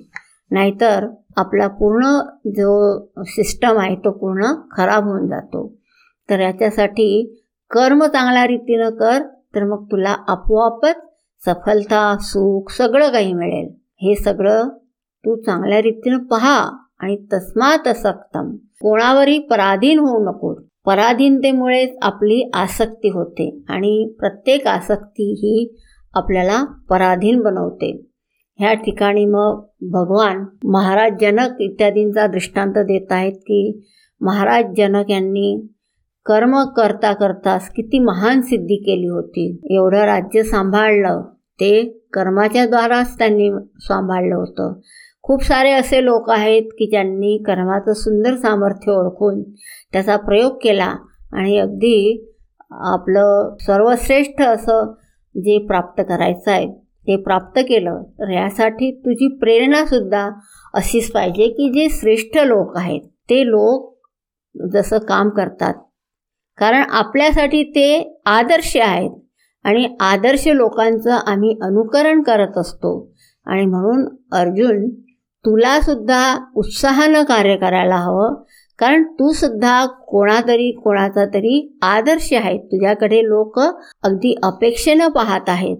नाहीतर 0.50 1.06
आपला 1.36 1.66
पूर्ण 1.68 2.06
जो 2.56 2.72
सिस्टम 3.26 3.78
आहे 3.78 3.94
तो 3.96 4.10
पूर्ण 4.10 4.52
खराब 4.70 5.04
होऊन 5.04 5.26
जातो. 5.28 5.66
तर 6.28 6.40
याच्यासाठी 6.40 7.38
कर्म 7.70 8.04
चांगल्या 8.06 8.46
रीतीनं 8.46 8.90
कर 8.90 9.22
तर 9.54 9.64
मग 9.64 9.84
तुला 9.84 10.14
आपोआपच 10.28 11.00
सफलता 11.42 12.16
सुख 12.20 12.70
सगळं 12.70 13.10
काही 13.12 13.32
मिळेल. 13.32 13.68
हे 14.02 14.14
सगळं 14.14 14.68
तू 15.24 15.36
चांगल्या 15.36 15.80
रीतीनं 15.82 16.18
पहा 16.18 16.56
आणि 17.00 17.16
तस्मात 17.32 17.88
असक्तम 17.88 18.54
कोणावरही 18.80 19.38
पराधीन 19.38 19.98
होऊ 19.98 20.24
नको. 20.24 20.54
पराधीनतेमुळेच 20.86 21.96
आपली 22.02 22.50
आसक्ती 22.54 23.08
होते 23.08 23.48
आणि 23.68 24.14
प्रत्येक 24.18 24.66
आसक्ती 24.66 25.32
ही 25.32 25.76
आपल्याला 26.14 26.64
पराधीन 26.90 27.40
बनवते. 27.40 27.90
ह्या 28.58 28.72
ठिकाणी 28.74 29.24
मग 29.26 29.60
भगवान 29.92 30.44
महाराज 30.64 31.12
जनक 31.20 31.60
इत्यादींचा 31.60 32.26
दृष्टांत 32.26 32.72
देत 32.78 33.12
आहेत 33.12 33.32
की 33.32 33.88
महाराज 34.20 34.64
जनक 34.76 35.10
यांनी 35.10 35.68
कर्म 36.26 36.64
करता 36.76 37.12
करताच 37.12 37.68
किती 37.68 37.98
महान 37.98 38.40
सिद्धी 38.40 38.76
केली 38.76 39.06
होती. 39.06 39.60
एवढं 39.70 40.04
राज्य 40.04 40.42
सांभाळलं 40.42 41.22
ते 41.60 41.82
कर्माच्या 42.12 42.66
द्वाराच 42.66 43.18
त्यांनी 43.18 43.50
सांभाळलं 43.78 44.34
होतं. 44.34 44.72
खूप 45.22 45.42
सारे 45.44 45.70
असे 45.70 46.04
लोक 46.04 46.30
आहेत 46.30 46.62
की 46.62 46.86
ज्यांनी 46.90 47.36
कर्माचं 47.46 47.92
सुंदर 47.92 48.36
सामर्थ्य 48.36 48.92
ओळखून 48.92 49.42
त्याचा 49.92 50.16
प्रयोग 50.16 50.52
केला 50.52 50.94
आणि 51.32 51.58
अगदी 51.58 52.28
आपलं 52.70 53.56
सर्वश्रेष्ठ 53.60 54.42
असं 54.42 54.92
जे 55.34 55.58
प्राप्त 55.66 56.02
करायचं 56.08 56.50
आहे 56.50 56.66
ते 57.06 57.16
प्राप्त 57.16 57.58
केलं. 57.58 58.02
तर 58.18 58.30
यासाठी 58.30 58.90
तुझी 58.96 59.28
प्रेरणासुद्धा 59.38 60.28
अशीच 60.74 61.10
पाहिजे 61.12 61.48
की 61.48 61.72
जे 61.72 61.88
श्रेष्ठ 61.90 62.38
लोक 62.38 62.76
आहेत 62.76 63.00
ते 63.30 63.46
लोक 63.46 63.90
जसं 64.72 64.98
काम 64.98 65.28
करतात 65.28 65.74
कारण 66.56 66.82
आपल्यासाठी 66.90 67.62
ते 67.62 68.20
आदर्श 68.26 68.76
आहेत. 68.76 69.10
आणि 69.64 69.96
आदर्श 70.00 70.48
लोकांचं 70.48 71.10
आम्ही 71.10 71.58
अनुकरण 71.62 72.22
करत 72.22 72.58
असतो. 72.58 73.12
आणि 73.46 73.66
म्हणून 73.66 74.16
अर्जुन 74.32 74.90
तुलासुद्धा 75.44 76.38
उत्साहानं 76.56 77.22
कार्य 77.22 77.56
करायला 77.56 77.96
हवं. 77.96 78.42
कारण 78.78 79.02
तू 79.02 79.32
सुद्धा 79.32 79.86
कोणातरी 79.86 80.72
कोणाचा 80.72 81.24
तरी 81.24 81.78
आदर्श 81.82 82.32
आहे. 82.32 82.58
तुझ्याकडे 82.58 83.18
लोक 83.24 83.58
अगदी 84.02 84.38
अपेक्षेनं 84.42 85.08
पाहत 85.08 85.48
आहेत. 85.48 85.76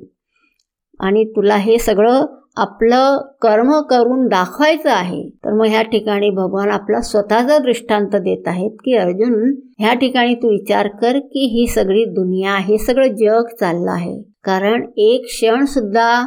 आणि 1.01 1.25
तुला 1.25 1.57
हे 1.57 1.79
सगळं 1.79 2.25
आपलं 2.57 3.19
कर्म 3.41 3.71
करून 3.81 4.27
दाखवायचं 4.29 4.91
आहे 4.91 5.23
तर 5.45 5.53
मग 5.53 5.67
ह्या 5.67 5.83
ठिकाणी 5.83 6.31
भगवान 6.31 6.71
आपला 6.71 7.01
स्वतःचा 7.01 7.59
दृष्टांत 7.59 8.17
देत 8.17 8.49
आहेत 8.49 8.71
की 8.85 8.97
अर्जुन 8.97 9.55
ह्या 9.79 9.95
ठिकाणी 9.95 10.35
तू 10.35 10.49
विचार 10.49 10.89
कर 10.89 11.19
की 11.19 11.47
ही 11.47 11.67
सगळी 11.67 12.05
दुनिया 12.05 12.57
हे 12.57 12.79
सगळं 12.79 13.15
जग 13.15 13.55
चाललं 13.61 13.91
आहे. 13.91 14.21
कारण 14.45 14.85
एक 14.97 15.25
क्षण 15.27 15.65
सुद्धा 15.65 16.25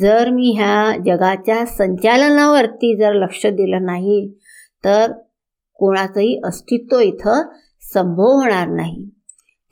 जर 0.00 0.30
मी 0.30 0.50
ह्या 0.56 0.96
जगाच्या 1.06 1.64
संचालनावरती 1.66 2.96
जर 2.96 3.12
लक्ष 3.12 3.46
दिलं 3.46 3.84
नाही 3.84 4.26
तर 4.84 5.12
कोणाचंही 5.78 6.40
अस्तित्व 6.44 6.98
इथं 6.98 7.42
संभव 7.94 8.32
होणार 8.32 8.68
नाही. 8.68 9.08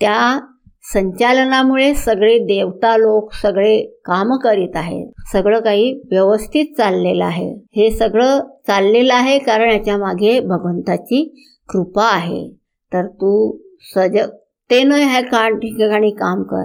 त्या 0.00 0.38
संचालनामुळे 0.84 1.94
सगळे 1.94 2.38
देवता 2.38 2.96
लोक 2.96 3.32
सगळे 3.32 3.82
काम 4.04 4.36
करीत 4.36 4.76
आहेत. 4.76 5.06
सगळं 5.32 5.60
काही 5.60 5.92
व्यवस्थित 6.10 6.64
चाललेलं 6.78 7.24
आहे. 7.24 7.54
हे 7.76 7.90
सगळं 7.90 8.40
चाललेलं 8.66 9.14
आहे 9.14 9.38
कारण 9.38 9.70
याच्या 9.70 9.96
मागे 9.96 10.40
भगवंताची 10.40 11.46
कृपा 11.68 12.04
आहे. 12.04 12.48
तर 12.92 13.06
तू 13.06 13.58
सजगतेनं 13.94 14.94
ह्या 14.94 15.20
का 15.20 15.48
ठिकाणी 15.48 16.10
काम 16.10 16.42
कर. 16.42 16.64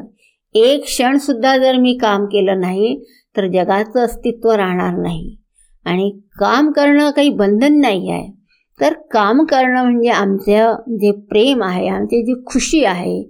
एक 0.55 0.83
क्षणसुद्धा 0.83 1.57
जर 1.57 1.77
मी 1.77 1.97
काम 2.01 2.25
केलं 2.25 2.59
नाही 2.59 3.03
तर 3.37 3.47
जगाचं 3.47 3.99
अस्तित्व 3.99 4.51
राहणार 4.51 4.97
नाही. 4.97 5.37
आणि 5.85 6.19
काम 6.39 6.71
करणं 6.71 7.11
काही 7.11 7.29
बंधन 7.29 7.79
नाही 7.79 8.11
आहे. 8.11 8.37
तर 8.81 8.93
काम 8.93 9.43
करणं 9.43 9.83
म्हणजे 9.83 10.09
आमचं 10.09 10.75
जे 10.89 11.11
प्रेम 11.11 11.63
आहे 11.63 11.87
आमची 11.87 12.21
जी 12.23 12.33
खुशी 12.45 12.83
आहे 12.83 13.23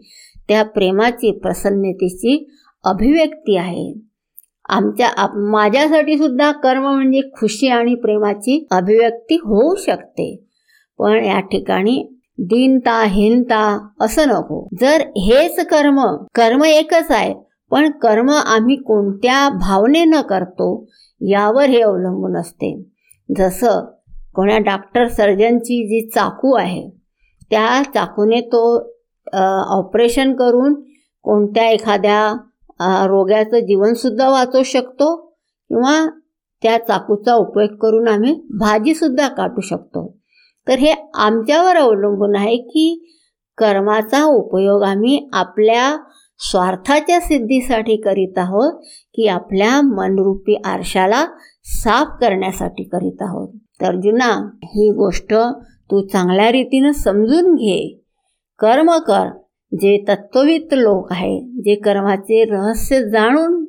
त्या 0.48 0.64
प्रेमाची 0.64 1.32
प्रसन्नतेची 1.32 2.50
अभिव्यक्ती 2.84 3.58
आहे. 3.58 3.94
आमच्या 4.70 5.08
आप 5.18 5.30
माझ्यासाठी 5.36 6.18
सुद्धा 6.18 6.52
कर्म 6.52 6.84
म्हणजे 6.84 7.22
खुशी 7.22 7.68
आणि 7.68 7.96
प्रेमाची 7.96 8.68
अभिव्यक्ती 8.72 9.36
होऊ 9.36 9.76
शकते. 9.76 10.44
पण 10.98 11.26
या 11.26 11.40
ठिकाणी 11.40 12.20
दीनता 12.38 13.04
हीनता 13.04 13.88
असं 14.00 14.28
नको. 14.28 14.68
जर 14.82 15.02
हेच 15.18 15.68
कर्म 15.68 16.02
कर्म 16.36 16.64
एकच 16.64 17.12
आहे 17.12 17.34
पण 17.72 17.92
कर्म 17.92 18.30
आम्ही 18.30 18.76
कोणत्या 18.76 19.50
भावनेनं 19.50 20.22
करतो 20.22 20.90
यावर 21.22 21.66
हे 21.66 21.82
अवलंबून 21.82 22.38
असते. 22.38 22.84
जसं 23.38 23.86
कोणा 24.36 24.58
डॉक्टर 24.58 25.08
सर्जनची 25.08 25.88
जी 25.88 26.10
चाकू 26.10 26.56
आहे 26.56 26.90
त्या 27.50 27.84
चाकूने 27.94 28.42
तो 28.42 28.97
ऑपरेशन 29.34 30.34
करून 30.34 30.74
कोणत्या 31.24 31.70
एखाद्या 31.70 33.06
रोग्याचं 33.08 33.60
जीवनसुद्धा 33.60 34.30
वाचवू 34.30 34.64
शकतो 34.64 35.16
किंवा 35.70 36.06
त्या 36.64 36.78
चाकूचा 36.78 37.34
उपयोग 37.34 37.76
करून 37.78 38.08
आम्ही 38.08 38.34
भाजीसुद्धा 38.60 39.28
काटू 39.28 39.62
शकतो. 39.62 40.08
तर 40.68 40.74
हे 40.74 40.94
आमच्यावर 41.16 41.78
अवलंबून 41.78 42.36
आहे 42.36 42.58
की 42.58 43.14
कर्माचा 43.58 44.24
उपयोग 44.24 44.84
आम्ही 44.84 45.30
आपल्या 45.34 45.96
स्वार्थाच्या 46.40 47.20
सिद्धीसाठी 47.20 47.96
करीत 47.96 48.38
आहोत 48.38 48.82
की 49.16 49.28
आपल्या 49.28 49.82
मनरूपी 49.82 50.56
आरशाला 50.66 51.26
साफ 51.64 52.08
करण्यासाठी 52.22 52.84
करीत 52.84 53.22
आहोत. 53.22 53.50
तर 53.82 53.96
जुना 53.96 54.34
ही 54.64 54.90
गोष्ट 54.90 55.34
तू 55.92 56.08
चांगल्या 56.08 56.52
रीतीनं 56.52 56.92
समजून 56.92 57.54
घे. 57.56 58.04
कर्म 58.60 58.92
कर 58.92 59.30
जे 59.74 60.06
तत्ववित 60.08 60.74
लोक 60.74 61.12
आहे 61.12 61.40
जे 61.40 61.76
कर्माचे 61.76 62.44
रहस्य 62.44 63.10
जाणून 63.10 63.66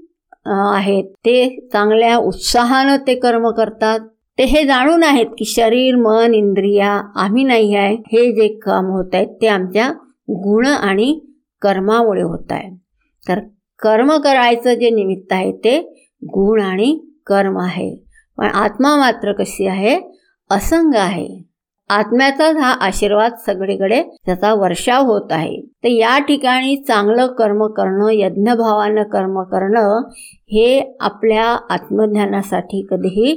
आहेत 0.47 1.05
ते 1.05 1.69
चांगल्या 1.73 2.17
उत्साहानं 2.17 2.97
ते 3.07 3.15
कर्म 3.15 3.51
करतात. 3.51 4.01
ते 4.39 4.45
हे 4.45 4.65
जाणून 4.65 5.03
आहेत 5.03 5.27
की 5.27 5.45
शरीर 5.45 5.97
मन 5.97 6.35
इंद्रिया 6.35 7.01
आम्ही 7.17 7.45
नाही 7.45 7.75
आहे 7.75 7.95
हे 7.95 8.33
जे 8.33 8.49
काम 8.49 8.87
होत 8.87 9.15
आहेत 9.15 9.27
ते 9.43 9.47
आमच्या 9.47 9.89
गुण 10.31 10.67
आणि 10.67 11.21
कर्मामुळे 11.63 12.23
होत 12.23 12.53
आहे. 12.53 12.77
तर 13.29 13.39
कर्म 13.79 14.17
करायचं 14.17 14.75
जे 14.75 14.91
निमित्त 14.91 15.33
आहे 15.33 15.53
ते 15.53 15.81
गुण 16.25 16.63
आणि 16.63 16.99
कर्म 17.27 17.59
आहे. 17.59 18.05
पण 18.39 18.47
आत्मा 18.47 18.97
मात्र 18.97 19.33
कशी 19.33 19.67
आहे? 19.67 20.01
असंग 20.51 20.95
आहे. 20.95 21.48
आत्म्याचाच 21.91 22.57
हा 22.57 22.71
आशीर्वाद 22.87 23.35
सगळीकडे 23.47 24.03
त्याचा 24.27 24.53
वर्षाव 24.55 25.05
होत 25.07 25.33
आहे. 25.33 25.61
तर 25.85 25.89
या 25.89 26.19
ठिकाणी 26.19 26.77
चांगलं 26.89 27.27
कर्म 27.39 27.67
करणं 27.77 28.11
यज्ञभावानं 28.13 29.03
कर्म 29.13 29.41
करणं 29.53 30.09
हे 30.53 30.95
आपल्या 31.01 31.45
आत्मज्ञानासाठी 31.71 32.87
कधीही 32.91 33.35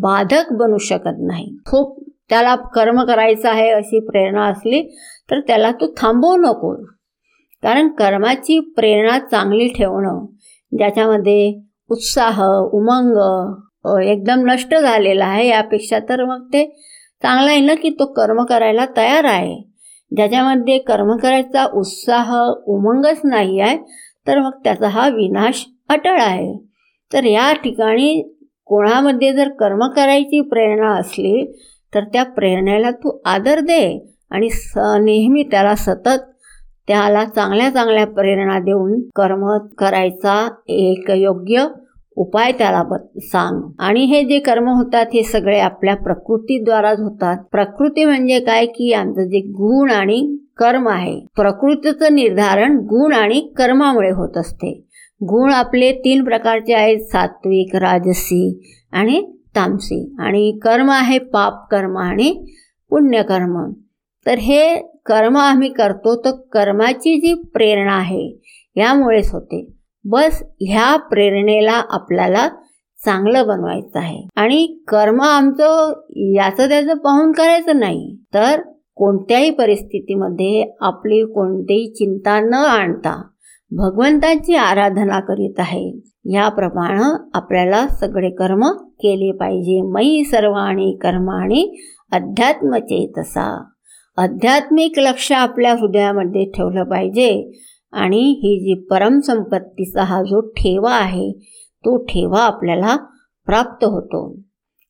बाधक 0.00 0.52
बनू 0.52 0.78
शकत 0.88 1.18
नाही. 1.20 1.46
खूप 1.66 1.98
त्याला 2.30 2.54
कर्म 2.74 3.02
करायचं 3.04 3.48
आहे 3.48 3.70
अशी 3.70 4.00
प्रेरणा 4.06 4.44
असली 4.46 4.82
तर 5.30 5.40
त्याला 5.40 5.70
तू 5.80 5.86
थांबवू 5.98 6.36
नको. 6.36 6.74
कारण 7.62 7.88
कर्माची 7.98 8.58
प्रेरणा 8.76 9.18
चांगली 9.20 9.68
ठेवणं 9.68 10.24
ज्याच्यामध्ये 10.72 11.52
उत्साह 11.90 12.42
उमंग 12.72 13.16
एकदम 14.02 14.44
नष्ट 14.46 14.74
झालेला 14.74 15.24
आहे 15.24 15.46
यापेक्षा 15.48 15.98
तर 16.08 16.24
मग 16.24 16.46
ते 16.52 16.64
चांगला 17.22 17.50
आहे 17.50 17.60
ना 17.60 17.74
की 17.74 17.90
तो 17.90 18.06
कर्म 18.12 18.44
करायला 18.44 18.84
तयार 18.96 19.24
आहे? 19.24 19.56
ज्याच्यामध्ये 20.12 20.78
कर्म 20.78 21.16
करायचा 21.16 21.64
उत्साह 21.74 22.32
उमंगच 22.66 23.20
नाही 23.24 23.60
आहे 23.60 23.76
तर 24.26 24.38
मग 24.38 24.58
त्याचा 24.64 24.88
हा 24.88 25.08
विनाश 25.08 25.64
अटळ 25.88 26.20
आहे. 26.20 26.52
तर 27.12 27.24
या 27.24 27.52
ठिकाणी 27.52 28.20
कोणामध्ये 28.66 29.32
जर 29.32 29.48
कर्म 29.48 29.86
करायची 29.96 30.40
प्रेरणा 30.40 30.92
असली 30.98 31.44
तर 31.92 32.04
त्या 32.04 32.24
प्रेरणेला 32.24 32.90
तू 32.90 33.18
आदर 33.24 33.60
दे 33.60 33.82
आणि 34.30 34.48
स 34.50 34.78
नेहमी 35.02 35.42
त्याला 35.42 35.74
सतत 35.74 36.24
त्याला 36.88 37.24
चांगल्या 37.24 37.70
चांगल्या 37.70 38.06
प्रेरणा 38.06 38.58
देऊन 38.58 39.00
कर्म 39.16 39.46
करायचा 39.78 40.36
एक 40.68 41.10
योग्य 41.10 41.64
उपाय 42.18 42.52
त्याला 42.52 42.82
सांग. 43.18 43.72
आणि 43.78 44.04
हे 44.04 44.24
जे 44.24 44.38
कर्म 44.38 44.68
होतात 44.68 45.06
हे 45.14 45.22
सगळे 45.22 45.58
आपल्या 45.58 45.94
प्रकृतीद्वाराच 45.96 47.00
होतात. 47.00 47.38
प्रकृती 47.52 48.04
म्हणजे 48.04 48.40
काय? 48.40 48.66
की 48.66 48.92
आमचं 48.92 49.22
जे 49.22 49.40
गुण 49.40 49.90
आणि 49.90 50.36
कर्म 50.56 50.88
आहे. 50.88 51.20
प्रकृतीचं 51.20 52.14
निर्धारण 52.14 52.78
गुण 52.78 53.12
आणि 53.12 53.40
कर्मामुळे 53.40 54.10
होत 54.10 54.36
असते. 54.36 54.84
गुण 55.22 55.52
आपले 55.52 55.92
तीन 55.92 56.24
प्रकारचे 56.24 56.74
आहेत. 56.74 56.98
सात्विक 56.98 57.76
राजसी 57.76 58.72
आणि 58.92 59.32
तामसी. 59.56 60.14
आणि 60.18 60.58
कर्म 60.62 60.90
आहे 60.90 61.18
पाप 61.18 61.70
कर्म 61.70 61.98
आणि 61.98 62.44
पुण्यकर्म. 62.90 63.72
तर 64.26 64.34
हे 64.34 64.76
कर्म 65.06 65.36
आम्ही 65.36 65.68
करतो 65.68 66.22
तर 66.24 66.30
कर्माची 66.30 67.20
जी 67.20 67.34
प्रेरणा 67.34 67.94
आहे 67.94 68.38
यामुळेच 68.76 69.32
होते. 69.32 69.77
बस 70.10 70.42
ह्या 70.60 70.96
प्रेरणेला 70.96 71.82
आपल्याला 71.90 72.48
चांगलं 73.04 73.46
बनवायचं 73.46 73.98
आहे. 73.98 74.28
आणि 74.36 74.66
कर्म 74.88 75.20
आमचं 75.20 76.00
याचं 76.16 76.68
त्याचं 76.68 76.94
पाहून 76.94 77.32
करायचं 77.32 77.78
नाही. 77.78 78.16
तर 78.34 78.60
कोणत्याही 78.94 79.50
परिस्थितीमध्ये 79.50 80.76
आपली 80.80 81.22
कोणतीही 81.24 81.92
चिंता 81.94 82.40
न 82.40 82.54
आणता 82.54 83.22
भगवंताची 83.70 84.54
आराधना 84.54 85.20
करीत 85.20 85.54
आहे. 85.58 86.00
याप्रमाणे 86.24 87.30
आपल्याला 87.34 87.86
सगळे 87.86 88.30
कर्म 88.30 88.60
केले 88.80 89.32
पाहिजे. 89.32 89.80
मयी 89.82 90.24
सर्वाणी 90.24 90.98
कर्माणी 91.02 91.80
अध्यात्मचे 92.12 93.12
तसा 93.18 93.64
आध्यात्मिक 94.16 94.98
लक्ष 94.98 95.32
आपल्या 95.32 95.72
हृदयामध्ये 95.72 96.44
ठेवलं 96.44 96.84
पाहिजे. 96.84 97.52
आणि 97.92 98.20
ही 98.42 98.58
जी 98.60 98.74
परमसंपत्तीचा 98.90 100.02
हा 100.02 100.22
जो 100.22 100.40
ठेवा 100.40 100.92
आहे 100.92 101.32
तो 101.84 101.96
ठेवा 102.04 102.40
आपल्याला 102.40 102.96
प्राप्त 103.46 103.84
होतो. 103.84 104.40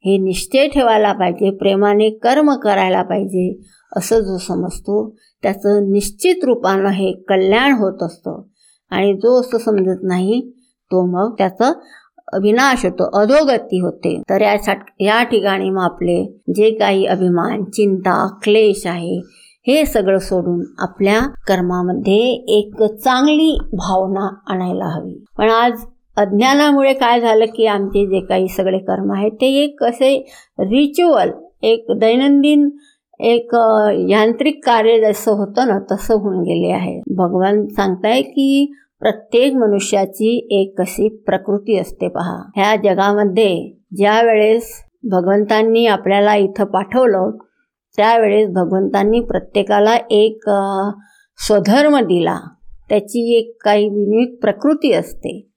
हे 0.04 0.16
निश्चय 0.18 0.66
ठेवायला 0.68 1.12
पाहिजे 1.12 1.50
प्रेमाने 1.50 2.10
कर्म 2.10 2.54
करायला 2.54 3.02
पाहिजे 3.02 3.60
असं 3.96 4.20
जो 4.20 4.38
समजतो 4.38 5.16
त्याचं 5.42 5.90
निश्चित 5.92 6.44
रूपानं 6.44 6.88
हे 6.88 7.12
कल्याण 7.28 7.72
होत 7.72 8.02
असतं. 8.02 8.42
आणि 8.90 9.14
जो 9.14 9.40
असं 9.40 9.58
समजत 9.58 10.02
नाही 10.02 10.40
तो 10.90 11.04
मग 11.06 11.34
त्याचं 11.38 11.72
विनाश 12.42 12.84
होतो 12.84 13.20
अधोगती 13.20 13.78
होते. 13.80 14.22
तर 14.30 14.40
यासाठी 14.40 15.04
या 15.04 15.22
ठिकाणी 15.22 15.70
मग 15.70 15.82
आपले 15.82 16.24
जे 16.48 16.70
काही 16.70 17.04
अभिमान 17.06 17.64
चिंता 17.64 18.26
क्लेश 18.42 18.86
आहे 18.86 19.20
हे 19.68 19.84
सगळं 19.86 20.18
सोडून 20.18 20.60
आपल्या 20.78 21.18
कर्मामध्ये 21.20 22.16
एक 22.58 22.82
चांगली 22.82 23.58
भावना 23.72 24.28
आणायला 24.46 24.84
हवी. 24.84 25.24
पण 25.38 25.48
आज 25.48 25.80
अज्ञानामुळे 26.16 26.92
काय 26.92 27.20
झालं 27.20 27.44
की 27.46 27.66
आमचे 27.66 28.04
जे 28.06 28.20
काही 28.20 28.48
सगळे 28.48 28.78
कर्म 28.78 29.12
आहेत 29.12 29.32
ते 29.32 29.46
एक 29.62 29.82
असे 29.82 30.14
रिच्युअल 30.58 31.30
एक 31.62 31.86
दैनंदिन 31.90 32.68
एक 33.20 33.54
यांत्रिक 34.08 34.60
कार्य 34.66 35.00
जसं 35.00 35.32
होतं 35.32 35.68
ना 35.68 35.78
तसं 35.92 36.14
होऊन 36.14 36.40
गेले 36.40 36.72
आहे. 36.72 37.00
भगवान 37.16 37.66
सांगताय 37.66 38.22
की 38.22 38.72
प्रत्येक 39.00 39.54
मनुष्याची 39.54 40.30
एक 40.50 40.80
कशी 40.80 41.08
प्रकृती 41.26 41.78
असते 41.78 42.08
पहा. 42.08 42.50
ह्या 42.56 42.74
जगामध्ये 42.84 43.52
ज्या 43.96 44.20
वेळेस 44.22 44.70
भगवंतांनी 45.04 45.86
आपल्याला 45.86 46.34
इथं 46.34 46.64
पाठवलं 46.64 47.30
त्यावेळेस 47.98 48.48
भगवंतांनी 48.50 49.20
प्रत्येकाला 49.20 49.96
एक 50.10 50.50
स्वधर्म 51.46 51.98
दिला. 52.00 52.38
त्याची 52.88 53.36
एक 53.38 53.56
काही 53.64 53.88
विनिक 53.88 54.38
प्रकृती 54.40 54.92
असते. 54.92 55.48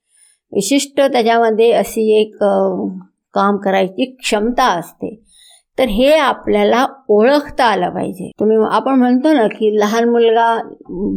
विशिष्ट 0.53 1.01
त्याच्यामध्ये 1.01 1.71
अशी 1.71 2.21
एक 2.21 2.35
काम 3.33 3.57
करायची 3.57 4.05
क्षमता 4.05 4.63
असते. 4.63 5.23
तर 5.79 5.83
हे 5.83 6.17
आपल्याला 6.17 6.85
ओळखता 7.09 7.65
आलं 7.65 7.89
पाहिजे. 7.89 8.31
तुम्ही 8.39 8.57
आपण 8.71 8.93
म्हणतो 8.93 9.33
ना 9.33 9.47
की 9.47 9.79
लहान 9.79 10.09
मुलगा 10.09 10.55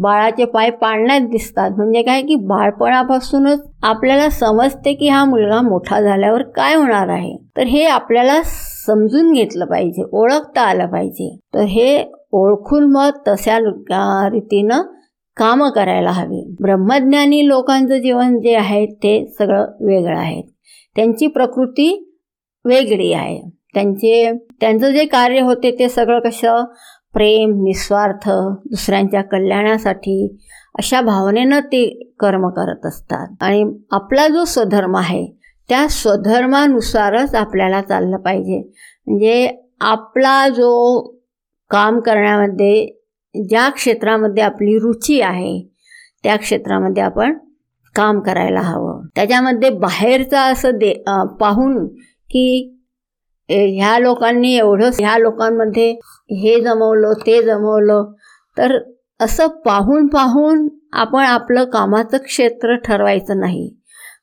बाळाचे 0.02 0.44
पाय 0.44 0.70
पाळण्यात 0.70 1.20
दिसतात. 1.20 1.70
म्हणजे 1.70 2.02
काय 2.02 2.22
की 2.22 2.34
बाळपणापासूनच 2.34 3.64
आपल्याला 3.82 4.28
समजते 4.30 4.94
की 4.94 5.08
हा 5.08 5.24
मुलगा 5.24 5.60
मोठा 5.60 6.00
झाल्यावर 6.00 6.42
काय 6.42 6.74
होणार 6.74 7.08
आहे. 7.08 7.36
तर 7.56 7.62
हे 7.62 7.84
आपल्याला 7.84 8.40
समजून 8.86 9.32
घेतलं 9.32 9.64
पाहिजे 9.64 10.02
ओळखता 10.12 10.60
आलं 10.60 10.86
पाहिजे. 10.86 11.36
तर 11.54 11.60
हे 11.60 12.12
ओळखून 12.32 12.92
मग 12.92 13.10
तशा 13.28 13.58
रीतीनं 14.30 14.82
कामं 15.36 15.70
करायला 15.70 16.10
हवी. 16.10 16.56
ब्रह्मज्ञानी 16.60 17.48
लोकांचं 17.48 17.96
जीवन 17.96 18.40
जे 18.40 18.54
आहे 18.54 18.86
ते 18.86 19.34
सगळं 19.38 19.62
वेगळं 19.80 20.18
आहे. 20.18 20.42
त्यांची 20.96 21.26
प्रकृती 21.26 22.16
वेगळी 22.64 23.12
आहे. 23.12 23.50
त्यांचे 23.74 24.32
त्यांचं 24.60 24.90
जे 24.90 25.04
कार्य 25.04 25.40
होते 25.40 25.76
ते 25.78 25.88
सगळं 25.88 26.20
कसं? 26.20 26.64
प्रेम 27.12 27.50
निस्वार्थ 27.50 28.30
दुसऱ्यांच्या 28.64 29.22
कल्याणासाठी 29.22 30.36
अशा 30.74 31.00
भावनेनं 31.00 31.60
ते 31.60 32.12
कर्म 32.18 32.48
करत 32.48 32.86
असतात. 32.86 33.36
आणि 33.40 33.64
आपला 33.90 34.28
जो 34.28 34.44
स्वधर्म 34.44 34.96
आहे 34.96 35.43
त्या 35.68 35.86
स्वधर्मानुसारच 35.88 37.34
आपल्याला 37.34 37.80
चाललं 37.82 38.16
पाहिजे. 38.16 38.58
म्हणजे 39.06 39.48
आपला 39.80 40.48
जो 40.48 41.00
काम 41.70 42.00
करण्यामध्ये 42.00 42.86
ज्या 43.48 43.68
क्षेत्रामध्ये 43.70 44.42
आपली 44.42 44.78
रुची 44.78 45.20
आहे 45.20 45.60
त्या 46.24 46.36
क्षेत्रामध्ये 46.36 47.02
आपण 47.02 47.32
काम 47.96 48.20
करायला 48.20 48.60
हवं. 48.60 49.00
त्याच्यामध्ये 49.14 49.70
बाहेरचं 49.70 50.36
असं 50.52 50.78
दे 50.78 50.92
पाहून 51.40 51.86
की 52.30 52.70
ह्या 53.48 53.98
लोकांनी 53.98 54.54
एवढं 54.56 54.90
ह्या 54.98 55.16
लोकांमध्ये 55.18 55.90
हे 56.40 56.60
जमवलं 56.60 57.12
ते 57.26 57.42
जमवलं 57.42 58.04
तर 58.56 58.76
असं 59.20 59.46
पाहून 59.64 60.06
पाहून 60.06 60.68
आपण 60.92 61.24
आपलं 61.24 61.64
कामाचं 61.64 62.18
क्षेत्र 62.18 62.76
ठरवायचं 62.76 63.40
नाही. 63.40 63.68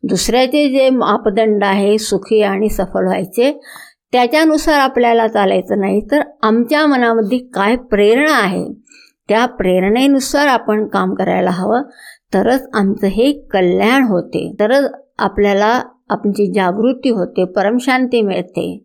दुसऱ्याचे 0.04 0.70
जे 0.70 0.90
मापदंड 0.90 1.64
आहे 1.64 1.98
सुखी 1.98 2.42
आणि 2.42 2.70
सफल 2.70 3.04
व्हायचे 3.04 3.62
त्याच्यानुसार 4.12 4.80
आपल्याला 4.80 5.28
चालायचं 5.28 5.80
नाही. 5.80 6.02
तर 6.12 6.22
आमच्या 6.44 6.86
मनामध्ये 6.86 7.38
काय 7.38 7.76
प्रेरणा 7.76 8.34
आहे 8.34 8.66
त्या 9.30 9.46
प्रेरणेनुसार 9.46 10.48
आपण 10.48 10.88
काम 10.88 11.14
करायला 11.14 11.50
हवं. 11.50 11.82
तरच 12.34 12.70
आमचं 12.74 13.08
हे 13.08 13.32
कल्याण 13.32 14.04
होते. 14.04 14.56
तरच 14.60 14.92
आपल्याला 15.20 15.82
आमची 16.10 16.54
जागृती 16.54 17.10
होते 17.10 17.46
परमशांती 17.46 18.22
मिळते. 18.22 18.84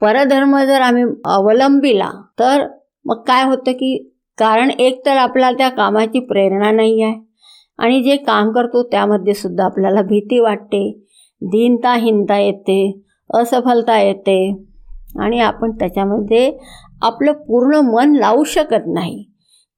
परधर्म 0.00 0.58
जर 0.58 0.80
आम्ही 0.80 1.04
अवलंबिला 1.24 2.10
तर 2.38 2.66
मग 3.04 3.22
काय 3.22 3.44
होतं 3.44 3.72
की 3.72 4.12
कारण 4.38 4.70
एक 4.70 5.06
तर 5.06 5.16
आपल्याला 5.16 5.56
त्या 5.56 5.68
कामाची 5.68 6.20
प्रेरणा 6.20 6.70
नाही 6.70 7.02
आहे. 7.02 7.25
आणि 7.78 8.02
जे 8.02 8.16
काम 8.16 8.50
करतो 8.52 8.82
त्यामध्ये 8.82 9.34
सुद्धा 9.34 9.64
आपल्याला 9.64 10.02
भीती 10.02 10.38
वाटते. 10.38 10.90
दीनता 11.42 11.94
हिनता 11.94 12.38
येते 12.38 12.78
असफलता 13.34 13.98
येते 14.00 14.38
आणि 15.18 15.40
आपण 15.40 15.70
त्याच्यामध्ये 15.70 16.52
आपलं 17.02 17.32
पूर्ण 17.32 17.76
मन 17.76 18.14
लावू 18.16 18.44
शकत 18.44 18.86
नाही. 18.86 19.24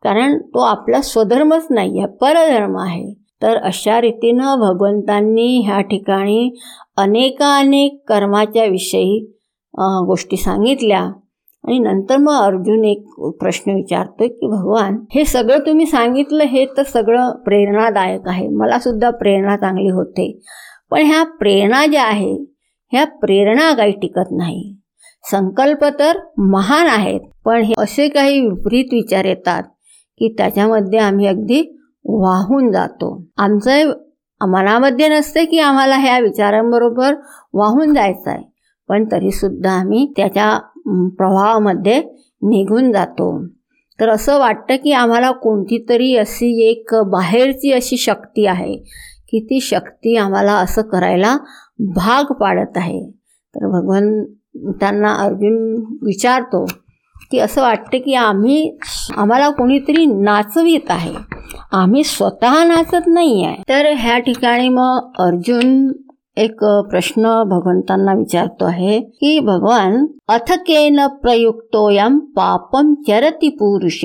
कारण 0.03 0.39
तो 0.39 0.59
आपला 0.59 1.01
स्वधर्मच 1.01 1.67
नाही 1.71 1.99
आहे 1.99 2.07
परधर्म 2.17 2.77
आहे. 2.79 3.15
तर 3.43 3.57
अशा 3.57 4.01
रीतीनं 4.01 4.59
भगवंतांनी 4.59 5.61
ह्या 5.67 5.81
ठिकाणी 5.81 6.51
अनेकानेक 6.97 8.03
कर्माच्या 8.09 8.65
विषयी 8.65 9.19
गोष्टी 10.07 10.37
सांगितल्या. 10.37 11.11
आणि 11.65 11.79
नंतर 11.79 12.17
मग 12.17 12.43
अर्जुन 12.43 12.85
एक 12.85 13.05
प्रश्न 13.41 13.75
विचारतोय 13.75 14.29
की 14.29 14.47
भगवान 14.47 14.99
हे 15.15 15.25
सगळं 15.25 15.59
तुम्ही 15.59 15.87
सांगितलं 15.87 16.45
हे 16.45 16.65
तर 16.77 16.83
सगळं 16.83 17.31
प्रेरणादायक 17.45 18.29
आहे. 18.29 18.49
मला 18.49 18.79
सुद्धा 18.79 19.11
प्रेरणा 19.11 19.57
चांगली 19.57 19.89
होते. 19.89 20.31
पण 20.91 21.03
ह्या 21.03 21.23
प्रेरणा 21.39 21.85
ज्या 21.87 22.05
आहे 22.05 22.33
ह्या 22.93 23.05
प्रेरणा 23.21 23.73
काही 23.75 23.93
टिकत 23.93 24.31
नाही. 24.31 24.75
संकल्प 25.25 25.85
तर 25.99 26.19
महान 26.51 26.87
आहेत 26.87 27.21
पण 27.45 27.63
हे 27.63 27.75
असे 27.79 28.09
काही 28.09 28.41
विपरीत 28.41 28.93
विचार 28.93 29.25
येतात 29.25 29.63
की 30.21 30.35
त्याच्यामध्ये 30.39 30.99
आम्ही 30.99 31.27
अगदी 31.27 31.61
वाहून 32.05 32.71
जातो. 32.73 33.17
आमचं 33.39 33.93
मनामध्ये 34.41 35.09
नसते 35.09 35.45
की 35.45 35.59
आम्हाला 35.59 35.97
ह्या 35.97 36.19
विचारांबरोबर 36.19 37.15
वाहून 37.55 37.95
जायचं 37.95 38.31
आहे 38.31 38.43
पण 38.89 39.05
तरीसुद्धा 39.13 39.71
आम्ही 39.71 40.07
त्याच्या 40.17 40.59
प्रवाहामध्ये 41.09 42.01
निघून 42.43 42.93
जातो. 42.93 43.47
तर 44.01 44.09
असं 44.09 44.39
वाटतं 44.39 44.77
की 44.77 44.93
आम्हाला 44.93 45.31
कोणती 45.31 45.85
तरी 45.89 46.17
अशी 46.17 46.69
एक 46.69 46.95
बाहेरची 47.07 47.73
अशी 47.73 47.97
शक्ती 47.97 48.47
आहे 48.47 48.77
की 49.31 49.41
ती 49.41 49.61
शक्ती 49.61 50.17
आम्हाला 50.17 50.53
असं 50.53 50.83
करायला 50.83 51.37
भाग 51.97 52.33
पाडत 52.33 52.77
आहे. 52.77 53.11
तर 53.55 53.67
भगवान 53.67 54.25
त्यांना 54.81 55.13
अर्जुन 55.15 55.85
विचारतो 56.03 56.65
की 57.31 57.39
असं 57.39 57.63
वाटतं 57.63 57.99
की 57.99 58.15
आम्ही 58.15 58.79
आम्हाला 59.17 59.49
कोणीतरी 59.51 60.07
नाचवीत 60.07 60.91
आहे. 60.91 61.15
आम्ही 61.73 62.05
स्वतः 62.05 62.65
नाचत 62.65 63.07
नाही 63.07 63.45
आहे 63.45 63.63
तर 63.69 63.87
ह्या 63.97 64.19
ठिकाणी 64.19 64.69
मग 64.69 65.11
अर्जुन 65.19 65.93
एक 66.39 66.65
प्रश्न 66.65 67.43
भगवंतांना 67.43 68.13
विचारतो 68.13 68.65
आहे 68.65 69.01
की 69.01 69.41
भगवान 69.41 70.07
अथकेन 70.29 71.07
प्रयुक्तोयम 71.07 72.19
पापम 72.19 72.95
चरती 72.95 73.49
पुरुष 73.49 74.05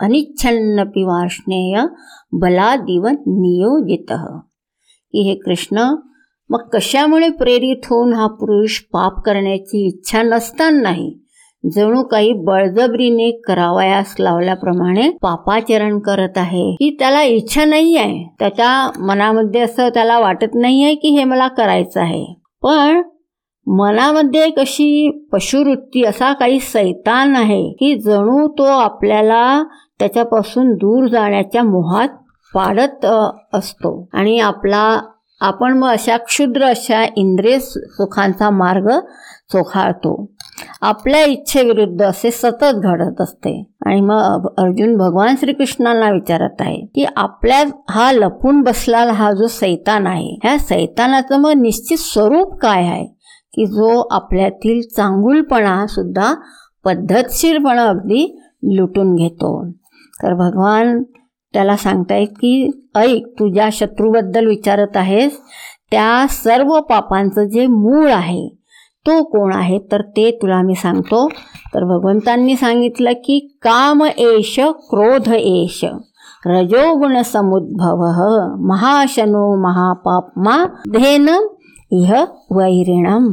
अनिच्छन्न 0.00 0.84
पिवाष्णेय 0.84 1.82
बलादिव 2.32 3.06
नियोजित. 3.06 4.12
की 5.12 5.28
हे 5.28 5.34
कृष्ण 5.34 5.78
मग 6.50 6.68
कशामुळे 6.72 7.30
प्रेरित 7.30 7.86
होऊन 7.90 8.12
हा 8.12 8.26
पुरुष 8.26 8.80
पाप 8.80 9.20
करण्याची 9.20 9.86
इच्छा 9.86 10.22
नसतानाही 10.22 11.18
जणू 11.64 12.02
काही 12.02 12.32
बळजबरीने 12.32 13.30
करावयास 13.30 14.14
लावल्याप्रमाणे 14.20 15.10
पापाचरण 15.10 15.98
करत 15.98 16.38
आहे. 16.38 16.72
की 16.72 16.96
त्याला 16.98 17.22
इच्छा 17.22 17.64
नाही 17.64 17.96
आहे. 17.96 18.34
त्याच्या 18.38 18.90
मनामध्ये 18.98 19.60
असं 19.60 19.88
त्याला 19.88 20.18
वाटत 20.18 20.54
नाही 20.54 20.84
आहे 20.84 20.94
की 20.94 21.08
हे 21.08 21.24
मला 21.24 21.48
करायचं 21.48 22.00
आहे. 22.00 22.24
पण 22.62 23.02
मनामध्ये 23.66 24.50
कशी 24.50 25.10
पशुवृत्ती 25.32 26.04
असा 26.04 26.32
काही 26.32 26.60
सैतान 26.60 27.36
आहे 27.36 27.72
की 27.72 27.98
जणू 27.98 28.48
तो 28.48 28.62
आपल्याला 28.62 29.62
त्याच्यापासून 29.98 30.72
दूर 30.74 31.06
जाण्याच्या 31.08 31.62
मोहात 31.62 32.08
पाडत 32.54 33.06
असतो. 33.52 34.08
आणि 34.12 34.38
आपला 34.38 35.00
आपण 35.40 35.78
मग 35.78 35.88
अशा 35.88 36.16
क्षुद्र 36.16 36.64
अशा 36.64 37.04
इंद्रिय 37.16 37.58
सुखांचा 37.60 38.50
मार्ग 38.50 38.90
चोखाळतो. 39.52 40.30
आपल्या 40.80 41.24
इच्छेविरुद्ध 41.24 42.02
असे 42.02 42.30
सतत 42.30 42.74
घडत 42.74 43.20
असते. 43.20 43.64
आणि 43.86 44.00
मग 44.00 44.46
अर्जुन 44.58 44.96
भगवान 44.96 45.34
श्रीकृष्णांना 45.40 46.10
विचारत 46.10 46.60
आहे 46.60 46.86
की 46.94 47.06
आपल्या 47.16 47.64
हा 47.90 48.12
लपून 48.12 48.60
बसला 48.60 48.98
हा 48.98 49.32
जो 49.32 49.46
सैतान 49.46 50.06
आहे 50.06 50.38
ह्या 50.44 50.58
सैतानाचं 50.58 51.36
मग 51.36 51.50
निश्चित 51.50 51.98
स्वरूप 51.98 52.54
काय 52.54 52.82
आहे? 52.82 53.06
की 53.54 53.66
जो 53.66 54.08
आपल्यातील 54.10 54.80
चांगुलपणा 54.96 55.86
सुद्धा 55.86 56.34
पद्धतशीरपणा 56.84 57.84
अगदी 57.84 58.40
लुटून 58.62 59.14
घेतो. 59.14 59.70
तर 60.22 60.34
भगवान 60.34 61.02
त्याला 61.54 61.76
सांगतायत 61.76 62.28
की 62.40 62.70
ऐक 62.96 63.26
तू 63.38 63.48
ज्या 63.52 63.68
शत्रूबद्दल 63.72 64.46
विचारत 64.46 64.96
आहेस. 64.96 65.38
त्या 65.90 66.26
सर्व 66.30 66.78
पापांचं 66.88 67.48
जे 67.48 67.66
मूळ 67.66 68.10
आहे 68.12 68.48
तो 69.06 69.22
कोण 69.22 69.52
आहे 69.54 69.78
तर 69.92 70.02
ते 70.16 70.30
तुला 70.42 70.60
मी 70.62 70.74
सांगतो. 70.74 71.26
तर 71.74 71.84
भगवंतांनी 71.84 72.56
सांगितलं 72.56 73.12
की 73.24 73.38
काम 73.62 74.02
एश 74.04 74.58
क्रोध 74.90 75.28
एश 75.34 75.84
रजोगुण 76.46 77.20
समुद्भव 77.22 78.02
महाशनो 78.68 79.44
महापापमा 79.62 80.56
धेन 80.92 81.28
इह 81.92 82.12
वैरिणम 82.52 83.26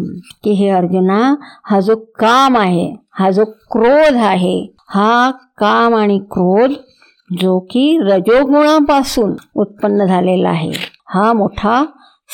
की 0.43 0.51
हे 0.51 0.70
अर्जुना 0.70 1.20
हा 1.70 1.80
जो 1.80 1.95
काम 2.20 2.57
आहे 2.57 2.88
हा 3.20 3.30
जो 3.32 3.45
क्रोध 3.72 4.15
आहे 4.15 4.57
हा 4.89 5.30
काम 5.57 5.95
आणि 5.95 6.18
क्रोध 6.32 6.74
जो 7.32 7.59
की 7.59 7.99
रजोगुणापासून 8.01 9.34
उत्पन्न 9.55 10.05
झालेला 10.05 10.49
आहे. 10.49 10.71
हा 11.07 11.34
मोठा 11.34 11.86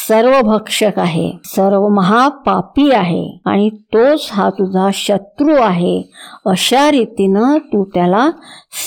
सर्व 0.08 0.42
भक्षक 0.42 1.00
आहे. 1.00 1.34
सर्व 1.46 1.88
महापापी 1.88 2.92
आहे. 2.92 3.42
आणि 3.46 3.70
तोच 3.70 4.30
हा 4.32 4.50
तुझा 4.50 4.90
शत्रू 4.94 5.56
आहे. 5.56 6.04
अशा 6.46 6.92
रीतीनं 6.92 7.58
तू 7.58 7.86
त्याला 7.86 8.30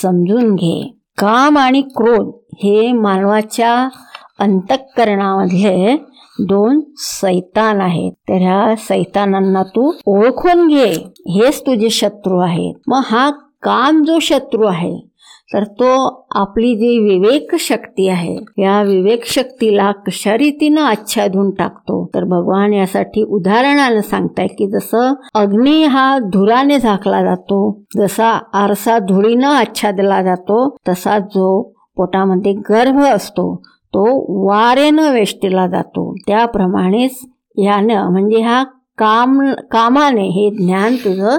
समजून 0.03 0.55
घे. 0.55 0.95
काम 1.19 1.59
आणि 1.59 1.81
क्रोध 1.81 2.35
हे 2.55 2.93
मानवाच्या 2.93 3.89
अंतःकरणामधले 4.39 6.05
दोन 6.41 6.81
सैतान 6.97 7.81
आहेत. 7.81 8.13
तर 8.13 8.35
ह्या 8.35 8.75
सैतानांना 8.79 9.63
तू 9.63 9.93
ओळखून 10.07 10.69
घे. 10.69 10.93
हेच 11.29 11.61
तुझे 11.61 11.91
शत्रू 11.91 12.39
आहेत. 12.39 12.75
मग 12.87 13.01
हा 13.05 13.31
काम 13.63 14.05
जो 14.05 14.19
शत्रू 14.19 14.67
आहे 14.67 15.16
तर 15.55 15.65
तो 15.65 15.89
आपली 16.35 16.75
जी 16.77 16.99
विवेक 16.99 17.55
शक्ती 17.61 18.09
आहे 18.09 18.35
या 18.59 18.81
विवेक 18.83 19.25
शक्तीला 19.27 19.91
कशा 20.07 20.37
रीतीनं 20.37 20.81
आच्छादून 20.81 21.51
टाकतो? 21.51 22.05
तर 22.15 22.25
भगवान 22.25 22.73
यासाठी 22.73 23.23
उदाहरणानं 23.23 24.01
सांगताय 24.01 24.47
की 24.47 24.71
जसं 24.71 25.15
अग्नी 25.35 25.85
हा 25.85 26.19
धुराने 26.19 26.79
झाकला 26.79 27.23
जातो 27.23 27.61
जसा 27.97 28.31
आरसा 28.55 28.99
धुळीनं 28.99 29.49
आच्छादला 29.49 30.23
जातो 30.23 30.77
तसा 30.89 31.19
जो 31.19 31.63
पोटामध्ये 31.97 32.53
गर्भ 32.53 33.01
असतो 33.01 33.63
तो 33.95 34.05
वारेनं 34.47 35.13
वेष्टीला 35.13 35.67
जातो. 35.67 36.15
त्याप्रमाणेच 36.27 37.19
यानं 37.57 38.11
म्हणजे 38.11 38.41
हा 38.41 38.63
काम 38.99 39.41
कामाने 39.71 40.27
हे 40.29 40.51
ज्ञान 40.51 40.97
तुझं 40.97 41.39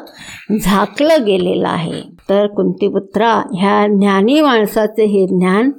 झाकलं 0.58 1.26
गेलेलं 1.26 1.68
आहे. 1.68 2.17
तर 2.30 2.48
कुंतीपुत्रा 2.48 3.34
ह्या 3.54 3.86
ज्ञानी 3.88 4.42
माणसाचे 4.42 5.06
हे 5.06 5.26
ज्ञान 5.28 5.72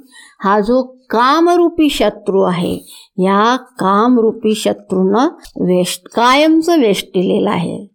हा 0.43 0.59
जो 0.59 0.81
कामरूपी 1.09 1.89
शत्रू 1.89 2.41
आहे 2.41 2.73
या 3.17 3.55
कामरूपी 3.79 4.55
शत्रूनं 4.55 5.27
वेष्ट 5.67 6.07
कायमचं 6.15 6.79
वेष्टिलेलं 6.79 7.49
आहे 7.49 7.85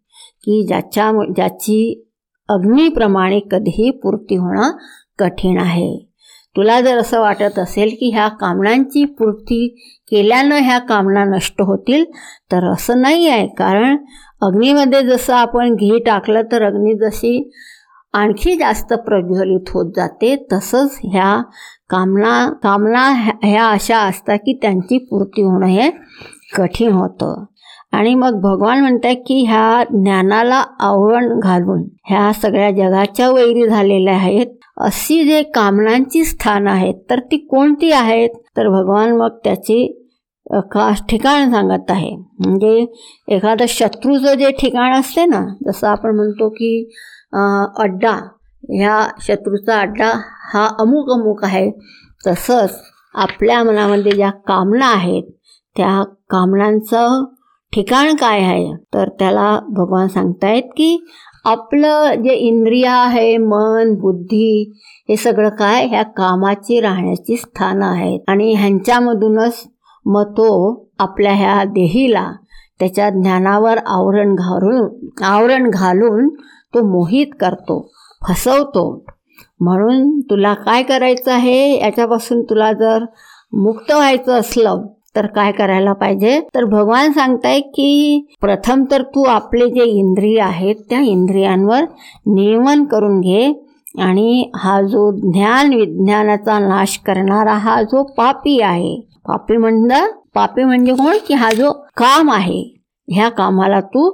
की 0.45 0.67
ज्याच्या 0.67 1.11
ज्याची 1.37 2.05
अग्नीप्रमाणे 2.49 3.41
कधीही 3.51 3.91
पूर्ती 3.91 4.37
होणं 4.37 4.71
कठीण 5.19 5.59
आहे. 5.59 6.11
तुला 6.57 6.81
जर 6.81 6.99
असं 6.99 7.21
वाटत 7.21 7.59
असेल 7.59 7.89
की 7.91 8.11
ह्या 8.11 8.29
कामनांची 8.29 9.05
पूर्ती 9.05 9.69
केल्यानं 10.11 10.57
ह्या 10.57 10.79
कामना 10.79 11.25
नष्ट 11.25 11.63
होतील 11.63 12.05
तर 12.53 12.73
असं 12.73 13.01
नाही 13.01 13.29
आहे. 13.29 13.47
कारण 13.47 13.97
अग्नीमध्ये 14.43 15.03
जसं 15.03 15.35
आपण 15.35 15.75
घी 15.75 15.99
टाकलं 15.99 16.43
तर 16.53 16.63
अग्नी 16.63 16.95
जशी 16.95 17.51
आणखी 18.15 18.55
जास्त 18.57 18.93
प्रज्वलित 19.07 19.71
होत 19.75 19.93
जाते. 19.97 20.35
तसंच 20.53 20.99
ह्या 21.05 21.37
कामना 21.91 22.49
कामना 22.63 23.09
ह्या 23.43 23.67
अशा 23.67 23.99
असतात 23.99 24.39
की 24.39 24.59
त्यांची 24.63 24.99
पूर्ती 25.11 25.43
होणं 25.43 25.67
हे 25.67 25.91
कठीण 26.57 26.93
होतं. 26.93 27.45
आणि 27.93 28.15
मग 28.15 28.41
भगवान 28.43 28.81
म्हणतात 28.81 29.15
की 29.27 29.45
ह्या 29.45 29.83
ज्ञानाला 29.91 30.63
आवरण 30.81 31.39
घालून 31.41 31.83
ह्या 32.09 32.33
सगळ्या 32.33 32.71
जगाच्या 32.71 33.31
वैरी 33.31 33.67
झालेल्या 33.69 34.15
आहेत. 34.15 34.47
अशी 34.77 35.23
जे 35.25 35.43
कामनांची 35.55 36.25
स्थान 36.25 36.67
आहेत 36.69 36.95
तर 37.11 37.21
ती 37.21 37.37
कोणती 37.51 37.91
आहेत? 37.93 38.31
तर 38.57 38.69
भगवान 38.69 39.13
मग 39.17 39.37
त्याची 39.45 39.87
खास 40.73 41.03
ठिकाण 41.09 41.53
सांगत 41.53 41.91
आहे. 41.91 42.11
म्हणजे 42.39 42.87
एखादं 43.29 43.65
शत्रूचं 43.69 44.35
जे 44.35 44.51
ठिकाण 44.51 44.93
असते 44.93 45.25
ना 45.27 45.45
जसं 45.67 45.87
आपण 45.89 46.15
म्हणतो 46.17 46.49
की 46.49 46.91
अड्डा 47.79 48.13
ह्या 48.71 49.07
शत्रूचा 49.21 49.79
अड्डा 49.81 50.11
हा 50.53 50.67
अमुक 50.81 51.11
अमुक 51.11 51.45
आहे. 51.45 51.71
तसंच 52.27 52.81
आपल्या 53.15 53.63
मनामध्ये 53.63 54.13
ज्या 54.13 54.31
कामना 54.31 54.87
आहेत 54.87 55.23
त्या 55.77 56.03
कामनांचं 56.31 57.25
ठिकाण 57.73 58.15
काय 58.17 58.41
आहे? 58.41 58.73
तर 58.95 59.09
त्याला 59.09 59.59
भगवान 59.69 60.09
सांगतायत 60.09 60.63
की 60.77 61.07
आपलं 61.45 62.23
जे 62.25 62.35
इंद्रिय 62.35 62.87
आहे 62.89 63.37
मन 63.37 63.95
बुद्धी 63.95 64.73
हे 65.09 65.17
सगळं 65.17 65.49
काय 65.49 65.87
ह्या 65.87 66.03
कामाची 66.03 66.81
राहण्याची 66.81 67.37
स्थानं 67.37 67.87
आहेत. 67.87 68.21
आणि 68.29 68.53
ह्यांच्यामधूनच 68.55 69.63
मग 70.07 70.31
तो 70.31 70.49
आपल्या 70.99 71.33
ह्या 71.33 71.63
देहीला 71.65 72.31
त्याच्या 72.81 73.09
ज्ञानावर 73.11 73.79
आवरण 73.87 74.35
घालून 74.35 75.09
आवरण 75.25 75.71
घालून 75.71 76.29
तो 76.75 76.83
मोहित 76.91 77.35
करतो 77.41 77.81
फसवतो. 78.29 78.85
म्हणून 79.61 80.19
तुला 80.31 80.53
काय 80.55 80.83
करायचं 80.83 81.33
आहे? 81.33 81.79
याच्यापासून 81.79 82.43
तुला 82.43 82.73
जर 82.73 83.05
मुक्त 83.53 83.93
व्हायचं 83.93 84.33
असलं 84.33 84.85
तर 85.17 85.27
काय 85.27 85.53
करायला 85.53 85.93
पाहिजे? 85.93 86.41
तर 86.55 86.65
भगवान 86.65 87.13
सांगताय 87.13 87.61
की 87.61 88.27
प्रथम 88.41 88.85
तर 88.91 89.03
तू 89.15 89.25
आपले 89.25 89.69
जे 89.71 89.85
इंद्रिय 89.91 90.41
आहेत 90.41 90.77
त्या 90.91 91.01
इंद्रियांवर 91.01 91.85
नियमन 92.27 92.85
करून 92.85 93.21
घे 93.21 93.47
आणि 94.03 94.51
हा 94.57 94.81
जो 94.83 95.11
ज्ञान 95.33 95.73
विज्ञानाचा 95.75 96.59
नाश 96.59 96.97
करणारा 97.07 97.53
हा 97.55 97.81
जो 97.83 98.03
पापी 98.17 98.61
आहे 98.61 98.97
पापी 99.29 99.57
म्हणलं 99.57 100.07
पापी 100.35 100.65
म्हणजे 100.65 100.93
कोण? 100.95 101.17
की 101.29 101.35
हा 101.35 101.51
जो 101.57 101.71
काम 101.97 102.31
आहे 102.31 102.63
ह्या 103.09 103.29
कामाला 103.29 103.81
तू 103.81 104.11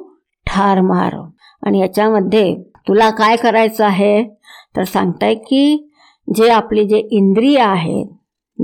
ठार 0.46 0.80
मार. 0.80 1.14
आणि 1.62 1.80
याच्यामध्ये 1.80 2.54
तुला 2.88 3.10
काय 3.10 3.36
करायचं 3.36 3.84
आहे? 3.84 4.24
तर 4.76 4.84
सांगताय 4.84 5.34
की 5.34 5.90
जे 6.34 6.48
आपली 6.48 6.84
जे 6.84 7.08
इंद्रिय 7.10 7.58
आहेत 7.58 8.06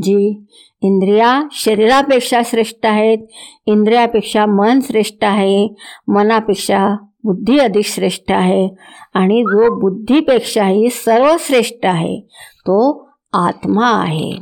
जी 0.03 0.45
इंद्रिया 0.83 1.43
शरीरापेक्षा 1.53 2.41
श्रेष्ठ 2.45 2.87
आहेत 2.87 3.19
इंद्रियापेक्षा 3.67 4.47
मन 4.47 4.81
श्रेष्ठ 4.81 5.25
आहे 5.25 5.69
मनापेक्षा 6.09 6.89
बुद्धी 7.25 7.59
अधिक 7.59 7.85
श्रेष्ठ 7.85 8.33
आहे 8.33 8.69
आणि 9.15 9.43
जो 9.43 9.79
बुद्धीपेक्षाही 9.81 10.91
सर्वश्रेष्ठ 10.91 11.87
आहे 11.87 12.21
तो 12.61 13.09
आत्मा 13.33 13.91
आहे. 13.91 14.33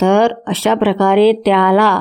तर 0.00 0.32
अशा 0.46 0.74
प्रकारे 0.74 1.32
त्याला 1.32 2.00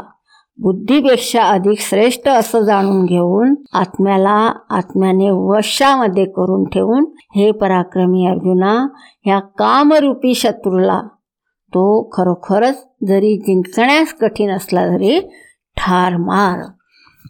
बुद्धीपेक्षा 0.62 1.43
अधिक 1.43 1.80
श्रेष्ठ 1.80 2.28
असं 2.28 2.60
जाणून 2.62 3.05
घेऊन 3.05 3.55
आत्म्याला 3.74 4.51
आत्म्याने 4.70 5.30
वशामध्ये 5.32 6.26
करून 6.26 6.64
ठेवून 6.64 7.05
हे 7.36 7.51
पराक्रमी 7.51 8.26
अर्जुना 8.26 8.88
ह्या 9.26 9.39
कामरूपी 9.39 10.34
शत्रूला 10.36 11.01
तो 11.68 12.10
खरोखरच 12.14 12.88
जरी 13.07 13.38
जिंकण्यास 13.38 14.14
कठीण 14.14 14.51
असला 14.51 14.86
तरी 14.88 15.20
ठार 15.78 16.18
मार. 16.18 16.66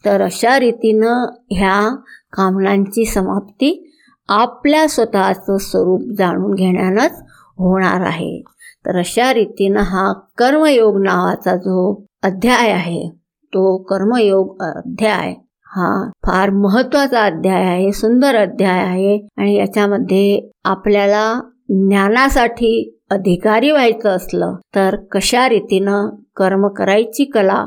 तर 0.06 0.22
अशा 0.22 0.60
रीतीनं 0.60 1.26
ह्या 1.52 1.96
कामनांची 2.34 3.06
समाप्ती 3.06 3.94
आपल्या 4.30 4.88
स्वतःचं 4.88 5.58
स्वरूप 5.58 6.02
जाणून 6.18 6.54
घेण्यानंच 6.54 7.24
होणार 7.58 8.02
आहे. 8.02 8.42
तर 8.86 8.98
अशा 8.98 9.34
रीतीनं 9.34 9.80
हा 9.80 10.14
कर्मयोग 10.38 11.02
नावाचा 11.02 11.56
जो 11.56 12.06
अध्याय 12.24 12.72
आहे 12.72 13.19
तो 13.54 13.78
कर्मयोग 13.84 14.62
अध्याय 14.64 15.34
हा 15.68 15.90
फार 16.28 16.50
महत्त्वाचा 16.50 17.22
अध्याय 17.22 17.64
आहे 17.64 17.92
सुंदर 17.92 18.36
अध्याय 18.36 18.80
आहे 18.80 19.28
आणि 19.38 19.56
याच्यामध्ये 19.56 20.50
आपल्याला 20.64 21.40
ज्ञानासाठी 21.70 23.02
अधिकारी 23.10 23.72
व्हायचं 23.72 24.10
असलं 24.10 24.56
तर 24.76 24.96
कशा 25.12 25.50
रीतीनं 25.50 26.10
कर्म 26.36 26.68
करायची 26.68 27.26
कला 27.26 27.66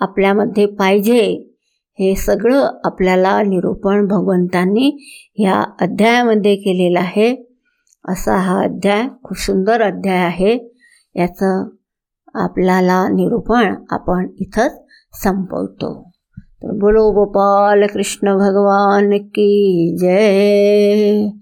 आपल्यामध्ये 0.00 0.66
पाहिजे 0.66 1.50
हे 1.98 2.14
सगळं 2.16 2.68
आपल्याला 2.84 3.42
निरूपण 3.42 4.06
भगवंतांनी 4.06 4.90
ह्या 5.38 5.62
अध्यायामध्ये 5.80 6.56
केलेलं 6.56 6.98
आहे. 6.98 7.34
असा 8.08 8.36
हा 8.36 8.62
अध्याय 8.62 9.06
खूप 9.22 9.38
सुंदर 9.38 9.82
अध्याय 9.82 10.18
आहे. 10.18 10.58
याचं 11.14 11.68
आपल्याला 12.34 13.08
निरूपण 13.08 13.74
आपण 13.90 14.26
इथंच 14.38 14.83
संपवतो. 15.14 16.10
तर 16.40 16.72
बोलो 16.72 17.12
गोपाल 17.12 17.86
कृष्ण 17.86 18.38
भगवान 18.38 19.18
की 19.18 19.90
जय. 20.00 21.32